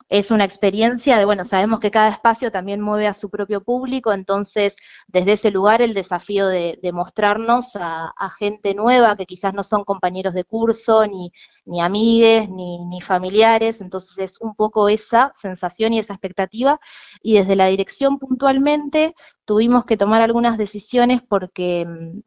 es 0.10 0.32
una 0.32 0.46
experiencia 0.46 1.18
de, 1.18 1.26
bueno, 1.26 1.44
sabemos 1.44 1.80
que 1.80 1.92
cada 1.92 2.10
espacio 2.10 2.52
también 2.52 2.82
mueve 2.82 3.08
a 3.08 3.14
su 3.14 3.30
propio 3.30 3.62
público, 3.62 4.14
entonces 4.14 4.76
desde 5.08 5.34
ese 5.34 5.52
lugar 5.52 5.82
el 5.82 5.94
desafío 5.94 6.48
de, 6.48 6.80
mostrarnos 6.94 7.76
a, 7.76 8.14
gente 8.40 8.74
nueva 8.74 9.18
que 9.18 9.26
quizás 9.26 9.54
no 9.54 9.64
son 9.64 9.84
compañeros 9.84 10.34
de 10.34 10.44
curso, 10.44 11.06
ni, 11.06 11.32
ni 11.66 11.82
amigues, 11.82 12.50
ni, 12.50 12.86
ni, 12.86 13.02
familiares, 13.02 13.82
entonces 13.82 14.18
es 14.18 14.42
un 14.42 14.56
poco 14.56 14.90
esa 14.90 15.32
sensación 15.36 15.94
y 15.94 16.00
esa 16.00 16.14
expectativa. 16.14 16.80
Y 17.22 17.36
desde 17.38 17.56
la 17.56 17.68
dirección 17.68 18.20
puntualmente 18.20 19.16
tuvimos 19.46 19.86
que 19.86 19.98
tomar 19.98 20.22
algunas 20.22 20.58
decisiones 20.58 21.22
porque 21.28 21.86
mm, 21.86 22.20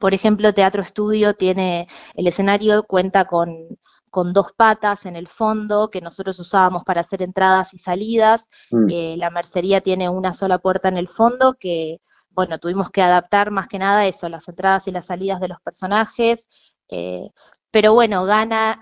por 0.00 0.14
ejemplo, 0.14 0.52
Teatro 0.52 0.82
Estudio 0.82 1.34
tiene, 1.34 1.86
el 2.14 2.26
escenario 2.26 2.84
cuenta 2.84 3.26
con, 3.26 3.78
dos 4.22 4.52
patas 4.56 5.06
en 5.06 5.16
el 5.16 5.28
fondo 5.28 5.90
que 5.90 6.00
nosotros 6.00 6.38
usábamos 6.38 6.84
para 6.84 7.00
hacer 7.00 7.22
entradas 7.22 7.74
y 7.74 7.78
salidas. 7.78 8.48
Mm. 8.70 8.86
Eh, 8.90 9.16
la 9.18 9.30
mercería 9.30 9.80
tiene 9.80 10.08
una 10.08 10.32
sola 10.32 10.58
puerta 10.58 10.88
en 10.88 10.96
el 10.96 11.08
fondo 11.08 11.54
que, 11.58 12.00
bueno, 12.30 12.58
tuvimos 12.58 12.90
que 12.90 13.02
adaptar 13.02 13.50
más 13.50 13.68
que 13.68 13.78
nada 13.78 14.06
eso, 14.06 14.28
las 14.28 14.48
entradas 14.48 14.86
y 14.88 14.92
las 14.92 15.06
salidas 15.06 15.40
de 15.40 15.48
los 15.48 15.60
personajes. 15.60 16.46
Eh, 16.88 17.28
pero 17.70 17.94
bueno, 17.94 18.24
gana 18.24 18.80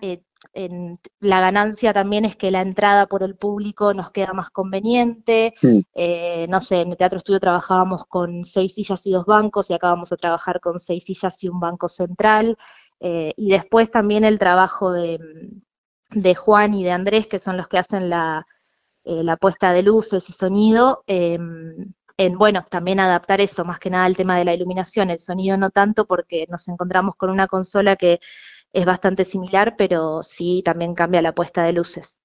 eh, 0.54 0.96
la 1.20 1.40
ganancia 1.40 1.92
también 1.92 2.24
es 2.24 2.36
que 2.36 2.50
la 2.50 2.60
entrada 2.60 3.06
por 3.06 3.22
el 3.22 3.36
público 3.36 3.94
nos 3.94 4.10
queda 4.10 4.32
más 4.32 4.50
conveniente. 4.50 5.54
Eh, 5.94 6.46
no 6.48 6.60
sé, 6.60 6.80
en 6.80 6.90
el 6.90 6.96
Teatro 6.96 7.18
Estudio 7.18 7.40
trabajábamos 7.40 8.06
con 8.06 8.44
seis 8.44 8.74
sillas 8.74 9.06
y 9.06 9.12
dos 9.12 9.24
bancos 9.24 9.70
y 9.70 9.74
acá 9.74 9.88
vamos 9.88 10.12
a 10.12 10.16
trabajar 10.16 10.60
con 10.60 10.80
seis 10.80 11.04
sillas 11.04 11.42
y 11.42 11.48
un 11.48 11.60
banco 11.60 11.88
central. 11.88 12.56
Eh, 13.04 13.32
y 13.36 13.50
después 13.50 13.90
también 13.90 14.24
el 14.24 14.38
trabajo 14.38 14.92
de, 14.92 15.18
Juan 16.36 16.72
y 16.74 16.84
de 16.84 16.92
Andrés, 16.92 17.26
que 17.26 17.40
son 17.40 17.56
los 17.56 17.66
que 17.66 17.78
hacen 17.78 18.08
la, 18.08 18.46
eh, 19.04 19.24
la 19.24 19.36
puesta 19.36 19.72
de 19.72 19.82
luces 19.82 20.28
y 20.28 20.32
sonido. 20.32 21.02
Em, 21.08 21.92
en, 22.16 22.38
bueno, 22.38 22.64
también 22.70 23.00
adaptar 23.00 23.40
eso, 23.40 23.64
más 23.64 23.80
que 23.80 23.90
nada 23.90 24.06
el 24.06 24.16
tema 24.16 24.38
de 24.38 24.44
la 24.44 24.54
iluminación, 24.54 25.10
el 25.10 25.18
sonido 25.18 25.56
no 25.56 25.70
tanto 25.70 26.06
porque 26.06 26.46
nos 26.48 26.68
encontramos 26.68 27.16
con 27.16 27.30
una 27.30 27.48
consola 27.48 27.96
que 27.96 28.20
es 28.72 28.84
bastante 28.86 29.24
similar, 29.24 29.74
pero 29.76 30.22
sí 30.22 30.62
también 30.64 30.94
cambia 30.94 31.22
la 31.22 31.34
puesta 31.34 31.64
de 31.64 31.72
luces. 31.72 32.20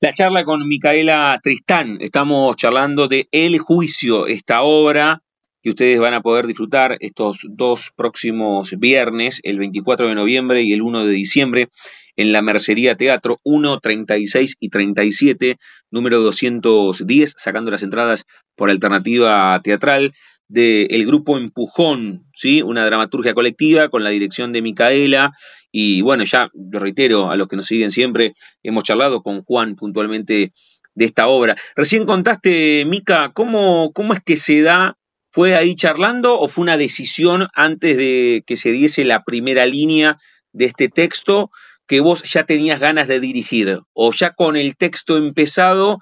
La 0.00 0.12
charla 0.12 0.44
con 0.44 0.66
Micaela 0.68 1.40
Tristán, 1.42 1.98
estamos 2.00 2.54
charlando 2.56 3.08
de 3.08 3.26
El 3.32 3.58
Juicio, 3.58 4.26
esta 4.26 4.62
obra 4.62 5.22
que 5.64 5.70
ustedes 5.70 5.98
van 5.98 6.12
a 6.12 6.20
poder 6.20 6.46
disfrutar 6.46 6.98
estos 7.00 7.38
dos 7.48 7.90
próximos 7.96 8.78
viernes, 8.78 9.40
el 9.44 9.58
24 9.58 10.08
de 10.08 10.14
noviembre 10.14 10.62
y 10.62 10.74
el 10.74 10.82
1 10.82 11.06
de 11.06 11.12
diciembre, 11.12 11.68
en 12.16 12.32
la 12.32 12.42
Mercería 12.42 12.96
Teatro 12.96 13.38
1, 13.44 13.80
36 13.80 14.58
y 14.60 14.68
37, 14.68 15.56
número 15.90 16.20
210, 16.20 17.34
sacando 17.38 17.70
las 17.70 17.82
entradas 17.82 18.26
por 18.54 18.68
alternativa 18.68 19.58
teatral 19.64 20.12
del 20.48 21.06
grupo 21.06 21.38
Empujón, 21.38 22.26
¿sí? 22.34 22.60
una 22.60 22.84
dramaturgia 22.84 23.32
colectiva 23.32 23.88
con 23.88 24.04
la 24.04 24.10
dirección 24.10 24.52
de 24.52 24.60
Micaela. 24.60 25.32
Y 25.72 26.02
bueno, 26.02 26.24
ya 26.24 26.50
lo 26.52 26.78
reitero 26.78 27.30
a 27.30 27.36
los 27.36 27.48
que 27.48 27.56
nos 27.56 27.64
siguen 27.64 27.90
siempre, 27.90 28.34
hemos 28.62 28.84
charlado 28.84 29.22
con 29.22 29.40
Juan 29.40 29.76
puntualmente 29.76 30.52
de 30.94 31.04
esta 31.06 31.26
obra. 31.26 31.56
Recién 31.74 32.04
contaste, 32.04 32.84
Mica, 32.84 33.32
¿cómo, 33.32 33.92
cómo 33.94 34.12
es 34.12 34.20
que 34.22 34.36
se 34.36 34.60
da? 34.60 34.98
¿Fue 35.34 35.56
ahí 35.56 35.74
charlando 35.74 36.38
o 36.38 36.46
fue 36.46 36.62
una 36.62 36.76
decisión 36.76 37.48
antes 37.54 37.96
de 37.96 38.44
que 38.46 38.54
se 38.54 38.70
diese 38.70 39.04
la 39.04 39.24
primera 39.24 39.66
línea 39.66 40.16
de 40.52 40.66
este 40.66 40.88
texto 40.88 41.50
que 41.88 41.98
vos 41.98 42.22
ya 42.22 42.44
tenías 42.44 42.78
ganas 42.78 43.08
de 43.08 43.18
dirigir? 43.18 43.80
¿O 43.94 44.12
ya 44.12 44.30
con 44.30 44.54
el 44.54 44.76
texto 44.76 45.16
empezado 45.16 45.98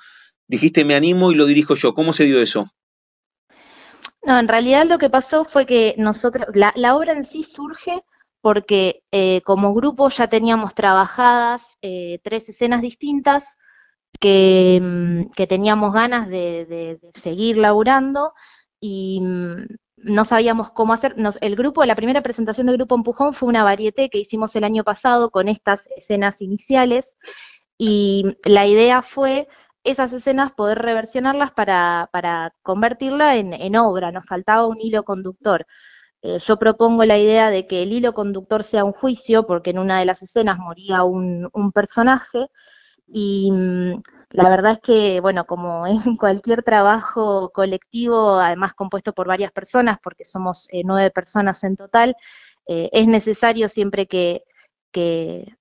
dijiste 0.49 0.85
me 0.85 0.95
animo 0.95 1.33
y 1.33 1.35
lo 1.35 1.47
dirijo 1.47 1.75
yo? 1.77 1.95
¿Cómo 1.95 2.13
se 2.13 2.25
dio 2.25 2.43
eso? 2.43 2.69
No, 4.23 4.39
en 4.39 4.49
realidad 4.49 4.85
lo 4.87 4.99
que 4.99 5.09
pasó 5.09 5.47
fue 5.47 5.65
que 5.65 5.95
nosotros, 5.97 6.55
la, 6.55 6.95
obra 6.95 7.15
en 7.15 7.25
sí 7.25 7.43
surge 7.43 8.03
porque 8.43 9.03
eh, 9.13 9.41
como 9.47 9.73
grupo 9.73 10.11
ya 10.11 10.29
teníamos 10.29 10.75
trabajadas 10.75 11.79
eh, 11.81 12.19
tres 12.23 12.51
escenas 12.51 12.83
distintas 12.83 13.57
que, 14.21 14.79
mm, 14.79 15.31
teníamos 15.49 15.95
ganas 15.95 16.29
de, 16.29 17.01
seguir 17.15 17.57
laburando 17.57 18.35
y 18.83 19.21
mm, 19.23 19.67
no 19.97 20.25
sabíamos 20.25 20.73
cómo 20.73 20.93
hacer. 20.93 21.15
el 21.41 21.57
grupo, 21.57 21.85
la 21.85 21.95
primera 21.95 22.23
presentación 22.23 22.67
del 22.67 22.77
grupo 22.77 22.97
Empujón 22.97 23.33
fue 23.33 23.49
una 23.49 23.65
varieté 23.65 24.11
que 24.11 24.19
hicimos 24.19 24.55
el 24.57 24.65
año 24.65 24.85
pasado 24.85 25.31
con 25.31 25.49
estas 25.49 25.89
escenas 25.97 26.43
iniciales 26.43 27.17
y 27.79 28.37
la 28.45 28.67
idea 28.67 29.03
fue 29.03 29.49
esas 29.85 30.13
escenas 30.13 30.53
poder 30.53 30.79
reversionarlas 30.79 31.53
para, 31.53 32.09
para 32.13 32.55
convertirla 32.63 33.37
en, 33.37 33.55
en 33.55 33.77
obra, 33.77 34.13
nos 34.13 34.27
faltaba 34.27 34.67
un 34.67 34.81
hilo 34.81 35.05
conductor. 35.05 35.67
Eh, 36.23 36.39
yo 36.47 36.59
propongo 36.59 37.05
la 37.05 37.19
idea 37.19 37.51
de 37.51 37.67
que 37.67 37.83
el 37.83 37.93
hilo 37.93 38.15
conductor 38.15 38.65
sea 38.65 38.85
un 38.85 38.93
juicio, 38.93 39.47
porque 39.47 39.71
en 39.71 39.79
una 39.79 39.99
de 39.99 40.05
las 40.07 40.23
escenas 40.23 40.59
moría 40.59 41.05
un, 41.05 41.51
personaje, 41.75 42.47
y 43.09 43.51
mm, 43.53 44.03
la 44.33 44.49
verdad 44.49 44.73
es 44.73 44.81
que, 44.81 45.21
bueno, 45.21 45.47
como 45.47 45.87
en 45.87 45.97
cualquier 46.19 46.63
trabajo 46.63 47.51
colectivo, 47.51 48.37
además 48.37 48.75
compuesto 48.75 49.13
por 49.13 49.29
varias 49.29 49.53
personas, 49.53 49.99
porque 50.03 50.25
somos 50.25 50.69
eh, 50.73 50.83
nueve 50.85 51.11
personas 51.11 51.63
en 51.65 51.77
total, 51.77 52.17
eh, 52.67 52.91
es 52.93 53.07
necesario 53.09 53.69
siempre 53.69 54.07
que, 54.07 54.45
que, 54.93 55.57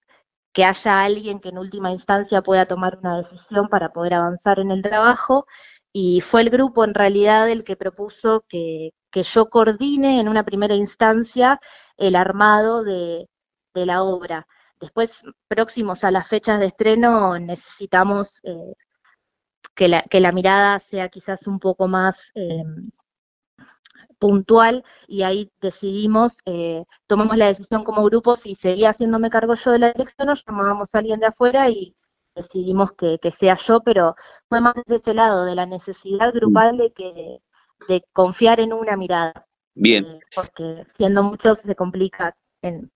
que 0.54 0.66
haya 0.66 1.04
alguien 1.04 1.40
que 1.40 1.50
en 1.50 1.58
última 1.58 1.92
instancia 1.92 2.42
pueda 2.42 2.66
tomar 2.66 3.00
una 3.00 3.18
decisión 3.18 3.70
para 3.70 3.94
poder 3.94 4.16
avanzar 4.16 4.60
en 4.60 4.72
el 4.72 4.82
trabajo, 4.82 5.46
y 5.94 6.22
fue 6.22 6.42
el 6.42 6.50
grupo 6.50 6.86
en 6.86 6.94
realidad 6.94 7.50
el 7.50 7.64
que 7.64 7.76
propuso 7.76 8.46
que, 8.48 8.92
que 9.12 9.24
yo 9.24 9.50
coordine 9.50 10.20
en 10.20 10.30
una 10.30 10.44
primera 10.44 10.76
instancia 10.76 11.60
el 11.98 12.16
armado 12.16 12.84
de, 12.84 13.28
la 13.74 14.04
obra. 14.04 14.48
Después, 14.82 15.22
próximos 15.48 16.04
a 16.04 16.12
las 16.12 16.28
fechas 16.28 16.60
de 16.60 16.66
estreno, 16.66 17.38
necesitamos 17.38 18.40
eh, 18.44 18.74
que, 19.76 19.88
la, 19.88 20.02
que, 20.02 20.20
la, 20.20 20.32
mirada 20.32 20.80
sea 20.80 21.08
quizás 21.10 21.46
un 21.46 21.60
poco 21.60 21.88
más 21.88 22.18
eh, 22.34 22.64
puntual 24.18 24.84
y 25.08 25.22
ahí 25.22 25.52
decidimos, 25.62 26.34
eh, 26.46 26.84
tomamos 27.08 27.38
la 27.38 27.48
decisión 27.48 27.84
como 27.84 28.04
grupo, 28.04 28.38
si 28.38 28.56
seguía 28.56 28.90
haciéndome 28.90 29.30
cargo 29.30 29.56
yo 29.56 29.72
de 29.72 29.80
la 29.80 29.92
dirección, 29.94 30.28
nos 30.28 30.44
llamábamos 30.46 30.90
a 30.94 30.98
alguien 30.98 31.20
de 31.20 31.28
afuera 31.28 31.70
y 31.70 31.96
decidimos 32.36 32.94
que, 32.94 33.20
que 33.22 33.32
sea 33.32 33.58
yo, 33.58 33.82
pero 33.82 34.16
fue 34.50 34.62
más 34.62 34.74
de 34.88 34.96
ese 34.96 35.14
lado, 35.14 35.46
de 35.46 35.56
la 35.56 35.66
necesidad 35.66 36.34
grupal 36.34 36.78
de 36.78 36.92
que 36.92 37.40
de 37.88 38.04
confiar 38.14 38.60
en 38.60 38.74
una 38.74 38.96
mirada. 38.96 39.48
Bien. 39.74 40.06
Eh, 40.06 40.20
porque 40.36 40.86
siendo 40.96 41.24
muchos 41.24 41.60
se 41.60 41.76
complica 41.76 42.36
en, 42.62 42.92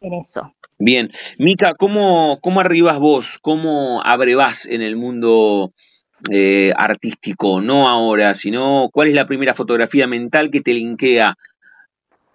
en 0.00 0.14
eso. 0.14 0.54
Bien. 0.78 1.10
Mica, 1.38 1.74
¿cómo, 1.76 2.38
¿cómo 2.40 2.60
arribas 2.60 2.98
vos? 2.98 3.38
¿Cómo 3.40 4.02
abrevas 4.04 4.66
en 4.66 4.82
el 4.82 4.96
mundo 4.96 5.72
eh, 6.30 6.72
artístico? 6.76 7.60
No 7.60 7.88
ahora, 7.88 8.34
sino 8.34 8.88
cuál 8.92 9.08
es 9.08 9.14
la 9.14 9.26
primera 9.26 9.54
fotografía 9.54 10.06
mental 10.06 10.50
que 10.50 10.60
te 10.60 10.74
linkea 10.74 11.36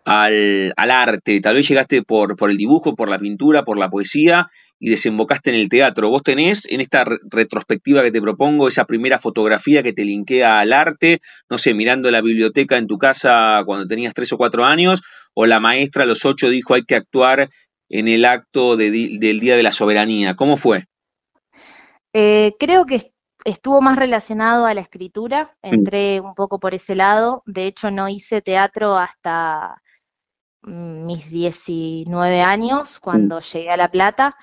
al, 0.06 0.74
al, 0.76 0.92
arte. 0.92 1.40
Tal 1.40 1.56
vez 1.56 1.68
llegaste 1.68 2.04
por, 2.04 2.36
por 2.36 2.52
el 2.52 2.58
dibujo, 2.58 2.96
por 2.96 3.10
la 3.10 3.20
pintura, 3.20 3.64
por 3.64 3.78
la 3.78 3.90
poesía 3.90 4.48
y 4.80 4.90
desembocaste 4.90 5.50
en 5.50 5.56
el 5.56 5.70
teatro. 5.70 6.10
¿Vos 6.10 6.24
tenés 6.24 6.70
en 6.70 6.82
esta 6.82 7.06
retrospectiva 7.06 8.04
que 8.04 8.12
te 8.12 8.22
propongo 8.22 8.68
esa 8.68 8.84
primera 8.84 9.18
fotografía 9.18 9.82
que 9.82 9.94
te 9.94 10.04
linkea 10.04 10.60
al 10.60 10.74
arte? 10.74 11.20
No 11.50 11.58
sé, 11.58 11.74
mirando 11.74 12.12
la 12.12 12.20
biblioteca 12.20 12.78
en 12.78 12.88
tu 12.88 12.98
casa 12.98 13.64
cuando 13.66 13.88
tenías 13.88 14.14
tres 14.14 14.34
o 14.34 14.38
cuatro 14.38 14.66
años, 14.66 15.02
o 15.34 15.46
la 15.46 15.60
maestra 15.60 16.04
a 16.04 16.06
los 16.08 16.26
ocho 16.26 16.50
dijo 16.50 16.74
hay 16.74 16.84
que 16.84 16.96
actuar 16.96 17.50
en 17.90 18.08
el 18.08 18.26
acto 18.26 18.76
del 18.76 19.20
Día 19.20 19.56
de 19.56 19.64
la 19.64 19.72
Soberanía. 19.72 20.36
¿Cómo 20.36 20.58
fue? 20.58 20.86
Eh, 22.14 22.54
creo 22.60 22.86
que 22.86 23.12
estuvo 23.46 23.82
más 23.82 23.98
relacionado 23.98 24.66
a 24.66 24.74
la 24.74 24.82
escritura, 24.82 25.56
mm. 25.64 25.74
entré 25.74 26.22
un 26.22 26.36
poco 26.36 26.60
por 26.60 26.74
ese 26.74 26.96
lado, 26.96 27.44
de 27.46 27.68
hecho 27.68 27.92
no 27.92 28.08
hice 28.08 28.42
teatro 28.42 28.98
hasta 28.98 29.82
mis 30.66 31.30
19 31.30 32.42
años, 32.42 33.00
cuando 33.00 33.42
llegué 33.42 33.70
a 33.70 33.78
La 33.78 33.92
Plata, 33.92 34.36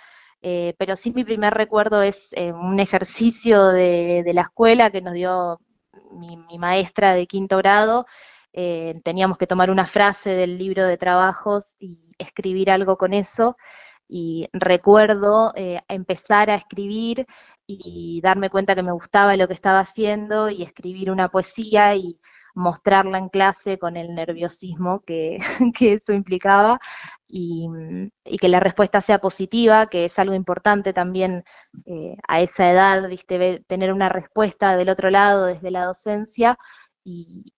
eh, 0.42 0.74
pero 0.78 0.96
sí 0.96 1.12
mi 1.12 1.24
primer 1.24 1.54
recuerdo 1.54 2.02
es 2.02 2.28
eh, 2.32 2.52
un 2.52 2.80
ejercicio 2.80 3.68
de, 3.68 4.30
la 4.32 4.42
escuela 4.42 4.90
que 4.90 5.00
nos 5.00 5.14
dio 5.14 5.60
mi, 6.12 6.36
maestra 6.58 7.14
de 7.14 7.26
quinto 7.26 7.56
grado. 7.58 8.06
Eh, 8.52 9.00
teníamos 9.04 9.38
que 9.38 9.46
tomar 9.46 9.70
una 9.70 9.86
frase 9.86 10.30
del 10.30 10.58
libro 10.58 10.86
de 10.86 10.96
trabajos 10.96 11.64
y 11.78 11.98
escribir 12.18 12.70
algo 12.70 12.96
con 12.96 13.12
eso. 13.12 13.56
Y 14.08 14.48
recuerdo 14.52 15.52
empezar 15.54 16.50
a 16.50 16.56
escribir 16.56 17.26
y 17.64 18.20
darme 18.22 18.50
cuenta 18.50 18.74
que 18.74 18.82
me 18.82 18.90
gustaba 18.90 19.36
lo 19.36 19.46
que 19.46 19.54
estaba 19.54 19.78
haciendo 19.78 20.50
y 20.50 20.62
escribir 20.64 21.12
una 21.12 21.28
poesía 21.28 21.94
y 21.94 22.18
mostrarla 22.54 23.18
en 23.18 23.28
clase 23.28 23.78
con 23.78 23.96
el 23.96 24.14
nerviosismo 24.14 25.00
que, 25.00 25.38
eso 25.80 26.12
implicaba 26.12 26.80
y, 27.26 27.68
que 28.40 28.48
la 28.48 28.60
respuesta 28.60 29.00
sea 29.00 29.18
positiva, 29.20 29.86
que 29.86 30.06
es 30.06 30.18
algo 30.18 30.34
importante 30.34 30.92
también 30.92 31.44
eh, 31.86 32.16
a 32.28 32.40
esa 32.40 32.70
edad, 32.70 33.08
viste, 33.08 33.64
tener 33.66 33.92
una 33.92 34.08
respuesta 34.08 34.76
del 34.76 34.88
otro 34.88 35.10
lado 35.10 35.46
desde 35.46 35.70
la 35.70 35.84
docencia 35.84 36.58
y 37.04 37.52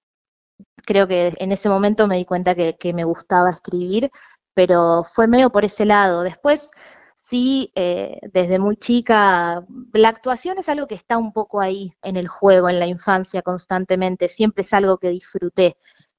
creo 0.84 1.06
que 1.08 1.34
en 1.38 1.52
ese 1.52 1.68
momento 1.68 2.06
me 2.06 2.16
di 2.16 2.24
cuenta 2.24 2.54
que, 2.54 2.92
me 2.94 3.04
gustaba 3.04 3.50
escribir, 3.50 4.10
pero 4.54 5.04
fue 5.04 5.26
medio 5.28 5.50
por 5.50 5.64
ese 5.64 5.84
lado. 5.84 6.22
Después 6.22 6.70
sí, 7.16 7.72
eh, 7.74 8.20
desde 8.32 8.58
muy 8.58 8.76
chica, 8.76 9.64
la 9.92 10.08
actuación 10.08 10.58
es 10.58 10.68
algo 10.68 10.86
que 10.86 10.94
está 10.94 11.18
un 11.18 11.32
poco 11.32 11.60
ahí 11.60 11.94
en 12.02 12.16
el 12.16 12.28
juego, 12.28 12.68
en 12.68 12.78
la 12.78 12.86
infancia 12.86 13.42
constantemente, 13.42 14.28
siempre 14.28 14.64
es 14.64 14.72
algo 14.74 14.98
que 14.98 15.08
disfruté, 15.10 15.76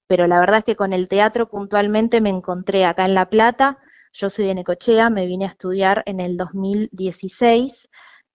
pero 0.08 0.28
la 0.28 0.40
verdad 0.40 0.60
es 0.60 0.66
que 0.66 0.76
con 0.76 0.94
el 0.94 1.08
teatro 1.10 1.50
puntualmente 1.50 2.22
me 2.22 2.30
encontré 2.30 2.86
acá 2.86 3.06
en 3.06 3.14
La 3.16 3.30
Plata, 3.30 3.80
yo 4.14 4.30
soy 4.30 4.46
de 4.46 4.56
Necochea, 4.56 5.10
me 5.10 5.26
vine 5.28 5.46
a 5.46 5.50
estudiar 5.50 6.04
en 6.06 6.20
el 6.20 6.38
2016 6.38 7.90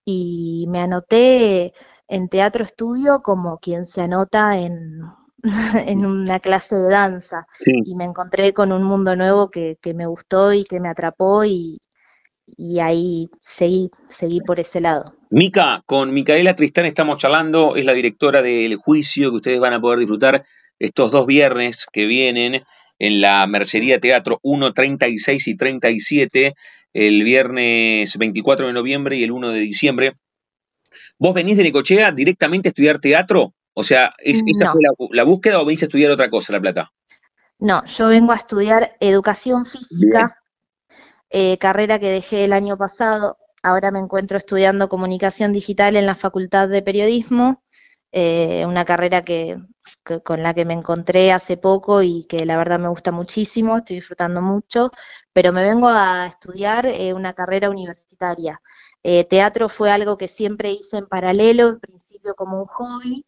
y 0.05 0.67
me 0.69 0.81
anoté 0.81 1.73
en 2.09 2.29
teatro 2.29 2.65
estudio 2.65 3.23
como 3.23 3.59
quien 3.59 3.87
se 3.87 4.03
anota 4.03 4.59
en, 4.59 5.01
en 5.87 6.05
una 6.05 6.41
clase 6.41 6.77
de 6.77 6.91
danza 6.91 7.47
y 7.65 7.95
me 7.95 8.05
encontré 8.05 8.53
con 8.53 8.73
un 8.73 8.83
mundo 8.83 9.15
nuevo 9.17 9.51
que, 9.51 9.79
que 9.81 9.95
me 9.95 10.07
gustó 10.07 10.53
y 10.53 10.65
que 10.65 10.81
me 10.81 10.89
atrapó 10.89 11.45
y, 11.45 11.79
y 12.57 12.81
ahí 12.81 13.29
seguí, 13.41 13.91
seguí 14.09 14.41
por 14.41 14.61
ese 14.61 14.81
lado. 14.81 15.15
Mica, 15.31 15.83
con 15.87 16.13
Micaela 16.13 16.55
Tristán 16.55 16.87
estamos 16.87 17.19
charlando, 17.19 17.77
es 17.77 17.85
la 17.85 17.93
directora 17.93 18.43
del 18.43 18.77
juicio 18.77 19.31
que 19.31 19.37
ustedes 19.37 19.61
van 19.61 19.75
a 19.75 19.81
poder 19.81 19.99
disfrutar 19.99 20.45
estos 20.79 21.11
dos 21.11 21.27
viernes 21.27 21.87
que 21.93 22.07
vienen 22.07 22.63
en 22.99 23.21
la 23.21 23.47
Mercería 23.47 24.01
Teatro 24.01 24.41
1, 24.43 24.73
36 24.73 25.49
y 25.49 25.57
37, 25.57 26.55
el 26.95 27.23
viernes 27.23 28.17
24 28.17 28.67
de 28.67 28.73
noviembre 28.73 29.17
y 29.17 29.25
el 29.25 29.31
1 29.31 29.51
de 29.51 29.61
diciembre. 29.61 30.13
¿Vos 31.19 31.35
venís 31.35 31.57
de 31.57 31.65
Necochea 31.65 32.13
directamente 32.13 32.69
a 32.69 32.71
estudiar 32.71 32.99
teatro? 32.99 33.53
O 33.81 33.85
sea, 33.85 34.13
¿esa 34.19 34.73
fue 34.73 34.81
la, 35.13 35.23
búsqueda 35.23 35.61
o 35.61 35.65
venís 35.65 35.83
a 35.83 35.85
estudiar 35.85 36.11
otra 36.11 36.29
cosa, 36.29 36.53
La 36.53 36.61
Plata? 36.61 36.91
No, 37.61 37.85
yo 37.85 38.09
vengo 38.09 38.33
a 38.33 38.35
estudiar 38.35 38.97
educación 38.99 39.67
física 39.67 40.37
eh, 41.31 41.59
carrera 41.59 42.01
que 42.01 42.11
dejé 42.11 42.45
el 42.45 42.55
año 42.55 42.77
pasado. 42.77 43.39
Ahora 43.63 43.93
me 43.93 44.01
encuentro 44.01 44.37
estudiando 44.37 44.89
comunicación 44.89 45.53
digital 45.53 45.95
en 45.95 46.07
la 46.07 46.17
Facultad 46.17 46.69
de 46.69 46.83
Periodismo, 46.83 47.63
eh, 48.11 48.67
una 48.67 48.85
carrera 48.85 49.23
que, 49.23 49.59
con 50.25 50.43
la 50.43 50.55
que 50.55 50.65
me 50.65 50.75
encontré 50.75 51.31
hace 51.31 51.57
poco 51.57 52.03
y 52.03 52.25
que 52.25 52.45
la 52.47 52.57
verdad 52.57 52.81
me 52.81 52.89
gusta 52.89 53.13
muchísimo, 53.13 53.77
estoy 53.77 53.97
disfrutando 53.97 54.43
mucho, 54.43 54.91
pero 55.33 55.53
me 55.53 55.63
vengo 55.63 55.87
a 55.87 56.27
estudiar 56.27 56.87
eh, 56.87 57.15
una 57.15 57.33
carrera 57.33 57.71
universitaria. 57.71 58.61
teatro 59.31 59.69
fue 59.69 59.93
algo 59.93 60.19
que 60.19 60.27
siempre 60.27 60.73
hice 60.73 60.97
en 60.97 61.07
paralelo, 61.07 61.69
en 61.69 61.79
principio 61.79 62.35
como 62.35 62.61
un 62.63 62.67
hobby, 62.67 63.25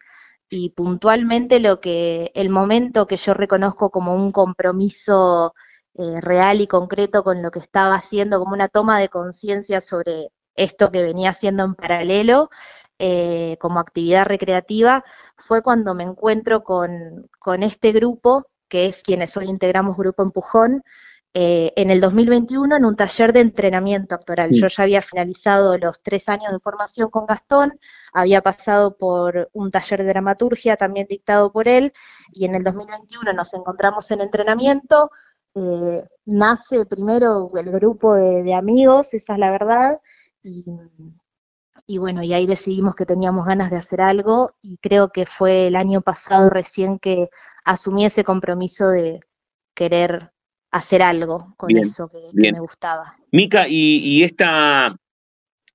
y 0.50 0.70
puntualmente 0.70 1.60
lo 1.60 1.80
que, 1.80 2.32
el 2.34 2.50
momento 2.50 3.06
que 3.06 3.16
yo 3.16 3.34
reconozco 3.34 3.90
como 3.90 4.14
un 4.14 4.32
compromiso 4.32 5.54
eh, 5.94 6.20
real 6.20 6.60
y 6.60 6.66
concreto 6.66 7.22
con 7.24 7.42
lo 7.42 7.50
que 7.50 7.60
estaba 7.60 7.94
haciendo, 7.94 8.38
como 8.40 8.54
una 8.54 8.68
toma 8.68 8.98
de 8.98 9.08
conciencia 9.08 9.80
sobre 9.80 10.30
esto 10.56 10.90
que 10.90 11.02
venía 11.02 11.30
haciendo 11.30 11.64
en 11.64 11.74
paralelo 11.74 12.50
eh, 12.98 13.56
como 13.60 13.80
actividad 13.80 14.26
recreativa, 14.26 15.04
fue 15.36 15.62
cuando 15.62 15.94
me 15.94 16.04
encuentro 16.04 16.64
con, 16.64 17.30
este 17.62 17.92
grupo, 17.92 18.46
que 18.68 18.86
es 18.86 19.02
quienes 19.02 19.36
hoy 19.36 19.48
integramos 19.48 19.96
Grupo 19.96 20.22
Empujón, 20.22 20.82
eh, 21.32 21.72
en 21.76 21.90
el 21.90 22.00
2021 22.00 22.76
en 22.76 22.84
un 22.84 22.96
taller 22.96 23.32
de 23.32 23.40
entrenamiento 23.40 24.16
actoral. 24.16 24.50
Yo 24.52 24.66
ya 24.66 24.82
había 24.82 25.00
finalizado 25.00 25.78
los 25.78 26.02
tres 26.02 26.28
años 26.28 26.52
de 26.52 26.58
formación 26.58 27.08
con 27.08 27.26
Gastón, 27.26 27.78
había 28.12 28.42
pasado 28.42 28.96
por 28.96 29.48
un 29.52 29.70
taller 29.70 30.02
de 30.02 30.08
dramaturgia 30.08 30.76
también 30.76 31.06
dictado 31.08 31.52
por 31.52 31.68
él, 31.68 31.92
y 32.32 32.46
en 32.46 32.56
el 32.56 32.64
2021 32.64 33.32
nos 33.32 33.54
encontramos 33.54 34.10
en 34.10 34.22
entrenamiento, 34.22 35.12
eh, 35.54 36.04
nace 36.24 36.84
primero 36.86 37.48
el 37.56 37.70
grupo 37.70 38.14
de, 38.14 38.52
amigos, 38.52 39.14
esa 39.14 39.34
es 39.34 39.38
la 39.38 39.52
verdad, 39.52 40.00
y, 41.86 41.98
bueno, 41.98 42.22
y 42.24 42.32
ahí 42.32 42.46
decidimos 42.46 42.96
que 42.96 43.06
teníamos 43.06 43.46
ganas 43.46 43.70
de 43.70 43.76
hacer 43.76 44.00
algo 44.00 44.50
y 44.62 44.78
creo 44.78 45.10
que 45.10 45.26
fue 45.26 45.68
el 45.68 45.76
año 45.76 46.00
pasado 46.00 46.50
recién 46.50 46.98
que 46.98 47.30
asumí 47.64 48.04
ese 48.04 48.24
compromiso 48.24 48.88
de 48.88 49.20
querer 49.74 50.32
hacer 50.70 51.02
algo 51.02 51.54
con 51.56 51.76
eso 51.76 52.08
que, 52.08 52.52
me 52.52 52.60
gustaba. 52.60 53.16
Mica, 53.32 53.66
y, 53.68 53.98
y 54.04 54.22
esta, 54.22 54.96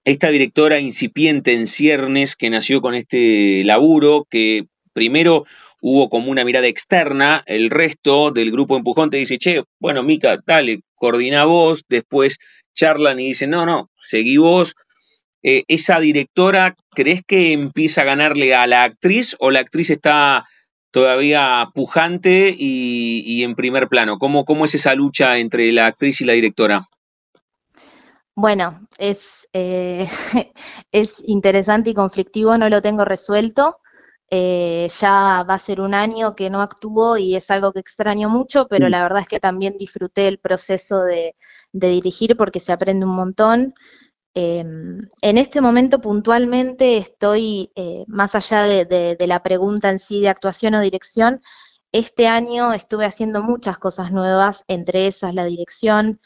esta 0.04 0.30
directora 0.30 0.80
incipiente 0.80 1.54
en 1.54 1.68
ciernes 1.68 2.36
que 2.36 2.50
nació 2.50 2.82
con 2.82 2.96
este 2.96 3.64
laburo, 3.66 4.26
que 4.30 4.68
primero 4.94 5.44
hubo 5.82 6.10
como 6.10 6.32
una 6.32 6.46
mirada 6.46 6.68
externa, 6.68 7.44
el 7.46 7.70
resto 7.70 8.32
del 8.32 8.52
grupo 8.52 8.78
empujón 8.78 9.10
te 9.10 9.18
dice, 9.18 9.38
che, 9.38 9.64
bueno, 9.80 10.04
Mica, 10.04 10.40
dale, 10.46 10.82
coordina 10.96 11.46
vos, 11.46 11.86
después 11.90 12.40
charlan 12.74 13.20
y 13.20 13.28
dicen, 13.28 13.52
no, 13.52 13.66
no, 13.66 13.90
seguí 13.96 14.38
vos. 14.38 14.76
Eh, 15.44 15.64
¿Esa 15.68 16.00
directora 16.00 16.76
crees 16.90 17.22
que 17.24 17.52
empieza 17.52 18.02
a 18.02 18.06
ganarle 18.06 18.56
a 18.56 18.66
la 18.66 18.84
actriz 18.84 19.36
o 19.40 19.52
la 19.52 19.60
actriz 19.60 19.92
está 19.92 20.46
todavía 20.96 21.72
pujante 21.74 22.56
y, 22.58 23.44
en 23.44 23.54
primer 23.54 23.90
plano? 23.90 24.18
¿Cómo, 24.18 24.46
¿Cómo 24.46 24.64
es 24.64 24.76
esa 24.76 24.96
lucha 24.96 25.40
entre 25.40 25.70
la 25.74 25.88
actriz 25.88 26.22
y 26.22 26.26
la 26.26 26.32
directora? 26.32 26.88
Bueno, 28.34 28.88
es 28.98 29.46
eh, 29.52 30.08
es 30.94 31.22
interesante 31.26 31.90
y 31.90 31.94
conflictivo, 31.94 32.58
no 32.58 32.70
lo 32.70 32.82
tengo 32.82 33.04
resuelto. 33.04 33.80
Eh, 34.32 34.88
ya 35.02 35.44
va 35.44 35.56
a 35.56 35.60
ser 35.60 35.82
un 35.82 35.94
año 35.94 36.34
que 36.34 36.50
no 36.50 36.62
actúo 36.62 37.18
y 37.18 37.36
es 37.36 37.52
algo 37.52 37.74
que 37.74 37.82
extraño 37.82 38.30
mucho, 38.30 38.68
pero 38.70 38.88
mm. 38.88 38.90
la 38.90 39.04
verdad 39.04 39.22
es 39.24 39.28
que 39.28 39.42
también 39.42 39.76
disfruté 39.78 40.30
el 40.30 40.40
proceso 40.40 41.04
de, 41.04 41.36
dirigir 41.74 42.38
porque 42.38 42.62
se 42.62 42.72
aprende 42.72 43.06
un 43.06 43.16
montón. 43.16 43.74
Em, 44.38 45.08
en 45.22 45.38
este 45.38 45.62
momento 45.62 46.02
puntualmente 46.02 46.98
estoy, 46.98 47.72
eh, 47.76 48.04
más 48.08 48.36
allá 48.36 48.64
de, 48.64 49.18
la 49.28 49.42
pregunta 49.42 49.90
en 49.90 50.00
sí 50.00 50.20
de 50.22 50.28
actuación 50.30 50.76
o 50.76 50.82
dirección, 50.82 51.42
este 51.94 52.28
año 52.28 52.74
estuve 52.74 53.06
haciendo 53.06 53.42
muchas 53.42 53.78
cosas 53.78 54.12
nuevas, 54.12 54.66
entre 54.68 55.08
esas 55.08 55.34
la 55.34 55.46
dirección, 55.46 56.20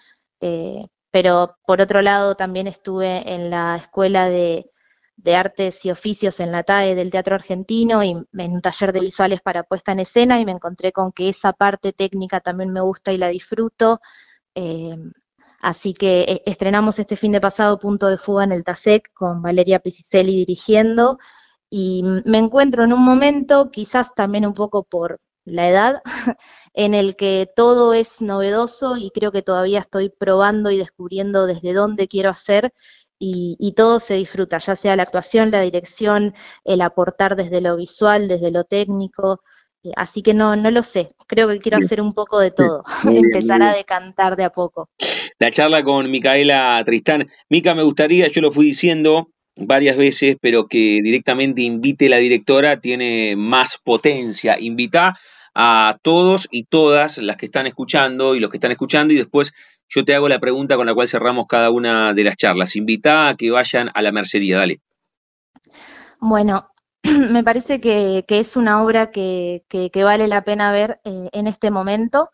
pero 1.11 1.57
por 1.65 1.81
otro 1.81 2.01
lado 2.01 2.35
también 2.35 2.67
estuve 2.67 3.33
en 3.33 3.49
la 3.49 3.77
Escuela 3.77 4.29
de, 4.29 4.65
Artes 5.35 5.85
y 5.85 5.91
Oficios 5.91 6.39
en 6.39 6.51
la 6.51 6.63
TAE 6.63 6.95
del 6.95 7.11
Teatro 7.11 7.35
Argentino 7.35 8.03
y 8.03 8.11
en 8.11 8.51
un 8.53 8.61
taller 8.61 8.93
de 8.93 9.01
visuales 9.01 9.41
para 9.41 9.63
puesta 9.63 9.91
en 9.91 9.99
escena 9.99 10.39
y 10.39 10.45
me 10.45 10.53
encontré 10.53 10.91
con 10.91 11.11
que 11.11 11.29
esa 11.29 11.53
parte 11.53 11.93
técnica 11.93 12.39
también 12.39 12.71
me 12.71 12.81
gusta 12.81 13.11
y 13.13 13.17
la 13.17 13.27
disfruto. 13.27 13.99
Eh, 14.55 14.95
así 15.61 15.93
que 15.93 16.21
eh, 16.21 16.43
estrenamos 16.45 16.99
este 16.99 17.15
fin 17.15 17.31
de 17.31 17.41
pasado 17.41 17.79
Punto 17.79 18.07
de 18.07 18.17
Fuga 18.17 18.43
en 18.43 18.51
el 18.51 18.63
TASEC 18.63 19.13
con 19.13 19.41
Valeria 19.41 19.79
Pisicelli 19.79 20.37
dirigiendo 20.37 21.17
y 21.69 22.03
me 22.25 22.37
encuentro 22.39 22.83
en 22.83 22.93
un 22.93 23.03
momento, 23.03 23.69
quizás 23.71 24.15
también 24.15 24.45
un 24.45 24.53
poco 24.53 24.83
por, 24.83 25.19
la 25.49 25.69
edad, 25.69 26.01
en 26.73 26.93
el 26.93 27.15
que 27.15 27.49
todo 27.55 27.93
es 27.93 28.21
novedoso 28.21 28.97
y 28.97 29.11
creo 29.11 29.31
que 29.31 29.41
todavía 29.41 29.79
estoy 29.79 30.09
probando 30.09 30.71
y 30.71 30.77
descubriendo 30.77 31.45
desde 31.45 31.73
dónde 31.73 32.07
quiero 32.07 32.29
hacer 32.29 32.73
y, 33.21 33.73
todo 33.75 33.99
se 33.99 34.13
disfruta, 34.13 34.59
ya 34.59 34.77
sea 34.77 34.95
la 34.95 35.03
actuación, 35.03 35.51
la 35.51 35.59
dirección, 35.59 36.33
el 36.63 36.79
aportar 36.79 37.35
desde 37.35 37.59
lo 37.59 37.75
visual, 37.75 38.29
desde 38.29 38.49
lo 38.49 38.63
técnico. 38.63 39.41
Eh, 39.83 39.91
así 39.97 40.21
que 40.21 40.33
no, 40.33 40.55
no 40.55 40.71
lo 40.71 40.83
sé, 40.83 41.09
creo 41.27 41.49
que 41.49 41.59
quiero 41.59 41.79
hacer 41.79 42.01
un 42.01 42.13
poco 42.13 42.39
de 42.39 42.51
todo, 42.51 42.83
empezar 43.03 43.61
a 43.61 43.73
decantar 43.73 44.37
de 44.37 44.45
a 44.45 44.51
poco. 44.51 44.89
La 45.39 45.51
charla 45.51 45.83
con 45.83 46.11
Micaela 46.11 46.83
Tristán. 46.85 47.25
Mica, 47.49 47.73
me 47.73 47.83
gustaría, 47.83 48.27
yo 48.27 48.41
lo 48.41 48.51
fui 48.51 48.65
diciendo, 48.65 49.29
varias 49.55 49.97
veces, 49.97 50.37
pero 50.41 50.67
que 50.67 50.99
directamente 51.01 51.61
invite 51.61 52.09
la 52.09 52.17
directora 52.17 52.81
tiene 52.81 53.35
más 53.37 53.77
potencia. 53.77 54.59
Invita 54.59 55.17
a 55.55 55.97
todos 56.01 56.47
y 56.51 56.65
todas 56.65 57.17
las 57.19 57.37
que 57.37 57.45
están 57.45 57.67
escuchando 57.67 58.35
y 58.35 58.39
los 58.39 58.49
que 58.49 58.57
están 58.57 58.71
escuchando 58.71 59.13
y 59.13 59.17
después 59.17 59.53
yo 59.87 60.05
te 60.05 60.13
hago 60.13 60.29
la 60.29 60.39
pregunta 60.39 60.75
con 60.75 60.85
la 60.85 60.93
cual 60.93 61.07
cerramos 61.07 61.47
cada 61.47 61.71
una 61.71 62.13
de 62.13 62.23
las 62.23 62.37
charlas. 62.37 62.75
Invita 62.75 63.29
a 63.29 63.35
que 63.35 63.49
vayan 63.49 63.89
a 63.93 64.01
la 64.01 64.11
mercería, 64.11 64.57
dale. 64.57 64.81
Bueno, 66.19 66.69
me 67.03 67.43
parece 67.43 67.79
que, 67.81 68.25
es 68.27 68.57
una 68.57 68.83
obra 68.83 69.09
que, 69.09 69.63
vale 69.95 70.27
la 70.27 70.43
pena 70.43 70.71
ver 70.71 70.99
eh, 71.05 71.29
en 71.31 71.47
este 71.47 71.71
momento, 71.71 72.29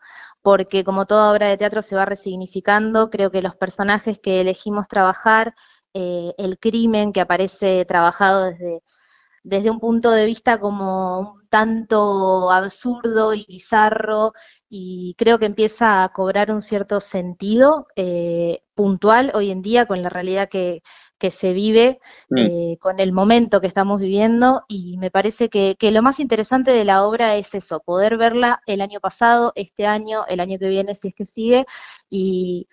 porque 0.46 0.84
como 0.84 1.06
toda 1.06 1.32
obra 1.32 1.48
de 1.48 1.56
teatro 1.56 1.82
se 1.82 1.96
va 1.96 2.04
resignificando, 2.04 3.10
creo 3.10 3.32
que 3.32 3.42
los 3.42 3.56
personajes 3.56 4.20
que 4.20 4.40
elegimos 4.40 4.86
trabajar, 4.86 5.56
eh, 5.92 6.34
el 6.38 6.60
crimen 6.60 7.12
que 7.12 7.20
aparece 7.20 7.84
trabajado 7.84 8.44
desde, 8.44 8.80
desde 9.42 9.70
un 9.72 9.80
punto 9.80 10.12
de 10.12 10.24
vista 10.24 10.60
como 10.60 11.40
tanto 11.50 12.52
absurdo 12.52 13.34
y 13.34 13.44
bizarro 13.48 14.34
y 14.68 15.16
creo 15.18 15.40
que 15.40 15.46
empieza 15.46 16.04
a 16.04 16.10
cobrar 16.10 16.52
un 16.52 16.62
cierto 16.62 17.00
sentido 17.00 17.88
eh, 17.96 18.62
puntual 18.76 19.32
hoy 19.34 19.50
en 19.50 19.62
día 19.62 19.86
con 19.86 20.00
la 20.00 20.10
realidad 20.10 20.48
que, 20.48 20.80
se 21.30 21.52
vive, 21.52 21.98
mm. 22.30 22.38
eh, 22.38 22.76
con 22.80 23.00
el 23.00 23.12
momento 23.12 23.60
que 23.60 23.66
estamos 23.66 24.00
viviendo 24.00 24.64
y 24.68 24.96
me 24.98 25.10
parece 25.10 25.48
que, 25.48 25.76
que, 25.78 25.90
lo 25.90 26.02
más 26.02 26.20
interesante 26.20 26.70
de 26.70 26.84
la 26.84 27.04
obra 27.04 27.36
es 27.36 27.54
eso, 27.54 27.80
poder 27.80 28.16
verla 28.16 28.60
el 28.66 28.80
año 28.80 29.00
pasado, 29.00 29.52
este 29.56 29.86
año, 29.86 30.24
el 30.28 30.40
año 30.40 30.58
que 30.58 30.68
viene 30.68 30.94
si 30.94 31.08
es 31.08 31.14
que 31.14 31.26
sigue 31.26 31.66
y 32.10 32.68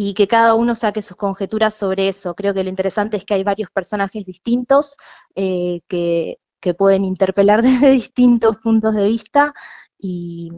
y 0.00 0.14
que 0.14 0.28
cada 0.28 0.54
uno 0.54 0.76
saque 0.76 1.02
sus 1.02 1.16
conjeturas 1.16 1.74
sobre 1.74 2.06
eso. 2.06 2.36
Creo 2.36 2.54
que 2.54 2.62
lo 2.62 2.70
interesante 2.70 3.16
es 3.16 3.24
que 3.24 3.34
hay 3.34 3.42
varios 3.42 3.68
personajes 3.72 4.24
distintos 4.24 4.96
eh, 5.34 5.80
que, 5.88 6.38
pueden 6.78 7.04
interpelar 7.04 7.62
desde 7.62 7.90
distintos 7.90 8.58
puntos 8.58 8.94
de 8.94 9.08
vista 9.08 9.52
y, 9.98 10.52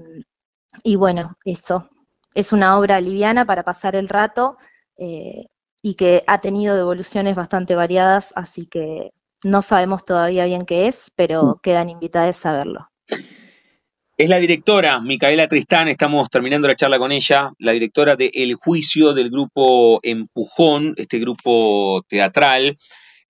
bueno, 0.95 1.39
eso. 1.43 1.89
Es 2.35 2.53
una 2.53 2.79
obra 2.79 3.01
liviana 3.01 3.47
para 3.47 3.63
pasar 3.63 3.97
el 3.97 4.11
rato 4.11 4.59
eh, 4.99 5.47
y 5.83 5.95
que 5.95 6.25
ha 6.27 6.41
tenido 6.41 6.77
devoluciones 6.77 7.35
bastante 7.35 7.75
variadas, 7.75 8.33
así 8.37 8.67
que 8.67 9.13
no 9.43 9.63
sabemos 9.63 10.05
todavía 10.05 10.45
bien 10.45 10.67
qué 10.67 10.89
es, 10.89 11.11
pero 11.17 11.43
mm. 11.45 11.61
quedan 11.63 11.91
invitadas 11.91 12.45
a 12.47 12.53
verlo. 12.53 12.91
Es 14.17 14.29
la 14.29 14.39
directora, 14.39 15.01
Micaela 15.01 15.49
Tristán, 15.49 15.89
estamos 15.89 16.29
terminando 16.29 16.69
la 16.69 16.75
charla 16.75 16.99
con 16.99 17.11
ella, 17.11 17.53
la 17.59 17.73
directora 17.73 18.17
de 18.17 18.31
El 18.35 18.55
Juicio 18.55 19.15
del 19.15 19.31
grupo 19.31 19.99
Empujón, 20.03 20.93
este 20.99 21.19
grupo 21.19 22.05
teatral. 22.07 22.77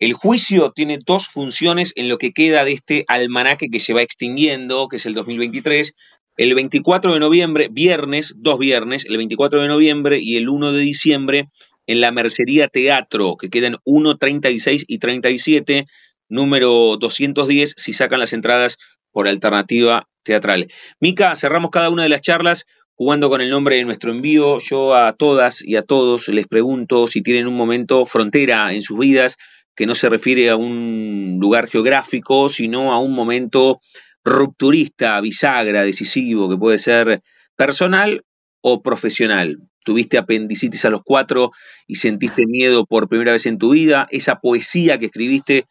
El 0.00 0.14
juicio 0.14 0.72
tiene 0.72 0.98
dos 1.06 1.28
funciones 1.28 1.92
en 1.94 2.08
lo 2.08 2.18
que 2.18 2.32
queda 2.32 2.64
de 2.64 2.72
este 2.72 3.04
almanaque 3.06 3.68
que 3.70 3.78
se 3.78 3.94
va 3.94 4.02
extinguiendo, 4.02 4.88
que 4.88 4.96
es 4.96 5.06
el 5.06 5.14
2023. 5.14 5.94
El 6.38 6.54
24 6.54 7.12
de 7.12 7.20
noviembre, 7.20 7.68
viernes, 7.70 8.34
dos 8.38 8.58
viernes, 8.58 9.04
el 9.04 9.18
24 9.18 9.60
de 9.60 9.68
noviembre 9.68 10.18
y 10.20 10.38
el 10.38 10.48
1 10.48 10.72
de 10.72 10.80
diciembre, 10.80 11.48
en 11.90 12.00
la 12.00 12.12
Mercería 12.12 12.68
Teatro, 12.68 13.36
que 13.36 13.50
quedan 13.50 13.78
1, 13.82 14.16
36 14.16 14.84
y 14.86 14.98
37, 14.98 15.88
número 16.28 16.96
210, 16.96 17.74
si 17.76 17.92
sacan 17.92 18.20
las 18.20 18.32
entradas 18.32 18.78
por 19.10 19.26
alternativa 19.26 20.08
teatral. 20.22 20.68
Mica, 21.00 21.34
cerramos 21.34 21.72
cada 21.72 21.90
una 21.90 22.04
de 22.04 22.08
las 22.08 22.20
charlas 22.20 22.66
jugando 22.94 23.28
con 23.28 23.40
el 23.40 23.50
nombre 23.50 23.74
de 23.74 23.84
nuestro 23.84 24.12
envío. 24.12 24.60
Yo 24.60 24.94
a 24.94 25.14
todas 25.14 25.64
y 25.64 25.74
a 25.74 25.82
todos 25.82 26.28
les 26.28 26.46
pregunto 26.46 27.08
si 27.08 27.22
tienen 27.22 27.48
un 27.48 27.56
momento 27.56 28.06
frontera 28.06 28.72
en 28.72 28.82
sus 28.82 28.96
vidas 28.96 29.36
que 29.74 29.86
no 29.86 29.96
se 29.96 30.08
refiere 30.08 30.48
a 30.48 30.54
un 30.54 31.38
lugar 31.40 31.66
geográfico, 31.66 32.48
sino 32.48 32.92
a 32.92 33.00
un 33.00 33.14
momento 33.14 33.80
rupturista, 34.22 35.20
bisagra, 35.20 35.82
decisivo, 35.82 36.48
que 36.48 36.56
puede 36.56 36.78
ser 36.78 37.20
personal 37.56 38.22
o 38.60 38.82
profesional. 38.82 39.58
Tuviste 39.84 40.18
apendicitis 40.18 40.84
a 40.84 40.90
los 40.90 41.02
cuatro 41.02 41.52
y 41.86 41.96
sentiste 41.96 42.46
miedo 42.46 42.84
por 42.86 43.08
primera 43.08 43.32
vez 43.32 43.46
en 43.46 43.58
tu 43.58 43.70
vida. 43.70 44.06
Esa 44.10 44.40
poesía 44.40 44.98
que 44.98 45.06
escribiste 45.06 45.66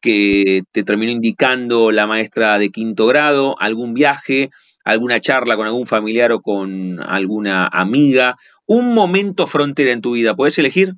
que 0.00 0.62
te 0.70 0.84
terminó 0.84 1.12
indicando 1.12 1.90
la 1.90 2.06
maestra 2.06 2.58
de 2.58 2.70
quinto 2.70 3.06
grado, 3.06 3.56
algún 3.58 3.94
viaje, 3.94 4.50
alguna 4.84 5.20
charla 5.20 5.56
con 5.56 5.66
algún 5.66 5.86
familiar 5.86 6.32
o 6.32 6.40
con 6.40 7.00
alguna 7.02 7.66
amiga, 7.66 8.36
un 8.66 8.94
momento 8.94 9.46
frontera 9.46 9.92
en 9.92 10.00
tu 10.00 10.12
vida, 10.12 10.34
¿puedes 10.34 10.58
elegir? 10.58 10.94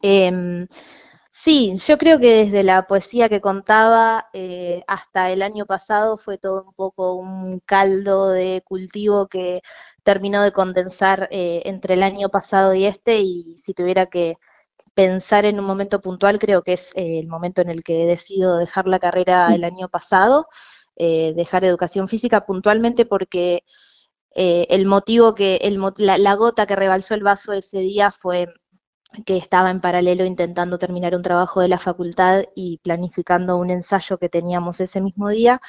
Em, 0.00 0.66
sí, 1.30 1.74
yo 1.86 1.98
creo 1.98 2.18
que 2.18 2.44
desde 2.44 2.62
la 2.62 2.86
poesía 2.86 3.28
que 3.28 3.40
contaba 3.40 4.26
eh, 4.32 4.82
hasta 4.86 5.30
el 5.30 5.42
año 5.42 5.66
pasado 5.66 6.18
fue 6.18 6.38
todo 6.38 6.64
un 6.64 6.74
poco 6.74 7.14
un 7.14 7.60
caldo 7.60 8.30
de 8.30 8.62
cultivo 8.64 9.28
que 9.28 9.60
terminó 10.08 10.42
de 10.42 10.52
condensar 10.52 11.28
eh, 11.30 11.60
entre 11.66 11.92
el 11.92 12.02
año 12.02 12.30
pasado 12.30 12.72
y 12.72 12.86
este 12.86 13.20
y 13.20 13.58
si 13.58 13.74
tuviera 13.74 14.06
que 14.06 14.38
pensar 14.94 15.44
en 15.44 15.60
un 15.60 15.66
momento 15.66 16.00
puntual, 16.00 16.38
creo 16.38 16.62
que 16.62 16.72
es 16.72 16.92
eh, 16.94 17.18
el 17.18 17.26
momento 17.28 17.60
en 17.60 17.68
el 17.68 17.84
que 17.84 18.04
he 18.04 18.06
decidido 18.06 18.56
dejar 18.56 18.88
la 18.88 19.00
carrera 19.00 19.54
el 19.54 19.64
año 19.64 19.90
pasado, 19.90 20.46
eh, 20.96 21.34
dejar 21.36 21.62
educación 21.66 22.08
física 22.08 22.46
puntualmente 22.46 23.04
porque 23.04 23.64
el 24.34 24.86
motivo 24.86 25.34
que, 25.34 25.56
el, 25.56 25.78
la, 25.98 26.16
la 26.16 26.34
gota 26.36 26.64
que 26.66 26.76
rebalsó 26.76 27.14
el 27.14 27.22
vaso 27.22 27.52
ese 27.52 27.80
día 27.80 28.10
fue 28.10 28.46
que 29.26 29.36
estaba 29.36 29.70
en 29.70 29.80
paralelo 29.82 30.24
intentando 30.24 30.78
terminar 30.78 31.14
un 31.14 31.22
trabajo 31.22 31.60
de 31.60 31.68
la 31.68 31.78
facultad 31.78 32.44
y 32.54 32.78
planificando 32.78 33.58
un 33.58 33.70
ensayo 33.70 34.16
que 34.16 34.30
teníamos 34.30 34.80
ese 34.80 35.02
mismo 35.02 35.28
día. 35.28 35.60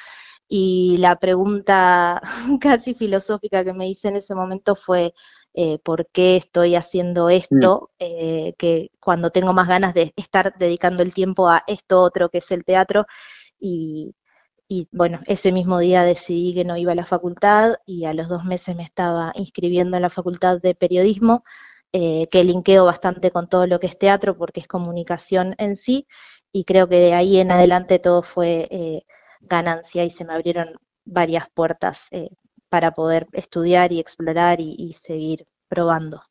Y 0.49 0.97
la 0.97 1.17
pregunta 1.17 2.21
casi 2.59 2.93
filosófica 2.95 3.63
que 3.63 3.73
me 3.73 3.87
hice 3.87 4.09
en 4.09 4.17
ese 4.17 4.35
momento 4.35 4.75
fue, 4.75 5.13
eh, 5.53 5.77
¿por 5.79 6.07
qué 6.07 6.37
estoy 6.37 6.75
haciendo 6.75 7.27
mm. 7.27 7.31
esto? 7.31 7.91
Eh, 7.99 8.55
que 8.57 8.91
cuando 8.99 9.29
tengo 9.29 9.53
más 9.53 9.67
ganas 9.67 9.93
de 9.93 10.13
estar 10.17 10.57
dedicando 10.57 11.03
el 11.03 11.13
tiempo 11.13 11.47
a 11.49 11.63
esto 11.67 12.01
otro 12.01 12.29
que 12.29 12.39
es 12.39 12.51
el 12.51 12.65
teatro. 12.65 13.05
Y, 13.59 14.15
y 14.67 14.87
bueno, 14.91 15.19
ese 15.27 15.51
mismo 15.51 15.79
día 15.79 16.03
decidí 16.03 16.53
que 16.55 16.65
no 16.65 16.77
iba 16.77 16.93
a 16.93 16.95
la 16.95 17.05
facultad 17.05 17.75
y 17.85 18.05
a 18.05 18.13
los 18.13 18.27
dos 18.27 18.43
meses 18.45 18.75
me 18.75 18.83
estaba 18.83 19.31
inscribiendo 19.35 19.97
en 19.97 20.03
la 20.03 20.09
facultad 20.09 20.61
de 20.61 20.75
periodismo 20.75 21.43
eh, 21.91 22.27
que 22.31 22.43
linkeo 22.43 22.85
bastante 22.85 23.31
con 23.31 23.49
todo 23.49 23.65
lo 23.65 23.79
que 23.79 23.87
es 23.87 23.97
teatro 23.97 24.37
porque 24.37 24.59
es 24.59 24.67
comunicación 24.67 25.55
en 25.57 25.75
sí 25.75 26.07
y 26.51 26.63
creo 26.63 26.87
que 26.87 26.97
de 26.97 27.13
ahí 27.13 27.39
en 27.39 27.51
adelante 27.51 27.97
todo 27.97 28.21
fue 28.21 28.67
eh, 28.69 29.05
ganancia 29.39 30.03
y 30.03 30.09
se 30.09 30.25
me 30.25 30.33
abrieron 30.33 30.75
varias 31.05 31.49
puertas 31.49 32.07
eh, 32.11 32.29
para 32.69 32.91
poder 32.91 33.27
estudiar 33.33 33.91
y 33.91 33.99
explorar 33.99 34.59
y 34.59 34.93
seguir 34.93 35.47
probando. 35.67 36.21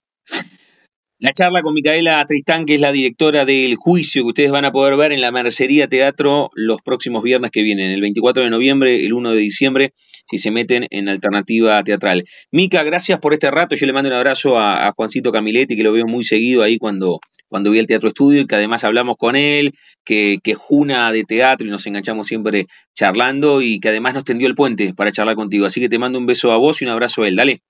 La 1.20 1.32
charla 1.32 1.62
con 1.62 1.74
Micaela 1.74 2.24
Tristán, 2.26 2.64
que 2.64 2.76
es 2.76 2.80
la 2.80 2.92
directora 2.92 3.44
del 3.44 3.74
juicio 3.74 4.22
que 4.22 4.28
ustedes 4.28 4.50
van 4.52 4.64
a 4.64 4.70
poder 4.70 4.96
ver 4.96 5.10
en 5.10 5.20
la 5.20 5.32
Mercería 5.32 5.88
Teatro 5.88 6.50
los 6.54 6.80
próximos 6.80 7.24
viernes 7.24 7.50
que 7.50 7.64
vienen, 7.64 7.90
el 7.90 8.00
24 8.00 8.44
de 8.44 8.50
noviembre, 8.50 9.04
el 9.04 9.12
1 9.12 9.32
de 9.32 9.38
diciembre, 9.38 9.94
si 10.30 10.38
se 10.38 10.52
meten 10.52 10.86
en 10.90 11.08
alternativa 11.08 11.82
teatral. 11.82 12.22
Mica, 12.52 12.84
gracias 12.84 13.18
por 13.18 13.32
este 13.32 13.50
rato. 13.50 13.74
Yo 13.74 13.86
le 13.86 13.92
mando 13.92 14.10
un 14.10 14.14
abrazo 14.14 14.60
a, 14.60 14.92
Juancito 14.92 15.32
Camiletti, 15.32 15.76
que 15.76 15.82
lo 15.82 15.92
veo 15.92 16.06
muy 16.06 16.22
seguido 16.22 16.62
ahí 16.62 16.78
cuando, 16.78 17.18
cuando 17.48 17.72
vi 17.72 17.80
el 17.80 17.88
Teatro 17.88 18.10
Estudio 18.10 18.42
y 18.42 18.46
que 18.46 18.54
además 18.54 18.84
hablamos 18.84 19.16
con 19.16 19.34
él, 19.34 19.72
que, 20.04 20.38
que 20.40 20.52
es 20.52 20.56
juna 20.56 21.10
de 21.10 21.24
teatro 21.24 21.66
y 21.66 21.70
nos 21.70 21.84
enganchamos 21.88 22.28
siempre 22.28 22.66
charlando 22.94 23.60
y 23.60 23.80
que 23.80 23.88
además 23.88 24.14
nos 24.14 24.22
tendió 24.22 24.46
el 24.46 24.54
puente 24.54 24.94
para 24.94 25.10
charlar 25.10 25.34
contigo. 25.34 25.66
Así 25.66 25.80
que 25.80 25.88
te 25.88 25.98
mando 25.98 26.20
un 26.20 26.26
beso 26.26 26.52
a 26.52 26.58
vos 26.58 26.80
y 26.80 26.84
un 26.84 26.92
abrazo 26.92 27.24
a 27.24 27.28
él. 27.28 27.34
Dale. 27.34 27.60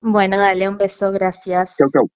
Bueno, 0.00 0.36
dale, 0.38 0.68
un 0.68 0.76
beso, 0.76 1.12
gracias. 1.12 1.76
Chau, 1.78 1.88
chau. 1.92 2.15